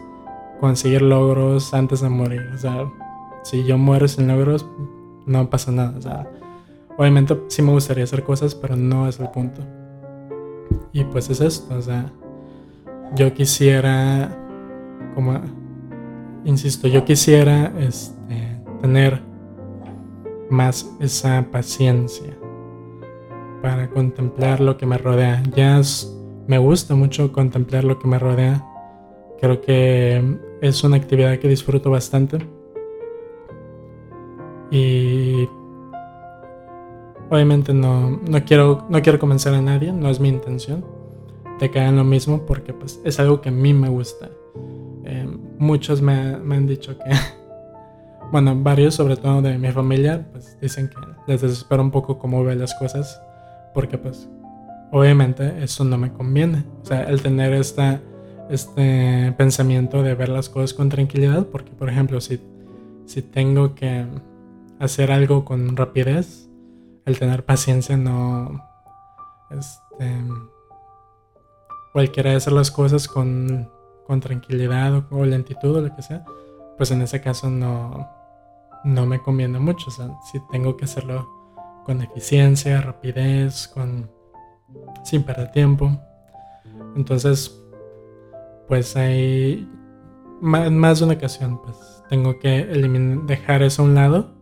conseguir 0.60 1.02
logros 1.02 1.74
antes 1.74 2.00
de 2.00 2.08
morir. 2.08 2.42
O 2.54 2.58
sea, 2.58 2.90
si 3.42 3.64
yo 3.64 3.76
muero 3.76 4.08
sin 4.08 4.28
logros, 4.28 4.66
no 5.26 5.50
pasa 5.50 5.72
nada. 5.72 5.94
O 5.96 6.00
sea, 6.00 6.26
obviamente 6.96 7.38
sí 7.48 7.62
me 7.62 7.72
gustaría 7.72 8.04
hacer 8.04 8.22
cosas, 8.22 8.54
pero 8.54 8.76
no 8.76 9.08
es 9.08 9.20
el 9.20 9.28
punto. 9.30 9.62
Y 10.94 11.02
pues 11.02 11.28
es 11.28 11.40
esto, 11.40 11.74
o 11.74 11.82
sea, 11.82 12.12
yo 13.16 13.34
quisiera 13.34 14.30
como, 15.16 15.40
insisto, 16.44 16.86
yo 16.86 17.04
quisiera 17.04 17.72
este, 17.80 18.62
tener 18.80 19.20
más 20.50 20.88
esa 21.00 21.44
paciencia 21.50 22.38
para 23.60 23.90
contemplar 23.90 24.60
lo 24.60 24.76
que 24.76 24.86
me 24.86 24.96
rodea. 24.96 25.42
Ya 25.56 25.80
me 26.46 26.58
gusta 26.58 26.94
mucho 26.94 27.32
contemplar 27.32 27.82
lo 27.82 27.98
que 27.98 28.06
me 28.06 28.20
rodea. 28.20 28.64
Creo 29.40 29.60
que 29.60 30.38
es 30.60 30.84
una 30.84 30.96
actividad 30.96 31.40
que 31.40 31.48
disfruto 31.48 31.90
bastante. 31.90 32.38
Y 34.70 35.48
obviamente 37.30 37.74
no, 37.74 38.20
no, 38.28 38.44
quiero, 38.44 38.86
no 38.88 39.02
quiero 39.02 39.18
convencer 39.18 39.54
a 39.54 39.60
nadie, 39.60 39.92
no 39.92 40.08
es 40.08 40.20
mi 40.20 40.28
intención 40.28 40.84
de 41.58 41.66
hagan 41.66 41.96
lo 41.96 42.04
mismo 42.04 42.44
porque 42.46 42.72
pues 42.72 43.00
es 43.04 43.18
algo 43.20 43.40
que 43.40 43.48
a 43.48 43.52
mí 43.52 43.72
me 43.72 43.88
gusta. 43.88 44.28
Eh, 45.04 45.28
muchos 45.58 46.00
me, 46.00 46.36
me, 46.38 46.56
han 46.56 46.66
dicho 46.66 46.98
que, 46.98 47.10
bueno, 48.32 48.54
varios 48.56 48.94
sobre 48.94 49.16
todo 49.16 49.42
de 49.42 49.58
mi 49.58 49.70
familia, 49.70 50.26
pues 50.32 50.58
dicen 50.60 50.88
que 50.88 50.96
les 51.26 51.42
desespera 51.42 51.82
un 51.82 51.90
poco 51.90 52.18
cómo 52.18 52.42
ve 52.44 52.54
las 52.56 52.74
cosas 52.74 53.20
porque 53.72 53.98
pues 53.98 54.28
obviamente 54.92 55.62
eso 55.62 55.84
no 55.84 55.98
me 55.98 56.12
conviene. 56.12 56.64
O 56.82 56.86
sea, 56.86 57.04
el 57.04 57.22
tener 57.22 57.52
esta, 57.54 58.00
este 58.50 59.32
pensamiento 59.36 60.02
de 60.02 60.14
ver 60.14 60.28
las 60.28 60.48
cosas 60.48 60.74
con 60.74 60.88
tranquilidad 60.88 61.46
porque 61.46 61.72
por 61.72 61.88
ejemplo 61.88 62.20
si, 62.20 62.40
si 63.06 63.22
tengo 63.22 63.74
que 63.74 64.04
hacer 64.78 65.12
algo 65.12 65.44
con 65.44 65.76
rapidez, 65.76 66.48
el 67.06 67.18
tener 67.18 67.44
paciencia 67.44 67.96
no... 67.96 68.64
Este, 69.50 70.24
cualquiera 71.92 72.30
de 72.30 72.36
hacer 72.36 72.52
las 72.52 72.70
cosas 72.70 73.06
con, 73.06 73.70
con 74.06 74.20
tranquilidad 74.20 75.04
o, 75.10 75.24
lentitud 75.24 75.76
o 75.76 75.80
lo 75.80 75.94
que 75.94 76.02
sea, 76.02 76.24
pues 76.76 76.90
en 76.90 77.02
ese 77.02 77.20
caso 77.20 77.48
no, 77.48 78.08
no 78.82 79.06
me 79.06 79.22
conviene 79.22 79.60
mucho. 79.60 79.90
O 79.90 80.20
si 80.30 80.40
tengo 80.50 80.76
que 80.76 80.86
hacerlo 80.86 81.28
con 81.84 82.02
eficiencia, 82.02 82.80
rapidez, 82.80 83.68
con 83.68 84.10
sin 85.04 85.22
perder 85.22 85.52
tiempo. 85.52 85.90
Entonces, 86.96 87.62
pues 88.66 88.96
hay 88.96 89.68
en 90.42 90.78
más 90.78 90.98
de 90.98 91.04
una 91.04 91.14
ocasión, 91.14 91.62
pues 91.62 92.02
tengo 92.08 92.38
que 92.40 92.60
eliminar, 92.60 93.24
dejar 93.26 93.62
eso 93.62 93.82
a 93.82 93.84
un 93.84 93.94
lado 93.94 94.33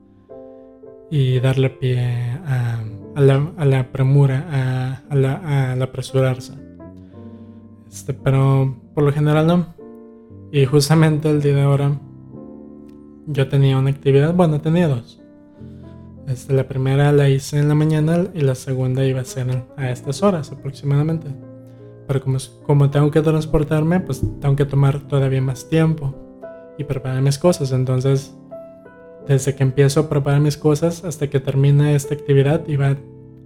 y 1.13 1.41
darle 1.41 1.69
pie 1.69 2.01
a, 2.47 2.81
la, 3.17 3.93
premura, 3.93 5.03
a, 5.11 5.15
la, 5.15 5.73
a 5.73 5.77
la 5.77 5.85
apresurarse. 5.85 6.55
Este, 7.87 8.15
pero 8.15 8.75
por 8.95 9.05
lo 9.05 9.13
general 9.13 9.47
no. 9.47 9.67
Y 10.51 10.65
justamente 10.65 11.29
el 11.29 11.43
día 11.43 11.55
de 11.55 11.63
ahora 11.63 12.01
yo 13.27 13.47
tenía 13.47 13.77
una 13.77 13.91
actividad, 13.91 14.33
bueno, 14.33 14.63
tenía 14.63 14.89
dos. 14.89 15.21
Este, 16.29 16.55
la 16.55 16.67
primera 16.67 17.13
la 17.13 17.29
hice 17.29 17.59
en 17.59 17.69
la 17.69 17.75
mañana 17.75 18.29
y 18.33 18.41
la 18.41 18.55
segunda 18.55 19.05
iba 19.05 19.21
a 19.21 19.25
ser 19.25 19.65
a 19.77 19.91
estas 19.91 20.23
horas 20.23 20.51
aproximadamente. 20.51 21.27
Pero 22.07 22.23
como, 22.23 22.39
como 22.65 22.89
tengo 22.89 23.11
que 23.11 23.21
transportarme, 23.21 24.01
pues 24.01 24.23
tengo 24.41 24.57
que 24.57 24.65
tomar 24.65 25.07
todavía 25.09 25.43
más 25.43 25.69
tiempo 25.69 26.15
y 26.79 26.85
preparar 26.85 27.21
mis 27.21 27.37
cosas. 27.37 27.71
Entonces 27.73 28.35
desde 29.27 29.55
que 29.55 29.62
empiezo 29.62 30.01
a 30.01 30.09
preparar 30.09 30.41
mis 30.41 30.57
cosas 30.57 31.05
hasta 31.05 31.29
que 31.29 31.41
termine 31.41 31.95
esta 31.95 32.14
actividad, 32.14 32.66
iba, 32.66 32.97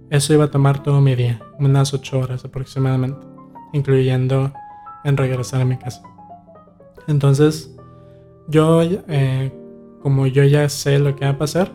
eso 0.09 0.33
iba 0.33 0.45
a 0.45 0.51
tomar 0.51 0.83
todo 0.83 1.01
mi 1.01 1.15
día, 1.15 1.41
unas 1.59 1.93
8 1.93 2.19
horas 2.19 2.45
aproximadamente, 2.45 3.25
incluyendo 3.73 4.51
en 5.03 5.17
regresar 5.17 5.61
a 5.61 5.65
mi 5.65 5.77
casa. 5.77 6.01
Entonces, 7.07 7.75
yo, 8.47 8.81
eh, 8.83 9.51
como 10.01 10.27
yo 10.27 10.43
ya 10.43 10.67
sé 10.69 10.99
lo 10.99 11.15
que 11.15 11.25
va 11.25 11.31
a 11.31 11.37
pasar, 11.37 11.71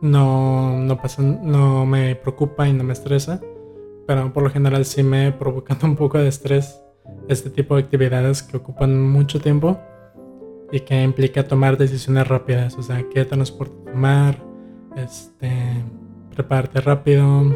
no, 0.00 0.78
no, 0.78 0.96
pasa, 1.00 1.22
no 1.22 1.86
me 1.86 2.16
preocupa 2.16 2.68
y 2.68 2.72
no 2.72 2.84
me 2.84 2.92
estresa, 2.92 3.40
pero 4.06 4.32
por 4.32 4.42
lo 4.42 4.50
general 4.50 4.84
sí 4.84 5.02
me 5.02 5.32
provocando 5.32 5.86
un 5.88 5.96
poco 5.96 6.18
de 6.18 6.28
estrés 6.28 6.78
este 7.28 7.50
tipo 7.50 7.76
de 7.76 7.82
actividades 7.82 8.42
que 8.42 8.56
ocupan 8.56 9.08
mucho 9.08 9.40
tiempo 9.40 9.78
y 10.72 10.80
que 10.80 11.02
implica 11.02 11.46
tomar 11.46 11.76
decisiones 11.76 12.26
rápidas, 12.26 12.76
o 12.78 12.82
sea, 12.82 13.04
qué 13.12 13.24
transporte 13.26 13.92
tomar, 13.92 14.42
este, 14.96 15.52
prepararte 16.34 16.80
rápido, 16.80 17.54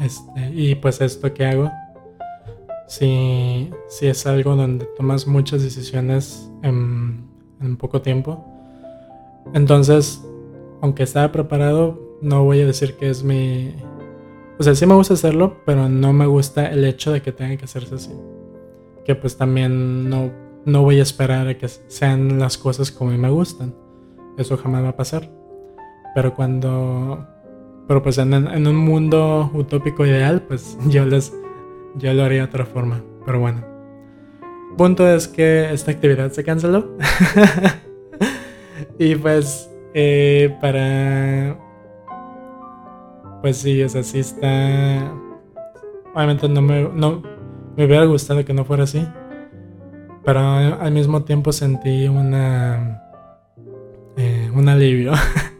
este, 0.00 0.50
y 0.54 0.74
pues 0.74 1.00
esto 1.00 1.32
que 1.32 1.46
hago, 1.46 1.70
si, 2.86 3.70
si 3.88 4.06
es 4.06 4.26
algo 4.26 4.54
donde 4.54 4.86
tomas 4.96 5.26
muchas 5.26 5.62
decisiones 5.62 6.50
en, 6.62 7.24
en 7.62 7.76
poco 7.78 8.02
tiempo, 8.02 8.44
entonces, 9.54 10.22
aunque 10.80 11.02
estaba 11.02 11.32
preparado, 11.32 12.18
no 12.20 12.44
voy 12.44 12.60
a 12.60 12.66
decir 12.66 12.96
que 12.96 13.10
es 13.10 13.22
mi... 13.22 13.74
O 14.58 14.62
sea, 14.62 14.74
sí 14.74 14.86
me 14.86 14.94
gusta 14.94 15.14
hacerlo, 15.14 15.56
pero 15.66 15.88
no 15.88 16.12
me 16.12 16.26
gusta 16.26 16.70
el 16.70 16.84
hecho 16.84 17.10
de 17.10 17.22
que 17.22 17.32
tenga 17.32 17.56
que 17.56 17.64
hacerse 17.64 17.96
así. 17.96 18.12
Que 19.04 19.14
pues 19.14 19.36
también 19.36 20.08
no 20.08 20.30
no 20.64 20.82
voy 20.82 21.00
a 21.00 21.02
esperar 21.02 21.48
a 21.48 21.58
que 21.58 21.68
sean 21.68 22.38
las 22.38 22.58
cosas 22.58 22.90
como 22.90 23.10
me 23.12 23.30
gustan. 23.30 23.74
Eso 24.38 24.56
jamás 24.56 24.84
va 24.84 24.90
a 24.90 24.96
pasar. 24.96 25.28
Pero 26.14 26.34
cuando... 26.34 27.26
Pero 27.88 28.02
pues 28.02 28.18
en, 28.18 28.32
un 28.34 28.76
mundo 28.76 29.50
utópico 29.54 30.06
ideal, 30.06 30.42
pues 30.42 30.78
yo 30.88 31.04
les... 31.04 31.32
Yo 31.96 32.12
lo 32.14 32.24
haría 32.24 32.38
de 32.38 32.44
otra 32.44 32.64
forma. 32.64 33.02
Pero 33.26 33.40
bueno. 33.40 33.64
Punto 34.76 35.06
es 35.06 35.28
que 35.28 35.72
esta 35.72 35.90
actividad 35.90 36.30
se 36.32 36.44
canceló. 36.44 36.96
y 38.98 39.14
pues... 39.16 39.68
Eh, 39.94 40.56
para... 40.60 41.58
Pues 43.42 43.58
sí, 43.58 43.82
o 43.82 43.88
sea, 43.88 44.02
sí 44.02 44.20
está... 44.20 45.12
Obviamente 46.14 46.48
no 46.48 46.62
me, 46.62 46.88
no, 46.94 47.22
me 47.76 47.86
hubiera 47.86 48.04
gustado 48.04 48.44
que 48.44 48.54
no 48.54 48.64
fuera 48.64 48.84
así. 48.84 49.06
Pero 50.24 50.40
al 50.40 50.92
mismo 50.92 51.24
tiempo 51.24 51.52
sentí 51.52 52.08
una. 52.08 53.02
Eh, 54.16 54.50
un 54.54 54.68
alivio. 54.68 55.12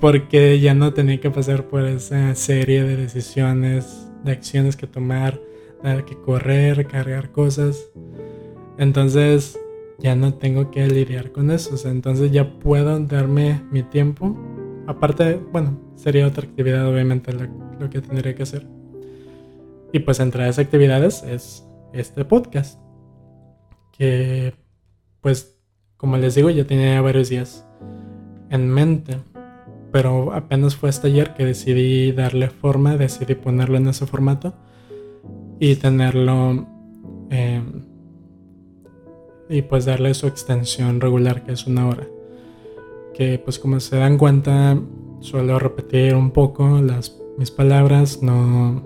porque 0.00 0.60
ya 0.60 0.74
no 0.74 0.92
tenía 0.92 1.20
que 1.20 1.30
pasar 1.30 1.64
por 1.64 1.84
esa 1.84 2.34
serie 2.34 2.84
de 2.84 2.96
decisiones, 2.96 4.08
de 4.24 4.32
acciones 4.32 4.76
que 4.76 4.86
tomar, 4.86 5.40
tener 5.82 6.04
que 6.04 6.16
correr, 6.16 6.86
cargar 6.86 7.30
cosas. 7.30 7.90
Entonces 8.78 9.58
ya 9.98 10.16
no 10.16 10.34
tengo 10.34 10.70
que 10.70 10.86
lidiar 10.86 11.32
con 11.32 11.50
eso. 11.50 11.76
entonces 11.88 12.32
ya 12.32 12.58
puedo 12.58 12.98
darme 13.00 13.62
mi 13.70 13.82
tiempo. 13.82 14.36
Aparte, 14.86 15.40
bueno, 15.52 15.78
sería 15.96 16.26
otra 16.26 16.44
actividad 16.44 16.86
obviamente 16.86 17.32
lo 17.32 17.90
que 17.90 18.00
tendría 18.00 18.34
que 18.34 18.42
hacer. 18.42 18.66
Y 19.92 20.00
pues 20.00 20.18
entre 20.20 20.44
esas 20.44 20.58
actividades 20.64 21.22
es 21.22 21.64
este 21.92 22.24
podcast 22.24 22.83
que 23.96 24.54
pues 25.20 25.58
como 25.96 26.16
les 26.16 26.34
digo 26.34 26.50
ya 26.50 26.66
tenía 26.66 27.00
varios 27.00 27.28
días 27.28 27.66
en 28.50 28.68
mente, 28.68 29.18
pero 29.90 30.32
apenas 30.32 30.76
fue 30.76 30.88
hasta 30.88 31.06
ayer 31.06 31.34
que 31.34 31.44
decidí 31.44 32.12
darle 32.12 32.48
forma, 32.48 32.96
decidí 32.96 33.34
ponerlo 33.34 33.78
en 33.78 33.88
ese 33.88 34.06
formato 34.06 34.54
y 35.58 35.76
tenerlo 35.76 36.66
em, 37.30 37.84
y 39.48 39.62
pues 39.62 39.84
darle 39.84 40.12
su 40.14 40.26
extensión 40.26 41.00
regular 41.00 41.44
que 41.44 41.52
es 41.52 41.66
una 41.66 41.88
hora. 41.88 42.06
Que 43.14 43.38
pues 43.38 43.58
como 43.58 43.80
se 43.80 43.96
dan 43.96 44.18
cuenta 44.18 44.78
suelo 45.20 45.58
repetir 45.58 46.14
un 46.14 46.32
poco 46.32 46.82
las, 46.82 47.18
mis 47.38 47.50
palabras, 47.50 48.22
no, 48.22 48.82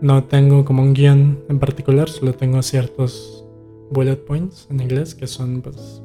no 0.00 0.24
tengo 0.24 0.64
como 0.64 0.82
un 0.82 0.92
guion 0.92 1.38
en 1.48 1.60
particular, 1.60 2.08
solo 2.08 2.32
tengo 2.32 2.62
ciertos 2.62 3.45
bullet 3.90 4.16
points 4.16 4.66
en 4.70 4.80
inglés, 4.80 5.14
que 5.14 5.26
son 5.26 5.62
pues 5.62 6.02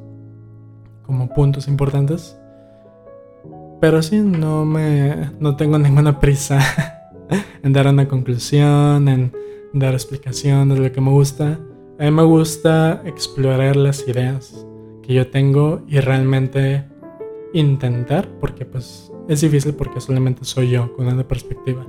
como 1.04 1.28
puntos 1.28 1.68
importantes. 1.68 2.38
Pero 3.80 4.02
sí, 4.02 4.20
no 4.20 4.64
me 4.64 5.30
no 5.40 5.56
tengo 5.56 5.78
ninguna 5.78 6.20
prisa 6.20 6.60
en 7.62 7.72
dar 7.72 7.88
una 7.88 8.06
conclusión, 8.08 9.08
en 9.08 9.32
dar 9.72 9.94
explicaciones 9.94 10.78
de 10.78 10.88
lo 10.88 10.92
que 10.92 11.00
me 11.00 11.10
gusta. 11.10 11.58
A 11.98 12.04
mí 12.04 12.10
me 12.10 12.22
gusta 12.24 13.02
explorar 13.04 13.76
las 13.76 14.06
ideas 14.06 14.66
que 15.02 15.14
yo 15.14 15.28
tengo 15.30 15.82
y 15.88 16.00
realmente 16.00 16.84
intentar, 17.52 18.28
porque 18.40 18.64
pues 18.64 19.12
es 19.28 19.40
difícil 19.40 19.74
porque 19.74 20.00
solamente 20.00 20.44
soy 20.44 20.70
yo 20.70 20.94
con 20.94 21.06
una 21.06 21.26
perspectiva. 21.26 21.86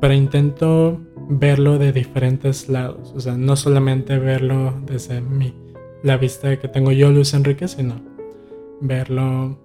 Pero 0.00 0.14
intento 0.14 1.00
verlo 1.28 1.78
de 1.78 1.92
diferentes 1.92 2.68
lados. 2.68 3.12
O 3.14 3.20
sea, 3.20 3.36
no 3.36 3.54
solamente 3.56 4.18
verlo 4.18 4.74
desde 4.86 5.20
mi, 5.20 5.54
la 6.02 6.16
vista 6.16 6.58
que 6.58 6.68
tengo 6.68 6.90
yo, 6.92 7.10
Luis 7.10 7.34
Enrique, 7.34 7.68
sino 7.68 8.00
verlo 8.80 9.58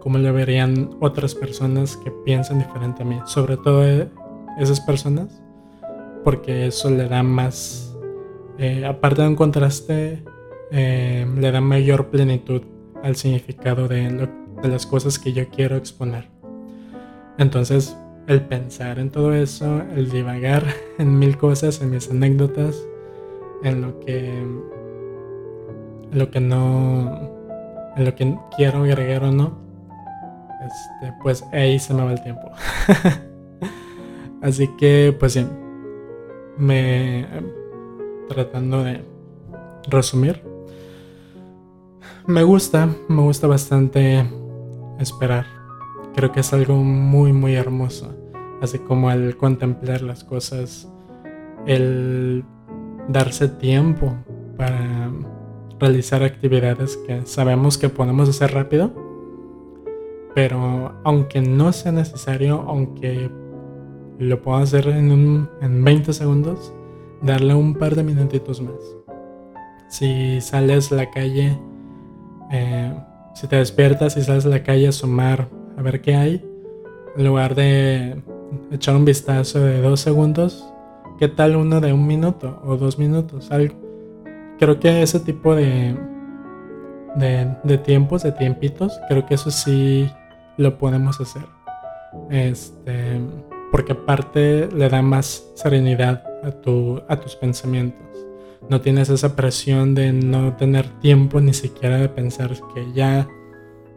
como 0.00 0.18
lo 0.18 0.32
verían 0.34 0.90
otras 1.00 1.34
personas 1.34 1.96
que 1.96 2.10
piensan 2.10 2.58
diferente 2.58 3.02
a 3.02 3.06
mí. 3.06 3.18
Sobre 3.24 3.56
todo 3.56 3.86
eh, 3.86 4.10
esas 4.58 4.80
personas, 4.80 5.42
porque 6.24 6.66
eso 6.66 6.90
le 6.90 7.08
da 7.08 7.22
más, 7.22 7.96
eh, 8.58 8.84
aparte 8.84 9.22
de 9.22 9.28
un 9.28 9.36
contraste 9.36 10.22
eh, 10.70 11.26
le 11.36 11.50
da 11.50 11.60
mayor 11.60 12.08
plenitud 12.08 12.62
al 13.02 13.16
significado 13.16 13.86
de, 13.88 14.28
de 14.62 14.68
las 14.68 14.86
cosas 14.86 15.18
que 15.18 15.32
yo 15.32 15.48
quiero 15.48 15.76
exponer. 15.76 16.28
Entonces, 17.38 17.96
el 18.26 18.42
pensar 18.42 18.98
en 18.98 19.10
todo 19.10 19.34
eso, 19.34 19.82
el 19.94 20.10
divagar 20.10 20.64
en 20.98 21.18
mil 21.18 21.36
cosas, 21.36 21.80
en 21.80 21.90
mis 21.90 22.10
anécdotas, 22.10 22.76
en 23.62 23.80
lo 23.80 24.00
que, 24.00 24.46
lo 26.12 26.30
que 26.30 26.40
no, 26.40 27.30
en 27.96 28.04
lo 28.04 28.14
que 28.14 28.36
quiero 28.56 28.84
agregar 28.84 29.24
o 29.24 29.32
no, 29.32 29.58
este, 30.64 31.14
pues 31.22 31.44
ahí 31.52 31.78
se 31.78 31.94
me 31.94 32.04
va 32.04 32.12
el 32.12 32.22
tiempo. 32.22 32.50
Así 34.42 34.68
que, 34.76 35.16
pues 35.18 35.32
sí, 35.32 35.46
me 36.58 37.26
tratando 38.28 38.82
de 38.82 39.04
resumir, 39.88 40.42
me 42.26 42.42
gusta, 42.42 42.88
me 43.08 43.22
gusta 43.22 43.46
bastante 43.46 44.24
esperar. 44.98 45.46
Creo 46.14 46.32
que 46.32 46.40
es 46.40 46.52
algo 46.52 46.76
muy, 46.76 47.32
muy 47.32 47.54
hermoso. 47.54 48.13
Así 48.64 48.78
como 48.78 49.10
el 49.10 49.36
contemplar 49.36 50.00
las 50.00 50.24
cosas, 50.24 50.90
el 51.66 52.44
darse 53.08 53.48
tiempo 53.48 54.16
para 54.56 55.12
realizar 55.78 56.22
actividades 56.22 56.96
que 57.06 57.26
sabemos 57.26 57.76
que 57.76 57.90
podemos 57.90 58.26
hacer 58.30 58.54
rápido. 58.54 58.90
Pero 60.34 60.94
aunque 61.04 61.42
no 61.42 61.74
sea 61.74 61.92
necesario, 61.92 62.64
aunque 62.66 63.30
lo 64.18 64.40
puedo 64.40 64.56
hacer 64.56 64.88
en, 64.88 65.46
en 65.60 65.84
20 65.84 66.14
segundos, 66.14 66.72
darle 67.20 67.54
un 67.54 67.74
par 67.74 67.94
de 67.94 68.02
minutitos 68.02 68.62
más. 68.62 68.80
Si 69.88 70.40
sales 70.40 70.90
la 70.90 71.10
calle, 71.10 71.60
eh, 72.50 72.98
si 73.34 73.46
te 73.46 73.56
despiertas 73.56 74.16
y 74.16 74.22
sales 74.22 74.46
a 74.46 74.48
la 74.48 74.62
calle 74.62 74.88
a 74.88 74.92
sumar 74.92 75.50
a 75.76 75.82
ver 75.82 76.00
qué 76.00 76.14
hay, 76.14 76.50
en 77.16 77.24
lugar 77.26 77.54
de 77.54 78.22
echar 78.70 78.96
un 78.96 79.04
vistazo 79.04 79.60
de 79.60 79.80
dos 79.80 80.00
segundos, 80.00 80.64
¿qué 81.18 81.28
tal 81.28 81.56
uno 81.56 81.80
de 81.80 81.92
un 81.92 82.06
minuto 82.06 82.60
o 82.64 82.76
dos 82.76 82.98
minutos? 82.98 83.50
Algo. 83.50 83.74
Creo 84.58 84.78
que 84.78 85.02
ese 85.02 85.20
tipo 85.20 85.54
de, 85.54 85.96
de, 87.16 87.78
tiempos, 87.78 88.22
de 88.22 88.32
tiempitos, 88.32 88.98
creo 89.08 89.26
que 89.26 89.34
eso 89.34 89.50
sí 89.50 90.08
lo 90.56 90.78
podemos 90.78 91.20
hacer. 91.20 91.44
Este, 92.30 93.20
porque 93.72 93.92
aparte 93.92 94.68
le 94.72 94.88
da 94.88 95.02
más 95.02 95.50
serenidad 95.54 96.22
a, 96.44 96.50
tu, 96.50 97.02
a 97.08 97.16
tus 97.16 97.34
pensamientos. 97.36 98.00
No 98.70 98.80
tienes 98.80 99.10
esa 99.10 99.36
presión 99.36 99.94
de 99.94 100.12
no 100.12 100.54
tener 100.56 100.88
tiempo 101.00 101.40
ni 101.40 101.52
siquiera 101.52 101.98
de 101.98 102.08
pensar 102.08 102.50
que 102.74 102.92
ya 102.94 103.28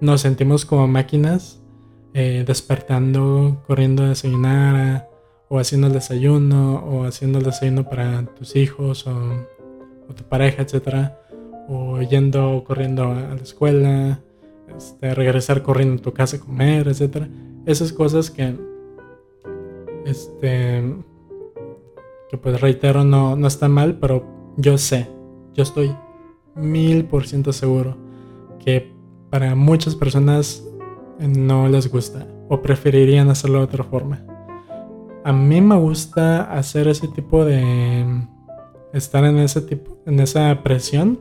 nos 0.02 0.22
sentimos 0.22 0.66
como 0.66 0.88
máquinas 0.88 1.62
eh, 2.14 2.44
despertando, 2.46 3.64
corriendo 3.68 4.04
a 4.04 4.10
desayunar 4.10 5.10
o 5.50 5.60
haciendo 5.60 5.88
el 5.88 5.94
desayuno 5.94 6.84
o 6.86 7.06
haciendo 7.06 7.40
el 7.40 7.46
desayuno 7.46 7.90
para 7.90 8.26
tus 8.36 8.56
hijos 8.56 9.08
o, 9.08 9.14
tu 10.16 10.24
pareja, 10.24 10.64
etc. 10.64 11.12
O 11.68 12.02
yendo 12.02 12.64
corriendo 12.66 13.12
a 13.12 13.36
la 13.36 13.42
escuela, 13.42 14.20
este, 14.76 15.14
regresar 15.14 15.64
corriendo 15.64 15.96
a 15.96 16.04
tu 16.04 16.14
casa 16.14 16.38
a 16.38 16.40
comer, 16.40 16.88
etc. 16.88 17.28
Esas 17.66 17.92
cosas 17.92 18.32
que, 18.32 18.56
este, 20.06 20.96
que 22.30 22.38
pues 22.38 22.62
reitero, 22.62 23.04
no, 23.04 23.36
no 23.36 23.48
está 23.48 23.68
mal, 23.68 23.98
pero 24.00 24.26
yo 24.58 24.78
sé, 24.78 25.10
yo 25.54 25.64
estoy 25.64 25.94
mil 26.56 27.06
por 27.06 27.28
ciento 27.28 27.54
seguro 27.54 27.98
que 28.64 28.92
para 29.30 29.56
muchas 29.56 29.96
personas 29.96 30.67
no 31.20 31.68
les 31.68 31.92
gusta 31.92 32.26
o 32.50 32.62
preferirían 32.62 33.30
hacerlo 33.30 33.60
de 33.60 33.66
otra 33.66 33.84
forma. 33.84 34.24
A 35.24 35.34
mí 35.34 35.60
me 35.62 35.76
gusta 35.76 36.44
hacer 36.54 36.88
ese 36.88 37.08
tipo 37.08 37.44
de 37.44 38.06
estar 38.94 39.26
en 39.26 39.38
ese 39.40 39.62
tipo 39.62 39.98
en 40.06 40.20
esa 40.20 40.64
presión 40.64 41.20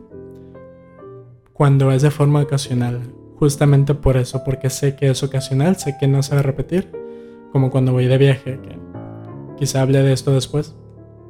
cuando 1.52 1.90
es 1.90 2.02
de 2.02 2.10
forma 2.10 2.40
ocasional. 2.40 3.00
Justamente 3.38 3.94
por 3.94 4.16
eso, 4.16 4.44
porque 4.44 4.70
sé 4.70 4.96
que 4.96 5.10
es 5.10 5.22
ocasional, 5.22 5.76
sé 5.76 5.96
que 5.98 6.06
no 6.06 6.22
se 6.22 6.34
va 6.34 6.40
a 6.40 6.42
repetir, 6.42 6.90
como 7.52 7.70
cuando 7.70 7.92
voy 7.92 8.06
de 8.06 8.16
viaje, 8.16 8.58
que 8.60 8.78
quizá 9.58 9.82
hable 9.82 10.02
de 10.02 10.12
esto 10.12 10.32
después. 10.32 10.74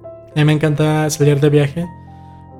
A 0.04 0.38
mí 0.38 0.44
me 0.44 0.52
encanta 0.52 1.08
salir 1.10 1.40
de 1.40 1.48
viaje 1.48 1.86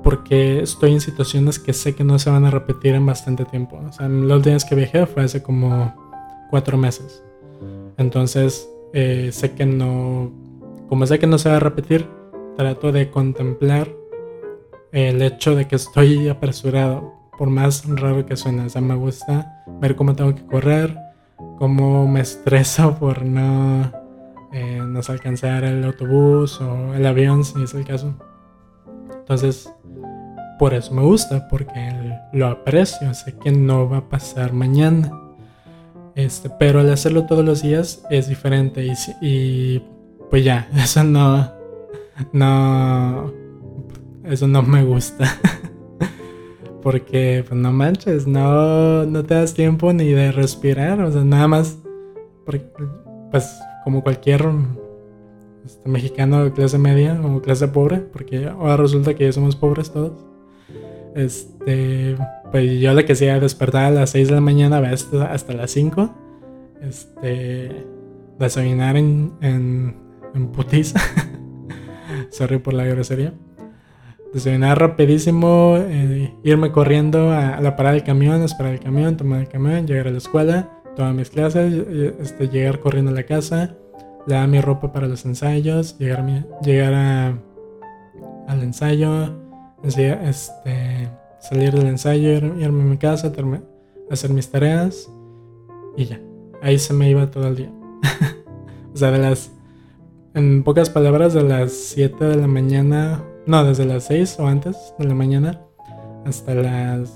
porque 0.07 0.61
estoy 0.61 0.93
en 0.93 1.01
situaciones 1.01 1.59
que 1.59 1.73
sé 1.73 1.93
que 1.93 2.05
no 2.05 2.17
se 2.17 2.29
van 2.29 2.45
a 2.45 2.49
repetir 2.49 2.95
en 2.95 3.05
bastante 3.05 3.43
tiempo. 3.43 3.77
O 3.85 3.91
sea, 3.91 4.07
los 4.07 4.41
días 4.41 4.63
que 4.63 4.73
viajé 4.73 5.05
fue 5.05 5.23
hace 5.23 5.43
como 5.43 5.93
cuatro 6.49 6.77
meses. 6.77 7.21
Entonces, 7.97 8.69
eh, 8.93 9.31
sé 9.33 9.51
que 9.51 9.65
no, 9.65 10.31
como 10.87 11.05
sé 11.05 11.19
que 11.19 11.27
no 11.27 11.37
se 11.37 11.49
va 11.49 11.57
a 11.57 11.59
repetir, 11.59 12.07
trato 12.55 12.93
de 12.93 13.09
contemplar 13.09 13.93
el 14.93 15.21
hecho 15.21 15.55
de 15.55 15.67
que 15.67 15.75
estoy 15.75 16.29
apresurado, 16.29 17.13
por 17.37 17.49
más 17.49 17.83
raro 17.85 18.25
que 18.25 18.37
suene. 18.37 18.63
O 18.63 18.69
sea, 18.69 18.79
me 18.79 18.95
gusta 18.95 19.65
ver 19.81 19.97
cómo 19.97 20.15
tengo 20.15 20.33
que 20.33 20.45
correr, 20.45 20.97
cómo 21.59 22.07
me 22.07 22.21
estreso 22.21 22.95
por 22.99 23.25
no, 23.25 23.91
eh, 24.53 24.79
no 24.87 25.01
alcanzar 25.05 25.65
el 25.65 25.83
autobús 25.83 26.61
o 26.61 26.93
el 26.93 27.05
avión, 27.05 27.43
si 27.43 27.61
es 27.61 27.73
el 27.73 27.83
caso. 27.83 28.15
Entonces, 29.19 29.69
por 30.57 30.73
eso 30.73 30.93
me 30.93 31.01
gusta, 31.01 31.47
porque 31.47 32.17
lo 32.33 32.47
aprecio, 32.47 33.13
sé 33.13 33.35
que 33.37 33.51
no 33.51 33.89
va 33.89 33.97
a 33.97 34.09
pasar 34.09 34.53
mañana. 34.53 35.11
Este, 36.15 36.49
pero 36.49 36.79
al 36.79 36.91
hacerlo 36.91 37.25
todos 37.25 37.45
los 37.45 37.61
días 37.61 38.03
es 38.09 38.27
diferente 38.27 38.83
y, 38.85 38.93
y 39.21 39.83
pues 40.29 40.43
ya, 40.43 40.67
eso 40.75 41.03
no, 41.03 41.51
no, 42.33 43.31
eso 44.23 44.47
no 44.47 44.61
me 44.63 44.83
gusta. 44.83 45.25
Porque, 46.81 47.43
pues 47.45 47.59
no 47.59 47.73
manches, 47.73 48.27
no, 48.27 49.05
no 49.05 49.23
te 49.25 49.33
das 49.33 49.53
tiempo 49.53 49.91
ni 49.91 50.09
de 50.11 50.31
respirar, 50.31 51.01
o 51.01 51.11
sea, 51.11 51.23
nada 51.23 51.47
más, 51.47 51.77
pues 52.45 53.59
como 53.83 54.03
cualquier 54.03 54.45
este, 55.65 55.89
mexicano 55.89 56.45
de 56.45 56.53
clase 56.53 56.77
media 56.77 57.19
o 57.21 57.41
clase 57.41 57.67
pobre, 57.67 57.97
porque 57.97 58.47
ahora 58.47 58.77
resulta 58.77 59.15
que 59.15 59.25
ya 59.25 59.33
somos 59.33 59.55
pobres 59.55 59.91
todos. 59.91 60.26
Este, 61.17 62.15
pues 62.51 62.79
yo 62.79 62.93
le 62.93 63.11
hacía 63.11 63.39
despertar 63.39 63.85
a 63.85 63.91
las 63.91 64.11
6 64.11 64.29
de 64.29 64.35
la 64.35 64.41
mañana 64.41 64.77
hasta, 64.77 65.31
hasta 65.31 65.53
las 65.53 65.71
5. 65.71 66.15
Este, 66.81 67.85
desayunar 68.39 68.95
en, 68.97 69.33
en, 69.41 69.97
en 70.33 70.47
putiza. 70.51 70.99
Sorry 72.29 72.59
por 72.59 72.73
la 72.73 72.85
grosería. 72.85 73.33
Desayunar 74.33 74.79
rapidísimo, 74.79 75.77
eh, 75.77 76.33
irme 76.43 76.71
corriendo 76.71 77.31
a, 77.31 77.59
la 77.59 77.75
parada 77.75 77.95
del 77.95 78.03
camión, 78.03 78.41
esperar 78.43 78.73
el 78.73 78.79
camión, 78.79 79.17
tomar 79.17 79.41
el 79.41 79.47
camión, 79.47 79.87
llegar 79.87 80.07
a 80.07 80.11
la 80.11 80.17
escuela, 80.17 80.69
tomar 80.95 81.13
mis 81.13 81.29
clases, 81.29 81.73
este, 82.19 82.47
llegar 82.47 82.79
corriendo 82.79 83.11
a 83.11 83.13
la 83.13 83.23
casa 83.23 83.75
lavar 84.27 84.49
mi 84.49 84.61
ropa 84.61 84.91
para 84.91 85.07
los 85.07 85.25
ensayos, 85.25 85.97
llegar, 85.97 86.23
llegar 86.61 86.93
a, 86.93 87.39
al 88.47 88.61
ensayo, 88.61 89.46
este, 89.87 91.09
salir 91.39 91.73
del 91.73 91.87
ensayo, 91.87 92.29
irme 92.29 92.65
a 92.65 92.85
mi 92.85 92.97
casa, 92.97 93.31
hacer 94.09 94.29
mis 94.31 94.49
tareas 94.49 95.09
y 95.95 96.05
ya. 96.05 96.21
Ahí 96.61 96.79
se 96.79 96.93
me 96.93 97.09
iba 97.09 97.29
todo 97.29 97.47
el 97.47 97.55
día. 97.55 97.71
o 98.93 98.97
sea, 98.97 99.11
de 99.11 99.19
las, 99.19 99.51
en 100.33 100.63
pocas 100.63 100.89
palabras, 100.89 101.33
de 101.33 101.43
las 101.43 101.71
7 101.71 102.25
de 102.25 102.35
la 102.35 102.47
mañana, 102.47 103.23
no, 103.45 103.63
desde 103.63 103.85
las 103.85 104.05
6 104.05 104.37
o 104.39 104.47
antes 104.47 104.93
de 104.97 105.05
la 105.05 105.13
mañana 105.13 105.61
hasta 106.25 106.53
las 106.53 107.13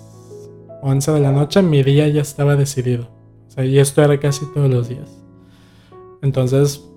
11 0.82 1.12
de 1.12 1.20
la 1.20 1.32
noche, 1.32 1.62
mi 1.62 1.84
día 1.84 2.08
ya 2.08 2.22
estaba 2.22 2.56
decidido. 2.56 3.10
O 3.48 3.52
sea, 3.52 3.66
y 3.66 3.80
esto 3.80 4.04
era 4.04 4.20
casi 4.20 4.46
todos 4.54 4.70
los 4.70 4.88
días. 4.88 5.10
Entonces, 6.22 6.88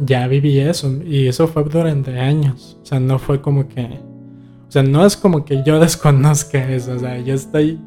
ya 0.00 0.26
viví 0.28 0.58
eso 0.58 0.90
y 1.04 1.26
eso 1.28 1.48
fue 1.48 1.64
durante 1.64 2.18
años. 2.18 2.78
O 2.82 2.86
sea, 2.86 3.00
no 3.00 3.18
fue 3.18 3.40
como 3.40 3.68
que... 3.68 4.00
O 4.68 4.70
sea, 4.70 4.82
no 4.82 5.04
es 5.04 5.16
como 5.16 5.44
que 5.44 5.62
yo 5.64 5.80
desconozca 5.80 6.70
eso. 6.70 6.92
O 6.92 6.98
sea, 6.98 7.18
yo 7.18 7.34
estoy... 7.34 7.80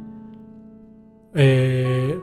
Eh, 1.35 2.19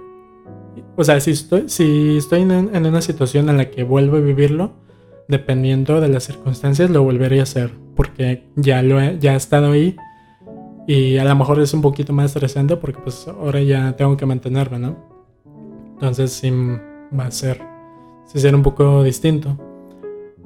o 0.96 1.04
sea, 1.04 1.20
si 1.20 1.30
estoy, 1.30 1.68
si 1.68 2.18
estoy 2.18 2.42
en, 2.42 2.86
una 2.86 3.00
situación 3.00 3.48
en 3.48 3.56
la 3.56 3.70
que 3.70 3.84
vuelvo 3.84 4.16
a 4.16 4.20
vivirlo, 4.20 4.72
dependiendo 5.28 6.00
de 6.00 6.08
las 6.08 6.24
circunstancias, 6.24 6.90
lo 6.90 7.02
volvería 7.02 7.40
a 7.40 7.44
hacer. 7.44 7.72
Porque 7.94 8.48
ya, 8.56 8.82
lo 8.82 9.00
he, 9.00 9.18
ya 9.18 9.34
he 9.34 9.36
estado 9.36 9.72
ahí 9.72 9.96
y 10.86 11.18
a 11.18 11.24
lo 11.24 11.34
mejor 11.34 11.60
es 11.60 11.74
un 11.74 11.82
poquito 11.82 12.12
más 12.12 12.26
estresante 12.26 12.76
porque 12.76 12.98
pues 13.00 13.28
ahora 13.28 13.60
ya 13.60 13.94
tengo 13.96 14.16
que 14.16 14.24
mantenerme, 14.24 14.78
¿no? 14.78 14.96
Entonces 15.94 16.32
sí 16.32 16.50
va 16.50 17.26
a 17.26 17.30
ser, 17.30 17.60
sí 18.26 18.38
será 18.38 18.56
un 18.56 18.62
poco 18.62 19.02
distinto 19.02 19.58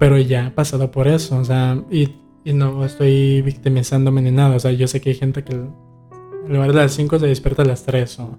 pero 0.02 0.18
ya 0.18 0.48
he 0.48 0.50
pasado 0.50 0.90
por 0.90 1.06
eso, 1.06 1.38
o 1.38 1.44
sea, 1.44 1.80
y, 1.88 2.08
no 2.44 2.84
estoy 2.84 3.42
victimizándome 3.42 4.22
ni 4.22 4.30
nada, 4.30 4.56
o 4.56 4.60
sea, 4.60 4.72
yo 4.72 4.88
sé 4.88 5.00
que 5.00 5.10
hay 5.10 5.16
gente 5.16 5.44
que 5.44 5.54
en 5.54 6.52
lugar 6.52 6.72
de 6.72 6.78
las 6.78 6.92
5 6.92 7.18
se 7.18 7.26
despierta 7.26 7.62
a 7.62 7.64
las 7.64 7.84
3 7.84 8.18
o 8.20 8.38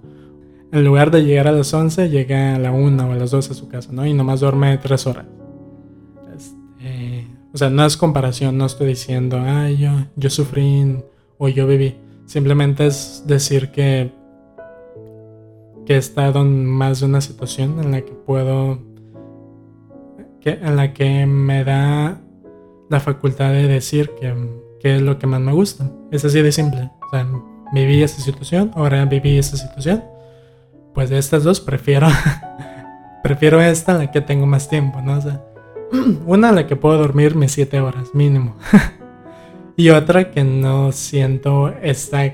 en 0.72 0.84
lugar 0.84 1.10
de 1.10 1.24
llegar 1.24 1.46
a 1.46 1.52
las 1.52 1.72
11 1.72 2.10
llega 2.10 2.56
a 2.56 2.58
la 2.58 2.72
1 2.72 3.08
o 3.08 3.12
a 3.12 3.14
las 3.14 3.30
2 3.30 3.50
a 3.50 3.54
su 3.54 3.68
casa, 3.68 3.92
¿no? 3.92 4.04
Y 4.04 4.12
nomás 4.12 4.40
duerme 4.40 4.76
3 4.76 5.06
horas. 5.06 5.26
Este, 6.36 7.28
o 7.52 7.56
sea, 7.56 7.70
no 7.70 7.86
es 7.86 7.96
comparación, 7.96 8.58
no 8.58 8.66
estoy 8.66 8.88
diciendo, 8.88 9.40
ay, 9.40 9.76
yo, 9.76 9.92
yo 10.16 10.30
sufrí 10.30 10.96
o 11.38 11.48
yo 11.48 11.68
viví. 11.68 11.94
Simplemente 12.26 12.86
es 12.86 13.22
decir 13.24 13.70
que, 13.70 14.12
que 15.86 15.94
he 15.94 15.98
estado 15.98 16.42
en 16.42 16.66
más 16.66 16.98
de 16.98 17.06
una 17.06 17.20
situación 17.20 17.78
en 17.78 17.92
la 17.92 18.00
que 18.00 18.12
puedo, 18.12 18.80
que, 20.40 20.50
en 20.50 20.74
la 20.74 20.92
que 20.92 21.24
me 21.26 21.62
da 21.62 22.20
la 22.88 23.00
facultad 23.00 23.52
de 23.52 23.66
decir 23.66 24.10
que, 24.20 24.34
que 24.80 24.96
es 24.96 25.02
lo 25.02 25.18
que 25.18 25.26
más 25.26 25.40
me 25.40 25.52
gusta. 25.52 25.90
Es 26.10 26.24
así 26.24 26.42
de 26.42 26.52
simple. 26.52 26.90
O 27.06 27.10
sea, 27.10 27.26
viví 27.72 28.02
esa 28.02 28.20
situación, 28.20 28.70
ahora 28.74 29.04
viví 29.04 29.38
esa 29.38 29.56
situación. 29.56 30.04
Pues 30.94 31.10
de 31.10 31.18
estas 31.18 31.42
dos 31.42 31.60
prefiero, 31.60 32.06
prefiero 33.22 33.60
esta 33.60 33.94
la 33.94 34.10
que 34.10 34.20
tengo 34.20 34.46
más 34.46 34.68
tiempo, 34.68 35.00
¿no? 35.00 35.18
O 35.18 35.20
sea, 35.20 35.44
una 36.26 36.50
en 36.50 36.54
la 36.54 36.66
que 36.66 36.76
puedo 36.76 36.98
dormir 36.98 37.34
mis 37.34 37.52
7 37.52 37.80
horas 37.80 38.14
mínimo. 38.14 38.56
y 39.76 39.90
otra 39.90 40.30
que 40.30 40.44
no 40.44 40.92
siento 40.92 41.70
está 41.82 42.32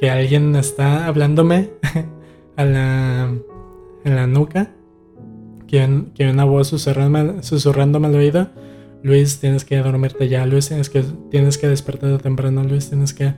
que 0.00 0.10
alguien 0.10 0.56
está 0.56 1.06
hablándome 1.06 1.70
a 2.56 2.64
la, 2.64 3.34
en 4.04 4.16
la 4.16 4.26
nuca. 4.26 4.70
Que, 5.66 6.04
que 6.14 6.30
una 6.30 6.44
voz 6.44 6.68
susurrándome, 6.68 7.42
susurrándome 7.42 8.08
al 8.08 8.14
oído. 8.14 8.48
Luis, 9.04 9.38
tienes 9.38 9.66
que 9.66 9.76
dormirte 9.76 10.28
ya. 10.28 10.46
Luis, 10.46 10.68
tienes 10.68 10.88
que, 10.88 11.04
tienes 11.30 11.58
que 11.58 11.68
despertarte 11.68 12.22
temprano. 12.22 12.64
Luis, 12.64 12.88
tienes 12.88 13.12
que 13.12 13.34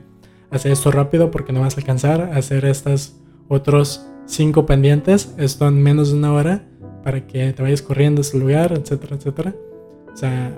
hacer 0.49 0.71
esto 0.71 0.91
rápido 0.91 1.29
porque 1.29 1.51
no 1.51 1.59
vas 1.59 1.75
a 1.75 1.81
alcanzar 1.81 2.31
hacer 2.33 2.63
estas 2.63 3.19
otros 3.49 4.07
cinco 4.25 4.65
pendientes. 4.65 5.35
Esto 5.37 5.67
en 5.67 5.83
menos 5.83 6.11
de 6.11 6.17
una 6.17 6.31
hora 6.31 6.63
para 7.03 7.27
que 7.27 7.51
te 7.51 7.61
vayas 7.61 7.81
corriendo 7.81 8.21
a 8.21 8.23
ese 8.23 8.39
lugar, 8.39 8.71
etcétera, 8.71 9.17
etcétera. 9.17 9.55
O 10.13 10.15
sea, 10.15 10.57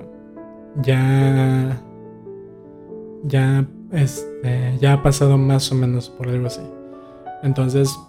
ya. 0.84 1.82
Ya, 3.24 3.68
este, 3.92 4.78
ya 4.80 4.94
ha 4.94 5.02
pasado 5.02 5.40
más 5.40 5.72
o 5.72 5.76
menos 5.76 6.08
por 6.12 6.30
algo 6.30 6.46
así. 6.46 6.62
Entonces, 7.42 8.00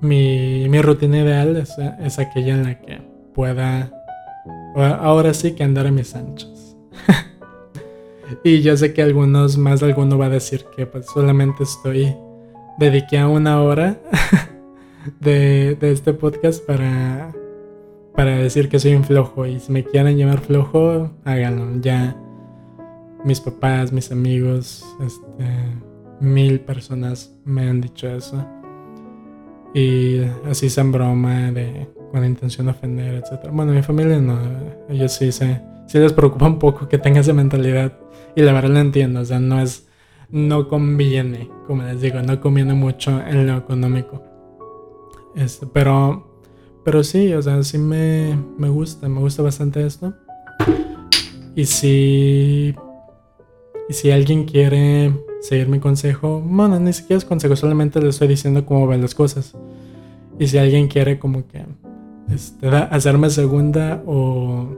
mi, 0.00 0.66
mi 0.70 0.80
rutina 0.80 1.18
ideal 1.18 1.58
es, 1.58 1.76
es, 2.00 2.18
aquella 2.18 2.54
en 2.54 2.64
la 2.64 2.78
que 2.78 3.02
pueda. 3.34 3.92
Ahora 4.74 5.34
sí 5.34 5.52
que 5.52 5.64
andar 5.64 5.86
a 5.86 5.90
mis 5.90 6.14
anchos. 6.14 6.76
y 8.44 8.60
yo 8.62 8.76
sé 8.76 8.92
que 8.92 9.02
algunos, 9.02 9.56
más 9.56 9.80
de 9.80 9.86
alguno 9.86 10.18
va 10.18 10.26
a 10.26 10.30
decir 10.30 10.64
que 10.76 10.86
pues 10.86 11.06
solamente 11.06 11.62
estoy. 11.62 12.14
Dediqué 12.78 13.18
a 13.18 13.28
una 13.28 13.62
hora 13.62 14.00
de, 15.20 15.78
este 15.80 16.12
podcast 16.12 16.64
para, 16.66 17.32
para 18.16 18.36
decir 18.38 18.68
que 18.68 18.80
soy 18.80 18.94
un 18.94 19.04
flojo. 19.04 19.46
Y 19.46 19.60
si 19.60 19.70
me 19.70 19.84
quieren 19.84 20.16
llamar 20.16 20.40
flojo, 20.40 21.12
háganlo. 21.24 21.80
Ya 21.80 22.16
mis 23.24 23.40
papás, 23.40 23.92
mis 23.92 24.10
amigos, 24.10 24.84
este, 25.00 25.46
mil 26.20 26.60
personas 26.60 27.34
me 27.44 27.68
han 27.68 27.80
dicho 27.80 28.08
eso. 28.08 28.44
Y 29.72 30.20
así 30.48 30.68
en 30.76 30.92
broma, 30.92 31.50
de, 31.50 31.88
con 32.10 32.20
la 32.20 32.26
intención 32.26 32.66
de 32.66 32.72
ofender, 32.72 33.14
etc. 33.14 33.48
Bueno, 33.52 33.72
mi 33.72 33.82
familia 33.82 34.18
no. 34.18 34.38
Ellos 34.88 35.12
sí 35.12 35.32
se, 35.32 35.60
sí 35.86 35.98
les 35.98 36.12
preocupa 36.12 36.46
un 36.46 36.58
poco 36.58 36.88
que 36.88 36.98
tenga 36.98 37.20
esa 37.20 37.32
mentalidad. 37.32 37.92
Y 38.36 38.42
la 38.42 38.52
verdad 38.52 38.70
lo 38.70 38.80
entiendo. 38.80 39.20
O 39.20 39.24
sea, 39.24 39.40
no 39.40 39.60
es. 39.60 39.88
No 40.30 40.68
conviene, 40.68 41.48
como 41.66 41.82
les 41.82 42.00
digo, 42.00 42.20
no 42.22 42.40
conviene 42.40 42.74
mucho 42.74 43.20
en 43.24 43.46
lo 43.46 43.56
económico. 43.56 44.22
Este, 45.36 45.66
pero, 45.66 46.40
pero 46.84 47.04
sí, 47.04 47.32
o 47.34 47.42
sea, 47.42 47.62
sí 47.62 47.78
me, 47.78 48.36
me 48.56 48.68
gusta, 48.68 49.08
me 49.08 49.20
gusta 49.20 49.42
bastante 49.42 49.86
esto. 49.86 50.14
Y 51.54 51.66
si, 51.66 52.74
y 53.88 53.92
si 53.92 54.10
alguien 54.10 54.44
quiere 54.44 55.12
seguir 55.40 55.68
mi 55.68 55.78
consejo, 55.78 56.40
bueno, 56.40 56.80
ni 56.80 56.92
siquiera 56.92 57.18
es 57.18 57.24
consejo, 57.24 57.54
solamente 57.54 58.00
le 58.00 58.08
estoy 58.08 58.28
diciendo 58.28 58.66
cómo 58.66 58.86
van 58.86 59.02
las 59.02 59.14
cosas. 59.14 59.54
Y 60.38 60.48
si 60.48 60.58
alguien 60.58 60.88
quiere 60.88 61.18
como 61.18 61.46
que 61.46 61.64
este, 62.30 62.68
hacerme 62.68 63.30
segunda 63.30 64.02
o, 64.06 64.68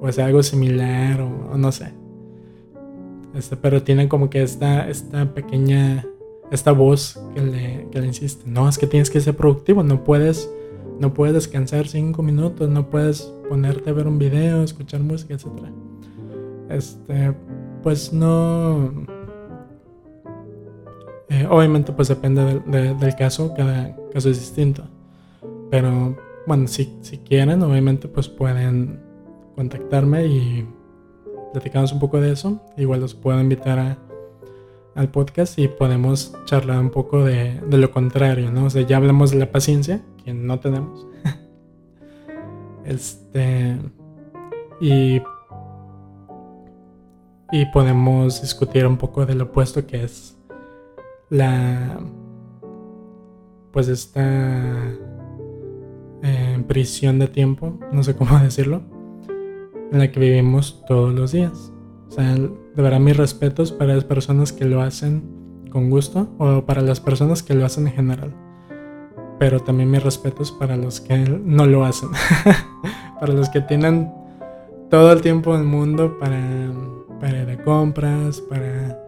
o 0.00 0.06
hacer 0.06 0.24
algo 0.24 0.42
similar 0.42 1.20
o, 1.20 1.56
no 1.56 1.72
sé. 1.72 1.92
Este, 3.34 3.56
pero 3.56 3.82
tiene 3.82 4.08
como 4.08 4.30
que 4.30 4.42
esta, 4.42 4.88
esta 4.88 5.32
pequeña 5.34 6.04
esta 6.50 6.72
voz 6.72 7.20
que 7.34 7.42
le, 7.42 7.88
que 7.90 8.00
le 8.00 8.06
insiste, 8.06 8.44
no, 8.46 8.68
es 8.68 8.78
que 8.78 8.86
tienes 8.86 9.10
que 9.10 9.20
ser 9.20 9.36
productivo, 9.36 9.82
no 9.82 10.04
puedes, 10.04 10.50
no 10.98 11.12
puedes 11.12 11.34
descansar 11.34 11.88
cinco 11.88 12.22
minutos, 12.22 12.68
no 12.70 12.88
puedes 12.88 13.32
ponerte 13.48 13.90
a 13.90 13.92
ver 13.92 14.06
un 14.06 14.18
video, 14.18 14.62
escuchar 14.62 15.00
música, 15.00 15.34
etc. 15.34 15.46
Este, 16.70 17.34
pues 17.82 18.12
no... 18.12 19.06
Eh, 21.30 21.46
obviamente 21.50 21.92
pues 21.92 22.08
depende 22.08 22.60
del 22.60 23.14
caso, 23.16 23.52
cada 23.54 23.94
caso 24.12 24.30
es 24.30 24.40
distinto. 24.40 24.84
Pero 25.70 26.16
bueno, 26.48 26.66
si, 26.66 26.98
si 27.02 27.18
quieren, 27.18 27.62
obviamente 27.62 28.08
pues 28.08 28.28
pueden 28.28 29.00
contactarme 29.54 30.26
y 30.26 30.68
platicamos 31.52 31.92
un 31.92 32.00
poco 32.00 32.20
de 32.20 32.32
eso. 32.32 32.60
Igual 32.76 33.00
los 33.00 33.14
puedo 33.14 33.40
invitar 33.40 33.78
a 33.78 33.98
al 34.98 35.10
podcast 35.12 35.56
y 35.60 35.68
podemos 35.68 36.34
charlar 36.44 36.80
un 36.80 36.90
poco 36.90 37.24
de, 37.24 37.62
lo 37.70 37.90
contrario, 37.92 38.50
¿no? 38.50 38.64
O 38.64 38.70
sea, 38.70 38.82
ya 38.82 38.96
hablamos 38.96 39.30
de 39.30 39.38
la 39.38 39.52
paciencia, 39.52 40.02
que 40.24 40.34
no 40.34 40.58
tenemos. 40.58 41.06
este. 42.84 43.76
Y. 44.80 45.22
Y 47.50 47.64
podemos 47.72 48.42
discutir 48.42 48.86
un 48.86 48.96
poco 48.96 49.24
del 49.24 49.40
opuesto 49.40 49.86
que 49.86 50.02
es 50.02 50.36
la. 51.30 52.00
Pues 53.70 53.86
esta. 53.86 54.96
Eh, 56.22 56.64
prisión 56.66 57.18
de 57.18 57.28
tiempo, 57.28 57.78
no 57.92 58.02
sé 58.02 58.16
cómo 58.16 58.38
decirlo, 58.42 58.82
en 59.92 59.98
la 59.98 60.10
que 60.10 60.20
vivimos 60.20 60.84
todos 60.86 61.14
los 61.14 61.32
días. 61.32 61.72
O 62.08 62.10
sea, 62.10 62.34
de 62.34 62.82
verdad 62.82 63.00
mis 63.00 63.16
respetos 63.16 63.72
para 63.72 63.94
las 63.94 64.04
personas 64.04 64.52
que 64.52 64.64
lo 64.64 64.80
hacen 64.82 65.22
con 65.70 65.90
gusto 65.90 66.28
o 66.38 66.64
para 66.64 66.80
las 66.80 67.00
personas 67.00 67.42
que 67.42 67.54
lo 67.54 67.64
hacen 67.64 67.86
en 67.86 67.92
general. 67.92 68.34
Pero 69.38 69.60
también 69.60 69.90
mis 69.90 70.02
respetos 70.02 70.50
para 70.50 70.76
los 70.76 71.00
que 71.00 71.18
no 71.18 71.66
lo 71.66 71.84
hacen. 71.84 72.08
para 73.20 73.32
los 73.32 73.48
que 73.50 73.60
tienen 73.60 74.10
todo 74.90 75.12
el 75.12 75.20
tiempo 75.20 75.54
del 75.54 75.64
mundo 75.64 76.18
para, 76.18 76.72
para 77.20 77.40
ir 77.40 77.46
de 77.46 77.62
compras, 77.62 78.40
para 78.40 78.98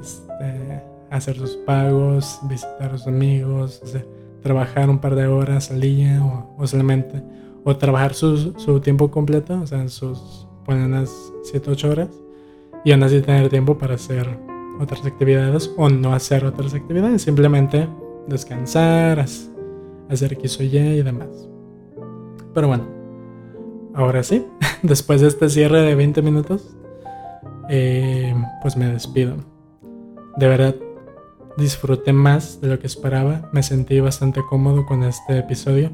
este, 0.00 0.82
hacer 1.10 1.36
sus 1.36 1.56
pagos, 1.56 2.38
visitar 2.48 2.94
a 2.94 2.98
sus 2.98 3.08
amigos, 3.08 3.82
trabajar 4.46 4.88
un 4.88 5.00
par 5.00 5.16
de 5.16 5.26
horas 5.26 5.72
al 5.72 5.80
día 5.80 6.22
o, 6.56 6.64
solamente, 6.68 7.20
o 7.64 7.76
trabajar 7.76 8.14
su, 8.14 8.52
su, 8.56 8.78
tiempo 8.78 9.10
completo, 9.10 9.60
o 9.60 9.66
sea, 9.66 9.88
sus, 9.88 10.46
ponen 10.64 10.84
unas 10.84 11.10
7, 11.42 11.68
8 11.72 11.90
horas 11.90 12.10
y 12.84 12.92
aún 12.92 13.02
así 13.02 13.20
tener 13.22 13.48
tiempo 13.48 13.76
para 13.76 13.96
hacer 13.96 14.38
otras 14.80 15.04
actividades 15.04 15.68
o 15.76 15.88
no 15.88 16.14
hacer 16.14 16.44
otras 16.44 16.74
actividades, 16.74 17.22
simplemente 17.22 17.88
descansar, 18.28 19.18
hacer 19.18 20.32
X 20.34 20.60
o 20.60 20.62
Y 20.62 20.78
y 20.78 21.02
demás. 21.02 21.48
Pero 22.54 22.68
bueno, 22.68 22.84
ahora 23.94 24.22
sí, 24.22 24.46
después 24.84 25.22
de 25.22 25.26
este 25.26 25.48
cierre 25.48 25.80
de 25.80 25.96
20 25.96 26.22
minutos, 26.22 26.76
eh, 27.68 28.32
pues 28.62 28.76
me 28.76 28.86
despido. 28.86 29.38
De 30.36 30.46
verdad, 30.46 30.76
disfruté 31.56 32.12
más 32.12 32.60
de 32.60 32.68
lo 32.68 32.78
que 32.78 32.86
esperaba, 32.86 33.48
me 33.52 33.62
sentí 33.62 34.00
bastante 34.00 34.40
cómodo 34.48 34.86
con 34.86 35.02
este 35.02 35.38
episodio. 35.38 35.90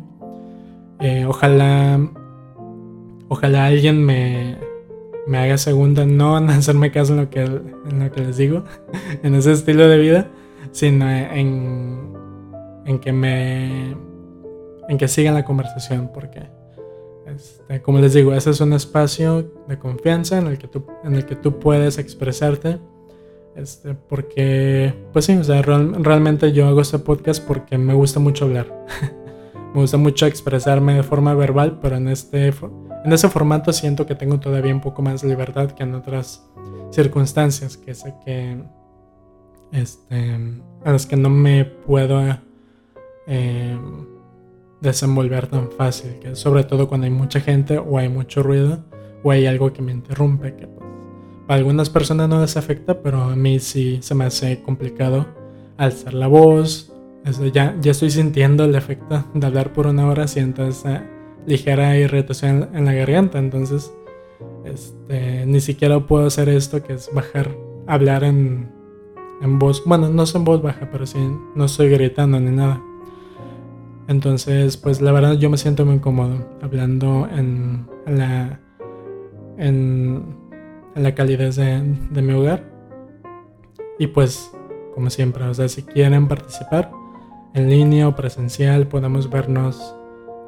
Eh, 1.01 1.25
ojalá, 1.27 2.01
ojalá 3.29 3.67
alguien 3.67 4.05
me, 4.05 4.59
me 5.27 5.39
haga 5.39 5.59
segunda, 5.59 6.05
no 6.05 6.39
en 6.39 6.51
hacerme 6.51 6.91
caso 6.91 7.13
en 7.13 7.21
lo 7.21 7.31
que, 7.31 7.43
en 7.43 8.05
lo 8.05 8.11
que 8.11 8.21
les 8.21 8.37
digo, 8.37 8.65
en 9.23 9.35
ese 9.35 9.53
estilo 9.53 9.89
de 9.89 9.99
vida, 9.99 10.31
sino 10.73 11.11
en, 11.11 12.13
en 12.87 12.99
que 12.99 13.13
me 13.13 13.97
en 14.89 14.99
que 14.99 15.09
sigan 15.09 15.35
la 15.35 15.45
conversación, 15.45 16.11
porque 16.13 16.51
este, 17.27 17.81
como 17.83 17.99
les 17.99 18.15
digo, 18.15 18.35
ese 18.35 18.51
es 18.51 18.61
un 18.61 18.73
espacio 18.73 19.51
de 19.69 19.79
confianza 19.79 20.39
en 20.39 20.47
el 20.49 20.59
que 20.59 20.69
tú, 20.69 20.87
en 21.05 21.15
el 21.15 21.25
que 21.25 21.37
tú 21.37 21.59
puedes 21.59 21.99
expresarte. 21.99 22.79
Este, 23.57 23.95
porque, 23.95 24.95
pues 25.13 25.27
sí, 25.27 25.37
o 25.37 25.45
sea, 25.45 25.63
realmente 25.63 26.53
yo 26.53 26.67
hago 26.67 26.81
este 26.81 26.99
podcast 26.99 27.45
porque 27.47 27.79
me 27.79 27.95
gusta 27.95 28.19
mucho 28.19 28.47
hablar. 28.47 28.67
me 29.75 29.81
gusta 29.81 29.97
mucho 29.97 30.27
expresarme 30.27 30.95
de 30.95 31.03
forma 31.03 31.35
verbal, 31.35 31.79
pero 31.81 31.97
en 31.97 32.09
este 32.09 32.53
en 33.05 33.13
ese 33.13 33.29
formato 33.29 33.73
siento 33.73 34.07
que 34.07 34.15
tengo 34.15 34.39
todavía 34.39 34.73
un 34.73 34.81
poco 34.81 35.03
más 35.03 35.25
libertad 35.25 35.73
que 35.73 35.83
en 35.83 35.95
otras 35.95 36.47
circunstancias, 36.91 37.77
que 37.77 37.95
sé 37.95 38.15
que 38.25 38.63
este, 39.73 40.39
a 40.85 40.93
las 40.93 41.07
que 41.07 41.17
no 41.17 41.29
me 41.29 41.65
puedo 41.65 42.21
eh, 43.27 43.79
desenvolver 44.81 45.49
tan 45.49 45.71
fácil, 45.71 46.19
que 46.21 46.37
sobre 46.37 46.65
todo 46.65 46.89
cuando 46.89 47.07
hay 47.07 47.11
mucha 47.11 47.41
gente 47.41 47.79
o 47.79 47.99
hay 47.99 48.09
mucho 48.09 48.43
ruido 48.43 48.85
o 49.25 49.31
hay 49.31 49.47
algo 49.47 49.73
que 49.73 49.83
me 49.83 49.93
interrumpe, 49.93 50.55
a 51.49 51.55
algunas 51.55 51.91
personas 51.91 52.29
no 52.29 52.41
les 52.41 52.57
afecta, 52.57 53.03
pero 53.03 53.23
a 53.23 53.37
mí 53.37 53.59
sí 53.59 53.99
se 54.01 54.15
me 54.15 54.25
hace 54.25 54.63
complicado 54.63 55.27
alzar 55.77 56.15
la 56.15 56.27
voz. 56.27 56.93
ya, 57.53 57.77
ya 57.81 57.91
estoy 57.91 58.11
sintiendo 58.11 58.65
el 58.65 58.75
efecto 58.75 59.25
de 59.35 59.47
hablar 59.47 59.73
por 59.73 59.87
una 59.87 60.07
hora, 60.09 60.27
siento 60.29 60.67
esa 60.67 61.07
ligera 61.47 61.97
irritación 61.97 62.71
en 62.73 62.85
la 62.85 62.93
garganta, 62.93 63.39
entonces 63.39 63.93
este, 64.65 65.45
ni 65.47 65.61
siquiera 65.61 66.07
puedo 66.07 66.27
hacer 66.27 66.49
esto 66.49 66.83
que 66.83 66.95
es 66.95 67.11
bajar, 67.13 67.57
hablar 67.87 68.25
en, 68.25 68.71
en 69.43 69.59
voz, 69.59 69.83
bueno, 69.85 70.09
no 70.09 70.23
es 70.23 70.35
en 70.35 70.45
voz 70.45 70.63
baja, 70.63 70.89
pero 70.91 71.07
sí, 71.07 71.19
no 71.55 71.65
estoy 71.65 71.89
gritando 71.89 72.39
ni 72.39 72.51
nada. 72.51 72.81
Entonces, 74.09 74.77
pues 74.77 75.01
la 75.01 75.13
verdad 75.13 75.35
yo 75.35 75.49
me 75.51 75.57
siento 75.57 75.87
muy 75.87 75.99
cómodo 75.99 76.47
hablando 76.61 77.29
en, 77.31 77.87
la 78.07 78.61
en, 79.59 80.42
la 80.95 81.15
calidez 81.15 81.57
de, 81.57 82.23
mi 82.23 82.33
hogar. 82.33 82.65
Y 83.99 84.09
pues, 84.09 84.51
como 84.95 85.11
siempre, 85.11 85.45
o 85.45 85.55
sea, 85.55 85.69
si 85.69 85.83
quieren 85.83 86.29
participar 86.29 86.91
en 87.55 87.69
línea 87.69 88.09
o 88.09 88.17
presencial, 88.17 88.87
podemos 88.87 89.31
vernos 89.31 89.95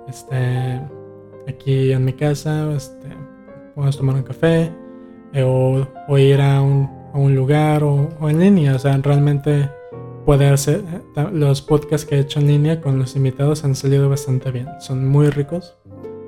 este, 0.08 0.80
aquí 1.48 1.92
en 1.92 2.04
mi 2.04 2.12
casa, 2.12 2.72
este, 2.72 3.08
podemos 3.74 3.96
tomar 3.96 4.16
un 4.16 4.22
café 4.22 4.72
eh, 5.32 5.42
o, 5.42 6.18
ir 6.18 6.40
a 6.40 6.62
un, 6.62 6.90
a 7.12 7.18
un 7.18 7.34
lugar 7.34 7.84
o, 7.84 8.08
o 8.20 8.28
en 8.28 8.40
línea. 8.40 8.74
O 8.74 8.78
sea, 8.78 8.96
realmente 8.98 9.68
puede 10.24 10.48
hacer 10.48 10.82
eh, 11.16 11.28
los 11.32 11.62
podcasts 11.62 12.06
que 12.06 12.16
he 12.16 12.20
hecho 12.20 12.40
en 12.40 12.46
línea 12.46 12.80
con 12.80 12.98
los 12.98 13.14
invitados 13.16 13.64
han 13.64 13.74
salido 13.74 14.08
bastante 14.08 14.50
bien 14.50 14.68
son 14.80 15.06
muy 15.06 15.28
ricos 15.30 15.76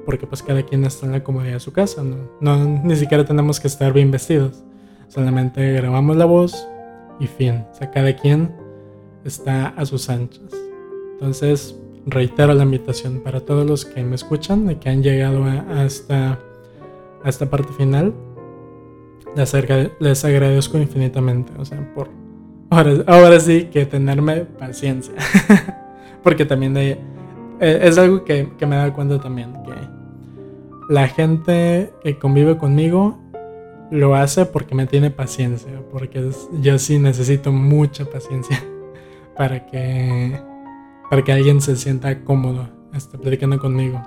porque 0.06 0.26
pues 0.26 0.42
cada 0.42 0.62
quien 0.62 0.84
está 0.84 1.04
en 1.04 1.12
la 1.12 1.22
comodidad 1.22 1.54
de 1.54 1.60
su 1.60 1.72
casa 1.72 2.02
no, 2.40 2.64
ni 2.64 2.96
siquiera 2.96 3.24
tenemos 3.24 3.60
que 3.60 3.68
estar 3.68 3.92
bien 3.92 4.10
vestidos 4.10 4.64
solamente 5.08 5.72
grabamos 5.72 6.16
la 6.16 6.24
voz 6.24 6.66
y 7.20 7.26
fin 7.26 7.64
o 7.70 7.74
sea 7.74 7.90
cada 7.90 8.16
quien 8.16 8.54
está 9.24 9.68
a 9.68 9.84
sus 9.84 10.08
anchas 10.08 10.54
entonces 11.12 11.76
reitero 12.06 12.54
la 12.54 12.62
invitación 12.62 13.20
para 13.20 13.40
todos 13.40 13.66
los 13.66 13.84
que 13.84 14.02
me 14.02 14.14
escuchan 14.14 14.70
y 14.70 14.76
que 14.76 14.88
han 14.88 15.02
llegado 15.02 15.44
a, 15.44 15.84
esta 15.84 16.38
a 17.24 17.28
esta 17.28 17.50
parte 17.50 17.72
final 17.74 18.14
les, 19.34 19.52
les 19.98 20.24
agradezco 20.24 20.78
infinitamente 20.78 21.52
o 21.58 21.64
sea 21.64 21.92
por 21.94 22.08
Ahora, 22.70 23.38
sí 23.38 23.68
que 23.72 23.86
tenerme 23.86 24.44
paciencia. 24.44 25.14
Porque 26.22 26.44
también 26.44 26.76
eh, 26.76 26.98
es 27.60 27.96
algo 27.96 28.24
que, 28.24 28.48
me 28.66 28.76
da 28.76 28.92
cuenta 28.92 29.20
también. 29.20 29.52
Que 29.64 29.72
la 30.88 31.08
gente 31.08 31.92
que 32.02 32.18
convive 32.18 32.56
conmigo 32.56 33.18
lo 33.90 34.14
hace 34.14 34.46
porque 34.46 34.74
me 34.74 34.86
tiene 34.86 35.10
paciencia. 35.10 35.82
Porque 35.90 36.30
yo 36.60 36.78
sí 36.78 36.98
necesito 36.98 37.52
mucha 37.52 38.04
paciencia 38.04 38.62
para 39.36 39.66
que, 39.66 40.40
para 41.10 41.22
que 41.22 41.32
alguien 41.32 41.60
se 41.60 41.76
sienta 41.76 42.24
cómodo 42.24 42.68
este, 42.94 43.18
platicando 43.18 43.58
conmigo. 43.58 44.00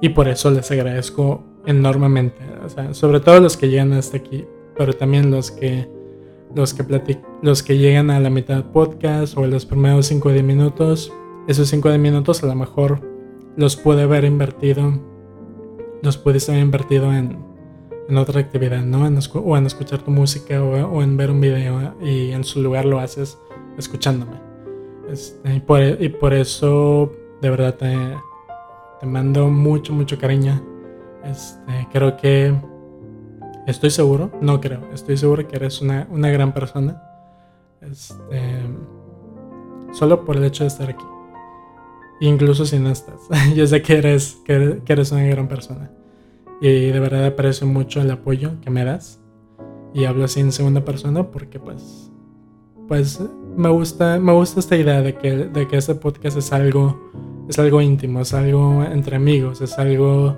y 0.00 0.10
por 0.10 0.28
eso 0.28 0.50
les 0.50 0.70
agradezco 0.70 1.42
enormemente. 1.66 2.42
sobre 2.92 3.20
todo 3.20 3.40
los 3.40 3.56
que 3.56 3.68
llegan 3.68 3.92
hasta 3.92 4.16
aquí. 4.16 4.44
Pero 4.76 4.92
también 4.92 5.30
los 5.30 5.50
que 5.50 5.88
los 6.54 6.74
que, 6.74 7.20
los 7.42 7.62
que 7.62 7.76
llegan 7.76 8.10
a 8.10 8.20
la 8.20 8.30
mitad 8.30 8.54
del 8.54 8.64
podcast 8.64 9.36
o 9.36 9.46
los 9.46 9.66
primeros 9.66 10.06
5 10.06 10.30
de 10.30 10.42
minutos, 10.42 11.12
esos 11.48 11.68
5 11.68 11.90
de 11.90 11.98
minutos 11.98 12.42
a 12.42 12.46
lo 12.46 12.54
mejor 12.54 13.00
los 13.56 13.76
puede 13.76 14.02
haber 14.02 14.24
invertido, 14.24 15.00
los 16.06 16.16
puedes 16.16 16.48
haber 16.48 16.62
invertido 16.62 17.12
en, 17.12 17.38
en 18.08 18.16
otra 18.16 18.40
actividad, 18.40 18.82
¿no? 18.82 19.06
En, 19.06 19.18
o 19.34 19.56
en 19.56 19.66
escuchar 19.66 20.00
tu 20.00 20.10
música 20.10 20.62
o, 20.62 21.02
en 21.02 21.16
ver 21.16 21.30
un 21.30 21.40
video 21.40 21.94
y 22.02 22.32
en 22.32 22.44
su 22.44 22.62
lugar 22.62 22.86
lo 22.86 22.98
haces 22.98 23.38
escuchándome. 23.76 24.40
Este, 25.10 25.56
y, 25.56 25.60
por, 25.60 25.80
y, 25.82 26.08
por, 26.08 26.32
eso, 26.32 27.12
de 27.42 27.50
verdad, 27.50 27.74
te, 27.74 27.94
te 29.00 29.06
mando 29.06 29.48
mucho, 29.48 29.92
mucho 29.92 30.18
cariño. 30.18 30.62
Este, 31.22 31.88
creo 31.92 32.16
que 32.16 32.54
Estoy 33.66 33.90
seguro, 33.90 34.30
no 34.40 34.60
creo, 34.60 34.80
estoy 34.92 35.16
seguro 35.16 35.46
que 35.48 35.56
eres 35.56 35.80
una, 35.80 36.06
gran 36.30 36.54
persona. 36.54 37.02
Este, 37.80 38.62
solo 39.92 40.24
por 40.24 40.36
el 40.36 40.44
hecho 40.44 40.62
de 40.62 40.68
estar 40.68 40.88
aquí. 40.88 41.04
Incluso 42.20 42.64
si 42.64 42.78
no 42.78 42.90
estás. 42.90 43.18
Yo 43.56 43.66
sé 43.66 43.82
que 43.82 43.98
eres, 43.98 44.38
que 44.44 44.80
eres 44.86 45.10
una 45.10 45.24
gran 45.24 45.48
persona. 45.48 45.90
Y 46.60 46.90
de 46.90 47.00
verdad 47.00 47.26
aprecio 47.26 47.66
mucho 47.66 48.00
el 48.00 48.10
apoyo 48.10 48.60
que 48.60 48.70
me 48.70 48.84
das. 48.84 49.20
Y 49.94 50.04
hablo 50.04 50.24
así 50.24 50.40
en 50.40 50.52
segunda 50.52 50.84
persona 50.84 51.30
porque 51.30 51.58
pues, 51.58 52.10
pues 52.88 53.20
me 53.56 53.68
gusta, 53.68 54.18
me 54.18 54.32
gusta 54.32 54.60
esta 54.60 54.76
idea 54.76 55.02
de 55.02 55.14
que, 55.16 55.36
de 55.36 55.68
que 55.68 55.76
este 55.76 55.94
podcast 55.94 56.36
es 56.36 56.52
algo, 56.52 57.10
es 57.48 57.58
algo 57.58 57.80
íntimo, 57.80 58.20
es 58.20 58.34
algo 58.34 58.84
entre 58.84 59.16
amigos, 59.16 59.60
es 59.60 59.78
algo 59.78 60.36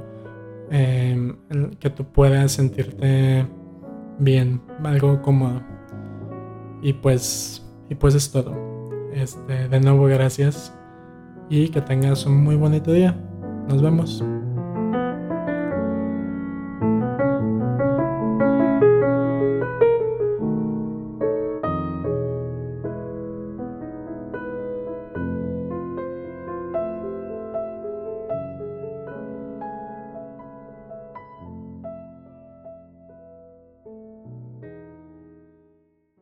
Em, 0.70 1.34
que 1.80 1.88
tú 1.88 2.04
puedas 2.04 2.52
sentirte 2.52 3.46
bien, 4.18 4.60
algo 4.84 5.22
cómodo. 5.22 5.62
Y 6.82 6.92
pues, 6.92 7.66
y 7.88 7.94
pues 7.94 8.14
es 8.14 8.30
todo. 8.30 8.54
Este, 9.12 9.68
de 9.68 9.80
nuevo, 9.80 10.04
gracias 10.04 10.74
y 11.48 11.68
que 11.68 11.80
tengas 11.80 12.26
un 12.26 12.42
muy 12.44 12.56
bonito 12.56 12.92
día. 12.92 13.18
Nos 13.68 13.80
vemos. 13.80 14.22